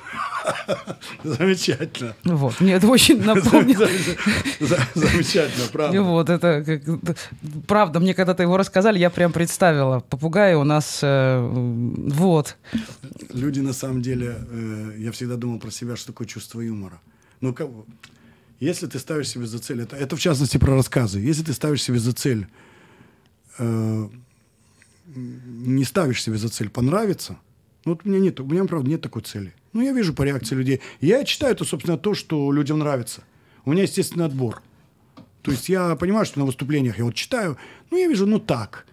[1.25, 2.15] Замечательно.
[2.25, 3.89] Вот, мне это очень напомнило.
[4.61, 6.03] За- Замечательно, правда.
[6.03, 6.81] вот это,
[7.67, 10.01] правда, мне когда-то его рассказали, я прям представила.
[10.01, 12.57] Попугаи у нас, э, вот.
[13.33, 17.01] Люди, на самом деле, э, я всегда думал про себя, что такое чувство юмора.
[17.41, 17.55] Ну,
[18.61, 21.83] если ты ставишь себе за цель, это, это в частности про рассказы, если ты ставишь
[21.83, 22.47] себе за цель,
[23.59, 24.09] э,
[25.15, 27.39] не ставишь себе за цель понравиться,
[27.85, 29.53] ну, вот у меня нет, у меня, правда, нет такой цели.
[29.73, 30.81] Ну, я вижу по реакции людей.
[31.01, 33.25] Я читаю это, собственно, то, что людям нравится.
[33.65, 34.63] У меня естественный отбор.
[35.43, 37.59] То есть я понимаю, что на выступлениях я вот читаю,
[37.91, 38.87] ну, я вижу, ну, так.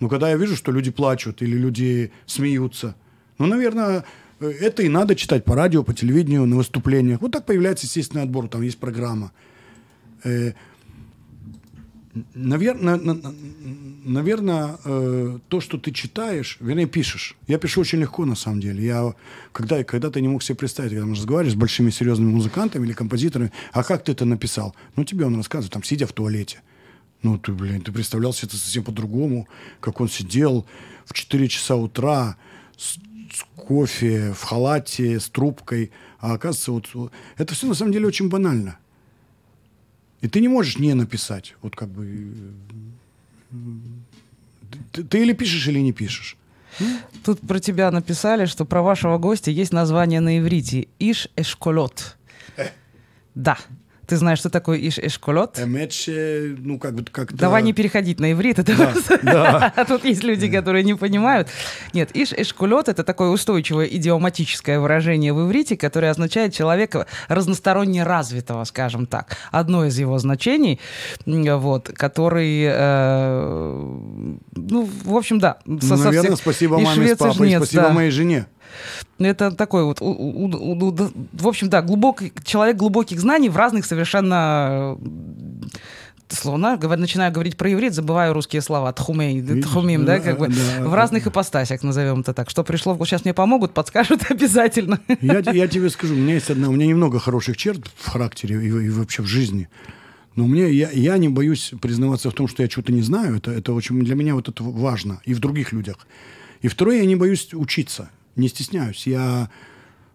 [0.00, 2.94] Но когда я вижу, что люди плачут или люди смеются,
[3.38, 4.04] ну, наверное,
[4.40, 7.22] э, это и надо читать по радио, по телевидению, на выступлениях.
[7.22, 9.32] Вот так появляется естественный отбор, там есть программа.
[12.34, 12.96] Наверное,
[14.04, 17.36] наверное, э, то, что ты читаешь, вернее, пишешь.
[17.48, 18.84] Я пишу очень легко, на самом деле.
[18.84, 19.14] Я
[19.50, 22.92] когда, когда ты не мог себе представить, когда мы разговариваешь с большими серьезными музыкантами или
[22.92, 24.76] композиторами, а как ты это написал?
[24.94, 26.60] Ну, тебе он рассказывает, там, сидя в туалете.
[27.22, 29.48] Ну, ты, блин, ты представлял себе это совсем по-другому,
[29.80, 30.66] как он сидел
[31.06, 32.36] в 4 часа утра
[32.76, 32.96] с,
[33.32, 35.90] с кофе, в халате, с трубкой.
[36.20, 38.78] А оказывается, вот это все на самом деле очень банально.
[40.24, 41.54] И ты не можешь не написать.
[41.60, 42.32] Вот как бы...
[43.50, 43.56] э,
[44.92, 46.36] Ты, ты или пишешь, или не пишешь.
[47.24, 50.88] Тут про тебя написали, что про вашего гостя есть название на иврите.
[50.98, 52.16] Иш Эшколот.
[53.34, 53.58] Да.
[54.06, 55.58] Ты знаешь, что такое Иш Эшколот?
[55.58, 57.36] Эмэч, э, ну, как бы как-то...
[57.36, 59.72] Давай не переходить на иврит, это просто- да.
[59.76, 61.48] А тут есть люди, которые не понимают.
[61.92, 68.64] Нет, иш эшкулет это такое устойчивое идиоматическое выражение в иврите, которое означает человека разносторонне развитого,
[68.64, 69.36] скажем так.
[69.50, 70.80] Одно из его значений,
[71.26, 73.40] вот, который, э,
[74.56, 75.58] ну, в общем, да.
[75.64, 77.90] со- Ну, со наверное, всех- спасибо маме с папой, жнец, спасибо да.
[77.90, 78.46] моей жене.
[79.18, 83.86] Это такой вот, у- у- у- в общем, да, глубокий, человек глубоких знаний в разных
[83.86, 84.98] совершенно
[86.28, 90.48] словно, говорю, начинаю говорить про иврит, забываю русские слова, тхумей, тхумим, да, да, как бы,
[90.48, 90.96] да, в да.
[90.96, 92.50] разных ипостасях, назовем это так.
[92.50, 95.00] Что пришло, сейчас мне помогут, подскажут обязательно.
[95.20, 98.56] Я, я тебе скажу, у меня есть одна, у меня немного хороших черт в характере
[98.56, 99.68] и, и вообще в жизни.
[100.34, 103.36] Но мне, я, я не боюсь признаваться в том, что я что-то не знаю.
[103.36, 105.20] Это, это очень для меня вот это важно.
[105.24, 106.06] И в других людях.
[106.60, 108.08] И второе, я не боюсь учиться.
[108.36, 109.06] Не стесняюсь.
[109.06, 109.48] Я,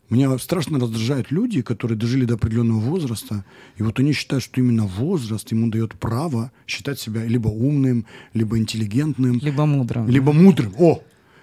[0.10, 3.46] меня страшно раздражают люди, которые дожили до определенного возраста.
[3.78, 8.58] И вот они считают, что именно возраст ему дает право считать себя либо умным, либо
[8.58, 9.40] интеллигентным.
[9.40, 10.08] Либо мудрым.
[10.08, 10.74] Либо мудрым.
[10.78, 11.02] О,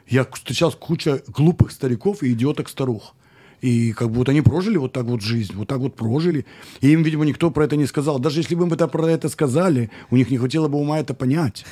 [0.08, 3.14] я встречал куча глупых стариков и идиоток-старух.
[3.62, 6.44] И как бы вот они прожили вот так вот жизнь, вот так вот прожили.
[6.80, 8.18] И им, видимо, никто про это не сказал.
[8.18, 11.14] Даже если бы им это про это сказали, у них не хватило бы ума это
[11.14, 11.64] понять.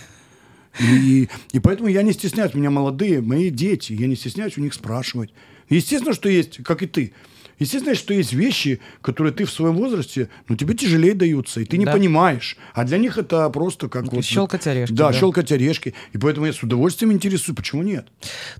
[0.80, 4.60] И, и поэтому я не стесняюсь, у меня молодые, мои дети, я не стесняюсь у
[4.60, 5.30] них спрашивать.
[5.68, 7.12] Естественно, что есть, как и ты.
[7.58, 11.78] Естественно, что есть вещи, которые ты в своем возрасте, ну, тебе тяжелее даются, и ты
[11.78, 11.92] не Да.
[11.92, 12.56] понимаешь.
[12.74, 14.24] А для них это просто как вот...
[14.24, 15.12] щелкать орешки, Да, да.
[15.18, 15.94] щелкать орешки.
[16.12, 17.56] И поэтому я с удовольствием интересуюсь.
[17.56, 18.08] Почему нет?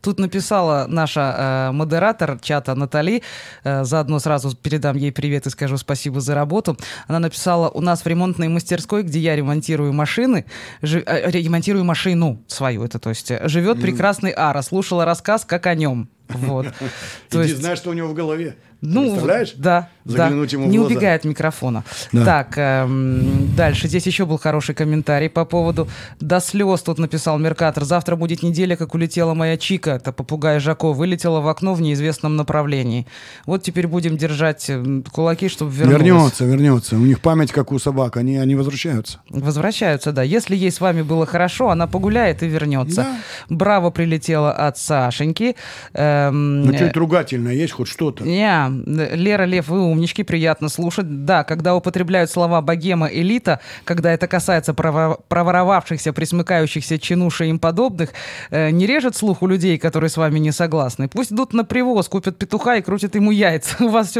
[0.00, 3.22] Тут написала наша э, модератор чата Натали,
[3.64, 6.76] э, заодно сразу передам ей привет и скажу спасибо за работу.
[7.08, 10.44] Она написала, у нас в ремонтной мастерской, где я ремонтирую машины,
[10.82, 15.66] жи- э, ремонтирую машину свою, это то есть, э, живет прекрасный Ара, слушала рассказ как
[15.66, 16.08] о нем.
[16.28, 16.66] Вот.
[17.30, 18.56] То есть, знаешь, что у него в голове.
[18.80, 19.52] ну, Представляешь?
[19.56, 20.56] Да, Заглянуть да.
[20.56, 20.92] ему в Не глаза.
[20.94, 21.84] убегай от микрофона.
[22.12, 22.24] Да.
[22.24, 23.88] Так, эм, дальше.
[23.88, 25.88] Здесь еще был хороший комментарий по поводу
[26.20, 27.84] «До слез» тут написал Меркатор.
[27.84, 29.92] «Завтра будет неделя, как улетела моя Чика».
[29.92, 30.92] Это попугай Жако.
[30.92, 33.06] Вылетела в окно в неизвестном направлении.
[33.46, 36.02] Вот теперь будем держать м, кулаки, чтобы вернулась.
[36.02, 36.96] Вернется, вернется.
[36.96, 38.16] У них память, как у собак.
[38.16, 39.20] Они, они возвращаются.
[39.30, 40.22] Возвращаются, да.
[40.22, 43.02] Если ей с вами было хорошо, она погуляет и вернется.
[43.02, 43.16] Да.
[43.48, 45.56] Браво прилетела от Сашеньки.
[45.92, 48.24] Эм, Ну, э, что-нибудь ругательное есть, хоть что-то.
[48.24, 48.68] Не,
[49.14, 51.24] Лера, Лев, вы умнички, приятно слушать.
[51.24, 58.10] Да, когда употребляют слова богема, элита, когда это касается проворовавшихся, присмыкающихся чинушей и им подобных,
[58.50, 61.08] э, не режет слух у людей, которые с вами не согласны.
[61.08, 63.76] Пусть идут на привоз, купят петуха и крутят ему яйца.
[63.84, 64.16] У вас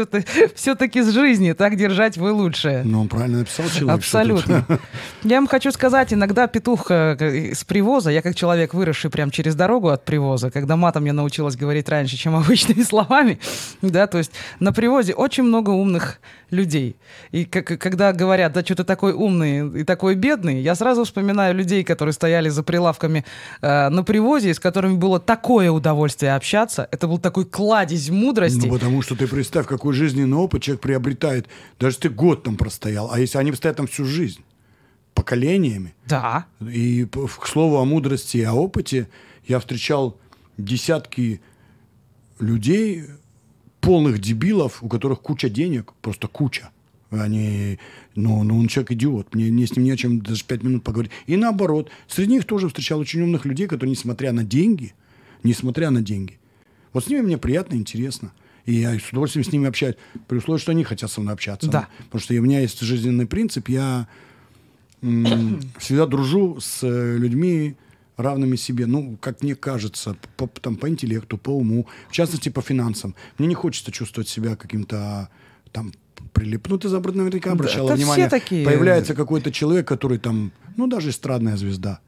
[0.55, 2.81] все-таки с жизни, так держать вы лучше.
[2.85, 3.99] Ну, он правильно написал человек.
[3.99, 4.65] Абсолютно.
[5.23, 9.55] Я вам хочу сказать, иногда петух э, с привоза, я как человек, выросший прям через
[9.55, 13.39] дорогу от привоза, когда матом я научилась говорить раньше, чем обычными словами,
[13.81, 16.19] да, то есть на привозе очень много умных
[16.51, 16.95] людей.
[17.31, 21.55] И как- когда говорят, да что ты такой умный и такой бедный, я сразу вспоминаю
[21.55, 23.25] людей, которые стояли за прилавками
[23.61, 26.87] э, на привозе, с которыми было такое удовольствие общаться.
[26.91, 28.65] Это был такой кладезь мудрости.
[28.67, 31.47] Ну, потому что ты представь, какой жизненный опыт человек приобретает.
[31.79, 33.09] Даже ты год там простоял.
[33.11, 34.41] А если они стоят там всю жизнь?
[35.13, 35.93] Поколениями.
[36.07, 36.45] Да.
[36.61, 39.07] И к слову о мудрости и о опыте,
[39.47, 40.17] я встречал
[40.57, 41.41] десятки
[42.39, 43.03] людей,
[43.81, 46.69] полных дебилов, у которых куча денег, просто куча.
[47.11, 47.79] Они,
[48.15, 50.83] ну, ну он человек идиот, мне, мне с ним не о чем даже пять минут
[50.83, 51.11] поговорить.
[51.27, 54.93] И наоборот, среди них тоже встречал очень умных людей, которые, несмотря на деньги,
[55.43, 56.39] несмотря на деньги,
[56.93, 58.31] вот с ними мне приятно, интересно.
[58.65, 59.95] И я с удовольствием с ними общаюсь,
[60.27, 61.69] при условии, что они хотят со мной общаться.
[61.69, 61.87] Да.
[62.05, 64.07] Потому что у меня есть жизненный принцип, я
[65.01, 67.75] всегда дружу с э, людьми
[68.17, 72.61] равными себе, ну, как мне кажется, по, там, по интеллекту, по уму, в частности, по
[72.61, 73.15] финансам.
[73.37, 75.29] Мне не хочется чувствовать себя каким-то
[75.71, 75.91] там
[76.33, 76.67] прилип.
[76.69, 78.29] Ну, ты забр- наверняка обращала все внимание.
[78.29, 78.65] такие.
[78.65, 81.99] Появляется какой-то человек, который там, ну, даже эстрадная звезда.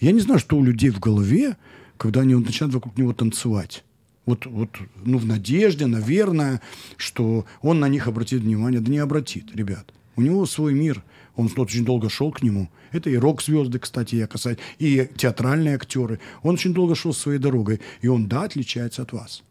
[0.00, 1.56] Я не знаю, что у людей в голове,
[1.96, 3.84] когда они вот начинают вокруг него танцевать.
[4.26, 4.70] Вот, вот,
[5.04, 6.60] ну, в надежде, наверное,
[6.96, 8.80] что он на них обратит внимание.
[8.80, 9.92] Да не обратит, ребят.
[10.16, 11.02] У него свой мир.
[11.36, 12.68] Он очень долго шел к нему.
[12.92, 16.20] Это и рок-звезды, кстати, я касаюсь, и театральные актеры.
[16.42, 17.80] Он очень долго шел своей дорогой.
[18.00, 19.42] И он, да, отличается от вас.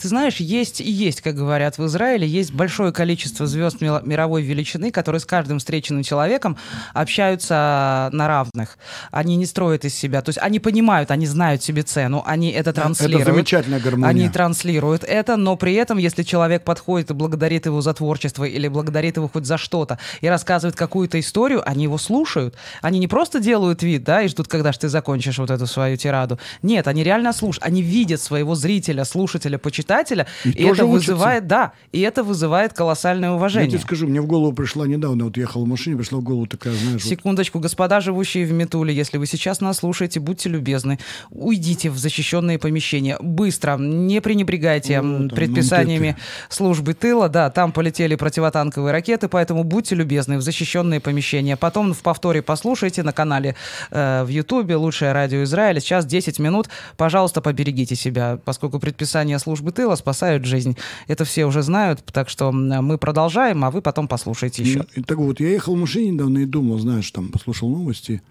[0.00, 4.42] Ты знаешь, есть и есть, как говорят в Израиле, есть большое количество звезд ми- мировой
[4.42, 6.56] величины, которые с каждым встреченным человеком
[6.92, 8.78] общаются на равных.
[9.10, 12.72] Они не строят из себя, то есть они понимают, они знают себе цену, они это
[12.72, 13.22] транслируют.
[13.22, 14.08] Это замечательная гармония.
[14.08, 18.68] Они транслируют это, но при этом, если человек подходит и благодарит его за творчество или
[18.68, 22.54] благодарит его хоть за что-то и рассказывает какую-то историю, они его слушают.
[22.82, 25.96] Они не просто делают вид, да, и ждут, когда же ты закончишь вот эту свою
[25.96, 26.38] тираду.
[26.62, 27.64] Нет, они реально слушают.
[27.64, 33.30] Они видят своего зрителя, слушателя, почитателя, И и, это вызывает, да, и это вызывает колоссальное
[33.30, 33.70] Я уважение.
[33.70, 36.74] тебе скажу, мне в голову пришла недавно, вот ехал в машине, пришла в голову такая,
[36.74, 40.98] знаешь, вот Секундочку, господа, живущие в Метуле, если вы сейчас нас слушаете, будьте любезны,
[41.30, 43.16] уйдите в защищенные помещения.
[43.20, 46.26] Быстро, не пренебрегайте Ну, там, предписаниями манкеты.
[46.48, 47.28] службы тыла.
[47.28, 51.56] Да, там полетели противотанковые ракеты, поэтому будьте любезны в защищенные помещения.
[51.56, 53.54] Потом в повторе послушайте на канале
[53.90, 55.80] э, в Ютубе «Лучшее радио Израиля».
[55.80, 56.68] Сейчас 10 минут.
[56.96, 60.76] Пожалуйста, поберегите себя, поскольку предписания службы тыла спасают жизнь.
[61.06, 64.86] Это все уже знают, так что мы продолжаем, а вы потом послушайте еще.
[64.94, 68.22] И так вот, я ехал в машине недавно и думал, знаешь, там, послушал новости.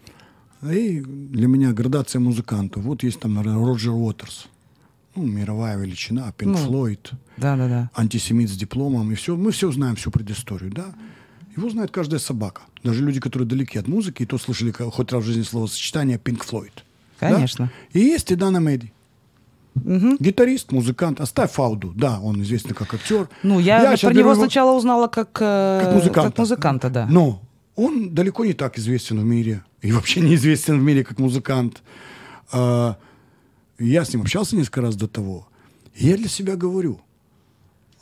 [0.64, 2.84] И для меня градация музыкантов.
[2.84, 4.48] Вот есть там наверное, Роджер Уотерс.
[5.15, 6.65] Ну, мировая величина, Пинк Ну.
[6.65, 7.90] Флойд, Да-да-да.
[7.95, 9.11] антисемит с дипломом.
[9.11, 9.35] И все.
[9.35, 10.85] Мы все знаем всю предысторию, да?
[11.56, 12.61] Его знает каждая собака.
[12.84, 16.44] Даже люди, которые далеки от музыки, и то слышали хоть раз в жизни словосочетание Пинк
[16.44, 16.84] Флойд.
[17.22, 17.30] Да?
[17.35, 17.72] Конечно.
[17.91, 18.60] И есть и Дана
[19.75, 20.17] Меди.
[20.23, 21.19] Гитарист, музыкант.
[21.21, 21.93] Оставь Фауду.
[21.95, 23.29] Да, он известный как актер.
[23.43, 26.29] Ну, я, щас про него его- сначала узнала как, э, как музыканта.
[26.31, 27.07] как музыканта, да.
[27.09, 27.41] Но
[27.75, 29.63] он далеко не так известен в мире.
[29.81, 31.81] И вообще не известен в мире как музыкант.
[32.51, 32.95] А,
[33.79, 35.47] Я с ним общался несколько раз до того.
[35.95, 37.01] И я для себя говорю,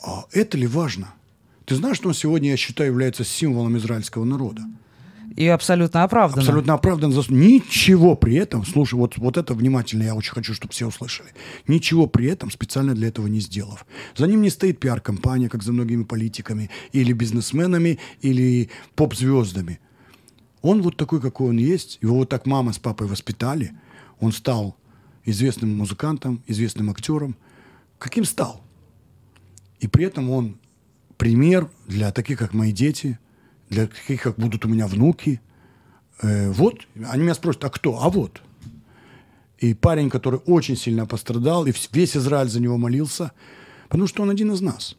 [0.05, 1.13] а это ли важно?
[1.65, 4.61] Ты знаешь, что он сегодня, я считаю, является символом израильского народа?
[5.35, 6.41] И абсолютно оправданно.
[6.41, 7.11] Абсолютно оправдан.
[7.29, 11.29] Ничего при этом, слушай, вот, вот это внимательно, я очень хочу, чтобы все услышали.
[11.67, 13.85] Ничего при этом специально для этого не сделав.
[14.15, 19.79] За ним не стоит пиар-компания, как за многими политиками, или бизнесменами, или поп-звездами.
[20.61, 21.97] Он вот такой, какой он есть.
[22.01, 23.71] Его вот так мама с папой воспитали.
[24.19, 24.75] Он стал
[25.23, 27.35] известным музыкантом, известным актером.
[27.99, 28.63] Каким стал?
[29.79, 30.57] И при этом он
[31.17, 33.17] пример для таких, как мои дети,
[33.71, 35.41] для таких, как будут у меня внуки.
[36.21, 38.03] Э, вот, они меня спросят, а кто?
[38.03, 38.41] А вот.
[39.59, 43.31] И парень, который очень сильно пострадал, и весь Израиль за него молился,
[43.87, 44.97] потому что он один из нас.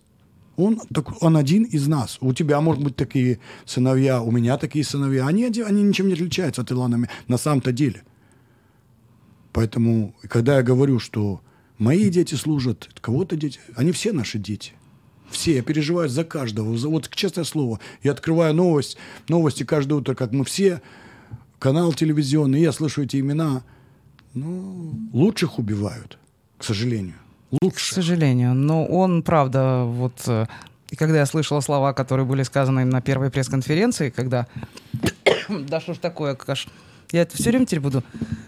[0.57, 2.19] Он, так, он один из нас.
[2.21, 5.27] У тебя, может быть, такие сыновья, у меня такие сыновья.
[5.27, 8.03] Они, они ничем не отличаются от Илана на самом-то деле.
[9.53, 11.43] Поэтому, когда я говорю, что
[11.79, 14.73] мои дети служат, кого-то дети, они все наши дети.
[15.33, 16.77] Все, я переживаю за каждого.
[16.77, 18.97] За- Вот честное слово, я открываю новость,
[19.29, 20.81] новости каждое утро, как мы все,
[21.59, 23.63] канал телевизионный, я слышу эти имена.
[24.35, 26.19] Ну, лучших убивают,
[26.59, 27.15] к сожалению.
[27.51, 27.95] К Лучше.
[27.95, 28.55] сожалению.
[28.55, 30.15] Но он, правда, вот...
[30.27, 30.47] э,
[30.91, 34.47] И когда я слышала слова, которые были сказаны на первой пресс-конференции, когда...
[35.49, 36.67] да что ж такое, каш...
[37.13, 38.03] Я это все время теперь буду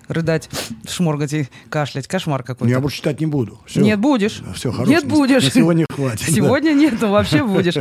[0.08, 0.48] рыдать,
[0.88, 2.06] шморгать и кашлять.
[2.08, 2.70] Кошмар какой-то.
[2.70, 3.58] Я больше читать не буду.
[3.66, 3.80] Всё.
[3.80, 4.42] Нет, будешь.
[4.54, 4.90] Все, хорошо.
[4.90, 5.44] Нет, будешь.
[5.44, 6.26] На сегодня хватит.
[6.26, 6.32] да.
[6.32, 7.74] Сегодня нет, но вообще будешь.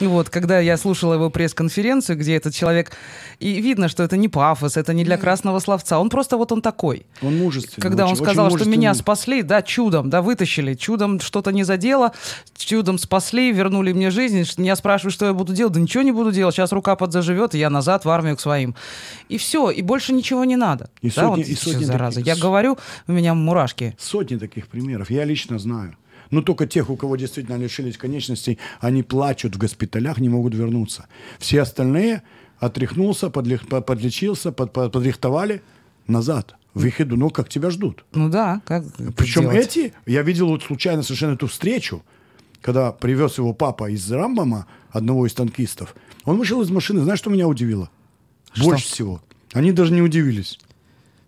[0.00, 2.90] Вот, когда я слушала его пресс-конференцию, где этот человек...
[3.38, 5.98] И видно, что это не пафос, это не для красного словца.
[5.98, 7.06] Он просто вот он такой.
[7.22, 7.80] Он мужественный.
[7.82, 11.64] Когда он очень- сказал, очень что меня спасли, да, чудом, да, вытащили, чудом что-то не
[11.64, 12.12] задело,
[12.58, 14.44] чудом спасли, вернули мне жизнь.
[14.58, 15.72] Меня спрашивают, что я буду делать.
[15.72, 18.74] Да ничего не буду делать, сейчас рука подзаживет, и я назад в армию к своим.
[19.30, 20.90] И все, и больше ничего не надо.
[21.02, 22.20] И да, сотни- вот и сотни зараза.
[22.20, 23.94] таких- Я говорю, у меня мурашки.
[23.98, 25.10] Сотни таких примеров.
[25.10, 25.96] Я лично знаю.
[26.30, 31.06] Но только тех, у кого действительно лишились конечностей, они плачут в госпиталях, не могут вернуться.
[31.38, 32.22] Все остальные
[32.58, 35.62] отряхнулся, подлех- по- подлечился, под- под- подрихтовали
[36.06, 36.54] назад.
[36.74, 37.16] В их иду.
[37.16, 38.04] Ну, как тебя ждут.
[38.12, 38.84] Ну да, как
[39.16, 39.66] Причем сделать?
[39.76, 42.04] эти, я видел вот случайно совершенно эту встречу,
[42.62, 45.96] когда привез его папа из Рамбама, одного из танкистов.
[46.24, 47.90] Он вышел из машины, знаешь, что меня удивило?
[48.56, 49.20] Больше всего.
[49.52, 50.58] Они даже не удивились.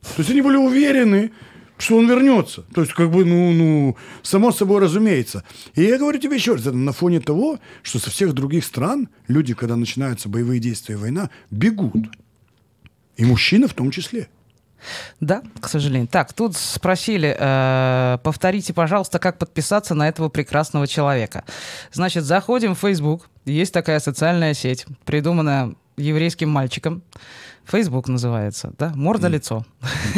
[0.03, 1.32] То есть они были уверены,
[1.78, 2.62] что он вернется.
[2.74, 5.43] То есть, как бы, ну, ну, само собой разумеется.
[5.74, 9.55] И я говорю тебе еще раз, на фоне того, что со всех других стран люди,
[9.55, 12.09] когда начинаются боевые действия война, бегут.
[13.16, 14.28] И мужчины в том числе.
[15.20, 16.09] Да, к сожалению.
[16.09, 21.44] Так, тут спросили, э, повторите, пожалуйста, как подписаться на этого прекрасного человека.
[21.93, 23.28] Значит, заходим в Facebook.
[23.44, 27.03] Есть такая социальная сеть, придуманная еврейским мальчиком.
[27.67, 28.93] Фейсбук называется, да?
[28.95, 29.65] Морда-лицо.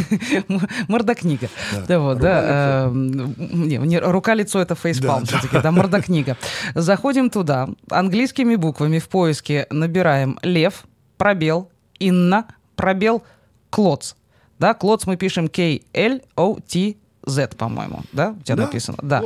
[0.89, 1.49] Морда-книга.
[1.87, 2.87] Да, вот, да.
[2.87, 6.37] эм, Не, не, рука-лицо это фейспалм все-таки, да, морда-книга.
[6.75, 10.85] Заходим туда, английскими буквами в поиске набираем лев,
[11.17, 12.47] пробел, Инна,
[12.77, 13.23] пробел,
[13.71, 14.15] Клоц.
[14.59, 18.35] Да, Клоц мы пишем K-L-O-T Z, по-моему, да?
[18.39, 18.99] У тебя Да, написано.
[19.03, 19.23] Да.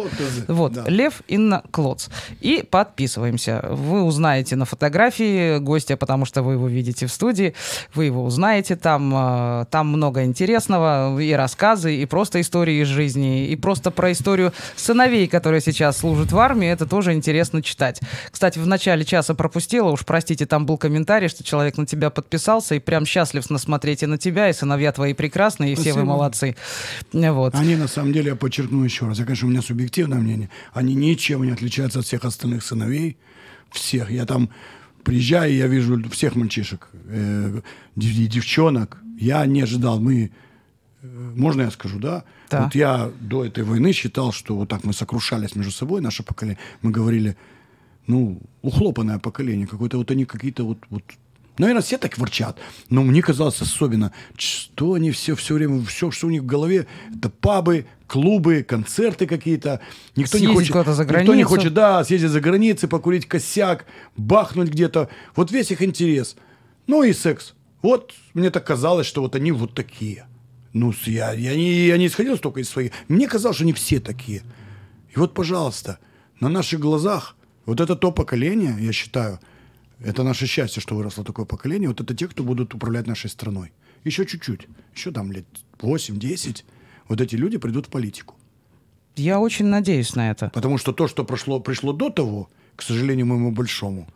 [0.48, 0.84] Вот, да.
[0.86, 2.08] Лев Инна Клоц.
[2.40, 3.64] И подписываемся.
[3.70, 7.54] Вы узнаете на фотографии гостя, потому что вы его видите в студии.
[7.94, 9.12] Вы его узнаете там.
[9.14, 11.18] э, Там много интересного.
[11.20, 16.32] И рассказы, и просто истории из жизни, и просто про историю сыновей, которые сейчас служат
[16.32, 16.68] в армии.
[16.68, 18.00] Это тоже интересно читать.
[18.30, 22.74] Кстати, в начале часа пропустила, уж простите, там был комментарий, что человек на тебя подписался
[22.74, 26.04] и прям счастлив смотреть и на тебя, и сыновья твои прекрасные, и все вы Спасибо.
[26.04, 26.56] молодцы.
[27.12, 27.54] Вот.
[27.54, 30.94] Они, на самом деле, я подчеркну еще раз, я, конечно, у меня субъективное мнение, они
[30.94, 33.16] ничем не отличаются от всех остальных сыновей,
[33.70, 34.10] всех.
[34.10, 34.51] Я там
[35.05, 37.62] приезжаю, я вижу всех мальчишек, э,
[37.97, 38.98] дев- девчонок.
[39.19, 40.31] Я не ожидал, мы,
[41.02, 42.24] э, можно я скажу, да?
[42.51, 42.65] Да.
[42.65, 46.59] Вот я до этой войны считал, что вот так мы сокрушались между собой, наше поколение.
[46.82, 47.36] Мы говорили,
[48.06, 51.05] ну, ухлопанное поколение, какое-то вот они какие-то вот, вот
[51.59, 52.59] Наверное, все так ворчат.
[52.89, 56.86] Но мне казалось особенно, что они все, все время, все, что у них в голове,
[57.16, 59.80] это пабы, клубы, концерты какие-то.
[60.16, 61.48] Никто не Съездить хочет, куда-то за никто не границу.
[61.48, 63.86] хочет, да, съездить за границей, покурить косяк,
[64.16, 65.09] бахнуть где-то.
[65.35, 66.36] Вот весь их интерес.
[66.86, 67.55] Ну и секс.
[67.82, 70.26] Вот мне так казалось, что вот они вот такие.
[70.72, 72.93] Ну, я, я, не, я не исходил только из своих.
[73.09, 74.43] Мне казалось, что они все такие.
[75.14, 75.98] И вот, пожалуйста,
[76.40, 77.36] на наших глазах,
[77.66, 79.40] вот это то поколение, я считаю,
[80.00, 83.72] это наше счастье, что выросло такое поколение, вот это те, кто будут управлять нашей страной.
[84.04, 85.46] Еще чуть-чуть, еще там лет
[85.78, 86.64] 8-10,
[87.08, 88.34] вот эти люди придут в политику.
[89.16, 90.50] Я очень надеюсь на это.
[90.54, 94.06] Потому что то, что прошло, пришло до того, к сожалению, моему большому,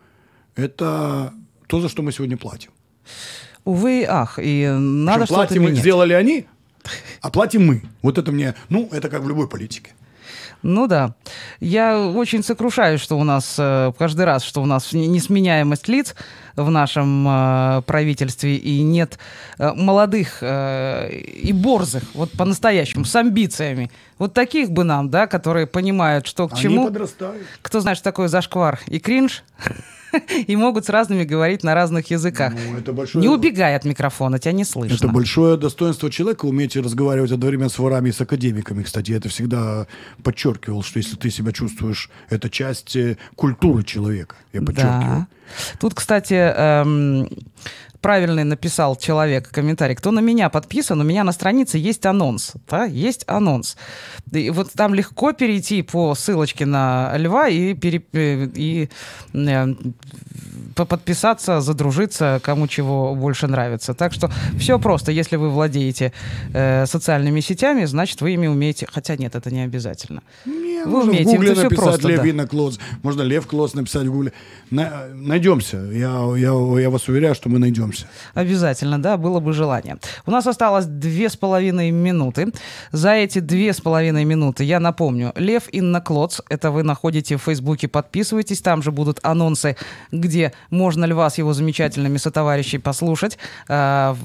[0.54, 1.32] это
[1.66, 2.70] то, за что мы сегодня платим.
[3.64, 5.78] Увы и ах, и надо что-то платим менять.
[5.78, 6.46] сделали они,
[7.20, 7.82] а платим мы.
[8.02, 9.92] Вот это мне, ну, это как в любой политике.
[10.62, 11.14] Ну да.
[11.60, 16.14] Я очень сокрушаюсь, что у нас э, каждый раз, что у нас не- несменяемость лиц
[16.56, 19.18] в нашем э, правительстве и нет
[19.58, 23.90] э, молодых э, и борзых, вот по-настоящему, с амбициями.
[24.18, 26.86] Вот таких бы нам, да, которые понимают, что к Они чему.
[26.86, 27.42] подрастают.
[27.62, 29.42] Кто знает, что такое зашквар и кринж,
[30.46, 32.52] и могут с разными говорить на разных языках.
[32.52, 34.94] Ну, это большое- Не убегай от микрофона, тебя не слышно.
[34.94, 38.82] Это большое достоинство человека уметь разговаривать одновременно с ворами и с академиками.
[38.82, 39.86] Кстати, я это всегда
[40.22, 44.36] подчеркивал, что если ты себя чувствуешь, это часть э, культуры человека.
[44.52, 45.00] Я подчеркиваю.
[45.20, 45.26] Да.
[45.78, 47.28] Тут, кстати, эм,
[48.02, 49.94] правильный написал человек комментарий.
[49.94, 52.52] Кто на меня подписан, у меня на странице есть анонс.
[52.68, 52.84] Да?
[52.84, 53.76] Есть анонс.
[54.32, 58.88] И вот там легко перейти по ссылочке на Льва и, пере- э, и
[59.32, 59.66] э,
[60.74, 63.94] по- подписаться, задружиться, кому чего больше нравится.
[63.94, 65.12] Так что все просто.
[65.12, 66.12] Если вы владеете
[66.52, 68.86] э, социальными сетями, значит, вы ими умеете.
[68.90, 70.22] Хотя нет, это не обязательно.
[70.44, 72.46] Не, Вы можно умеете, в гугле написать просто, Лев да.
[72.46, 72.78] Клоц.
[73.02, 74.32] Можно Лев Клоц написать в гугле.
[74.70, 75.76] На- найдемся.
[75.92, 77.91] Я, я, я вас уверяю, что мы найдемся.
[78.34, 79.98] Обязательно, да, было бы желание.
[80.26, 82.52] У нас осталось две с половиной минуты.
[82.92, 87.42] За эти две с половиной минуты я напомню, Лев Инна Клоц, это вы находите в
[87.42, 89.76] Фейсбуке, подписывайтесь, там же будут анонсы,
[90.10, 93.38] где можно Льва с его замечательными сотоварищей послушать.
[93.68, 94.16] А,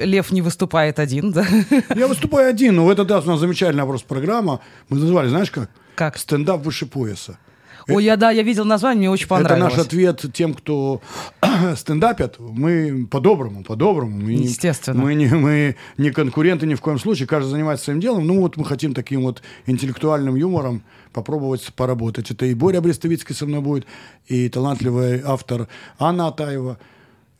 [0.00, 1.46] Лев не выступает один, да?
[1.94, 4.60] Я выступаю один, но в этот раз у нас замечательная просто программа.
[4.88, 5.70] Мы назвали, знаешь как?
[5.94, 6.18] Как?
[6.18, 7.38] Стендап выше пояса.
[7.88, 9.76] Ой, я, да, я видел название, мне очень Это понравилось.
[9.76, 11.00] наш ответ тем, кто
[11.76, 12.36] стендапят.
[12.38, 14.16] Мы по-доброму, по-доброму.
[14.16, 15.00] Мы, не- Естественно.
[15.02, 17.26] Мы не, мы не конкуренты ни в коем случае.
[17.28, 18.26] Каждый занимается своим делом.
[18.26, 20.82] Ну вот мы хотим таким вот интеллектуальным юмором
[21.12, 22.30] попробовать поработать.
[22.30, 23.86] Это и Боря Брестовицкий со мной будет,
[24.26, 25.68] и талантливый автор
[25.98, 26.78] Анна Атаева.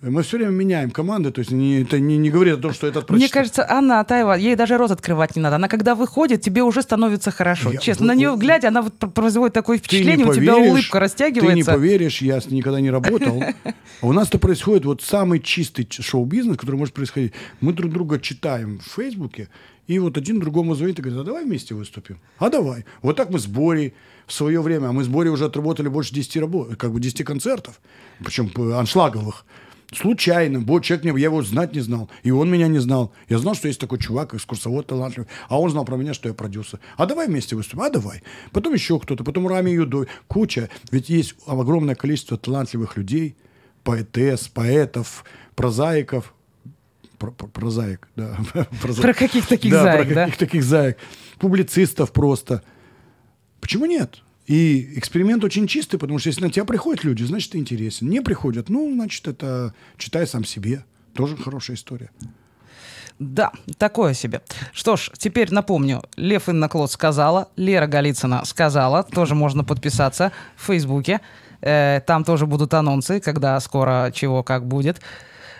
[0.02, 2.88] Мы все время меняем команды, то есть не, это не, не говорит о том, что
[2.88, 3.40] этот Мне прочитал.
[3.40, 5.56] кажется, Анна Атаева, ей даже рот открывать не надо.
[5.56, 7.70] Она когда выходит, тебе уже становится хорошо.
[7.70, 10.70] Я- Честно, вы- на нее глядя, она вот пр- производит такое впечатление, у тебя поверишь,
[10.72, 11.50] улыбка растягивается.
[11.50, 13.42] Ты не поверишь, я с ней никогда не работал.
[14.00, 17.32] А у нас-то происходит вот самый чистый шоу-бизнес, который может происходить.
[17.60, 19.48] Мы друг друга читаем в Фейсбуке,
[19.86, 22.18] и вот один другому звонит и говорит, а давай вместе выступим.
[22.38, 22.84] А давай.
[23.02, 23.94] Вот так мы с Борей
[24.26, 27.22] в свое время, а мы с Борей уже отработали больше 10, рабо- как бы 10
[27.24, 27.80] концертов,
[28.24, 29.44] причем п- аншлаговых.
[29.94, 30.60] Случайно.
[30.60, 32.08] Бо человек, не, я его знать не знал.
[32.22, 33.12] И он меня не знал.
[33.28, 35.28] Я знал, что есть такой чувак, экскурсовод талантливый.
[35.48, 36.80] А он знал про меня, что я продюсер.
[36.96, 37.82] А давай вместе выступим.
[37.82, 38.22] А давай.
[38.52, 39.22] Потом еще кто-то.
[39.24, 40.06] Потом Рами Юдой.
[40.28, 40.70] Куча.
[40.90, 43.36] Ведь есть огромное количество талантливых людей.
[43.84, 45.24] Поэтесс, поэтов,
[45.54, 46.32] прозаиков.
[47.18, 48.36] Про- про- Прозаик, да.
[48.82, 50.24] Проза- Про каких таких да, заек, про да?
[50.24, 50.98] каких таких заек.
[51.38, 52.62] Публицистов просто.
[53.60, 54.22] Почему нет?
[54.46, 58.08] И эксперимент очень чистый, потому что если на тебя приходят люди, значит, ты интересен.
[58.08, 60.84] Не приходят, ну, значит, это читай сам себе.
[61.14, 62.10] Тоже хорошая история.
[63.18, 64.40] Да, такое себе.
[64.72, 66.02] Что ж, теперь напомню.
[66.16, 71.20] Лев Инноклод сказала, Лера Голицына сказала, тоже можно подписаться в Фейсбуке.
[71.60, 75.00] Э, там тоже будут анонсы, когда скоро чего как будет.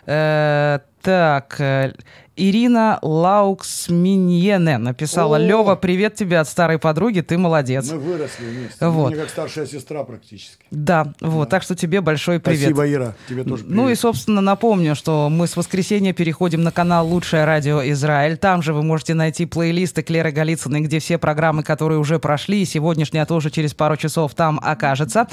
[0.07, 1.95] Э, так, э,
[2.35, 5.37] Ирина Лауксминьене написала.
[5.37, 5.39] О!
[5.39, 7.91] Лева, привет тебе от старой подруги, ты молодец.
[7.91, 8.87] Мы выросли вместе.
[8.87, 9.11] Вот.
[9.11, 10.65] Мне как старшая сестра практически.
[10.71, 12.61] Да, вот, так что тебе большой привет.
[12.61, 13.15] Спасибо, Ира.
[13.29, 13.77] Тебе тоже привет.
[13.77, 18.39] Ну и, собственно, напомню, что мы с воскресенья переходим на канал «Лучшее радио Израиль».
[18.39, 22.65] Там же вы можете найти плейлисты Клеры Голицыной, где все программы, которые уже прошли, и
[22.65, 25.29] сегодняшняя тоже через пару часов там окажется.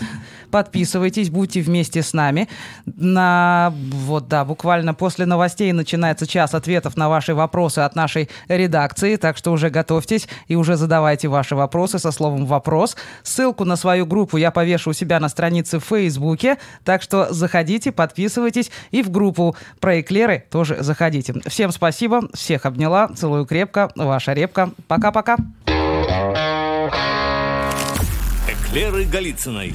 [0.51, 2.49] Подписывайтесь, будьте вместе с нами.
[2.85, 6.53] На, вот, да, буквально после новостей начинается час
[6.89, 11.55] ответов на ваши вопросы от нашей редакции, так что уже готовьтесь и уже задавайте ваши
[11.55, 12.95] вопросы со словом «вопрос».
[13.23, 17.91] Ссылку на свою группу я повешу у себя на странице в Фейсбуке, так что заходите,
[17.91, 21.33] подписывайтесь и в группу про эклеры тоже заходите.
[21.47, 24.69] Всем спасибо, всех обняла, целую крепко, ваша репка.
[24.87, 25.37] Пока-пока.
[28.47, 29.73] Эклеры Голицыной.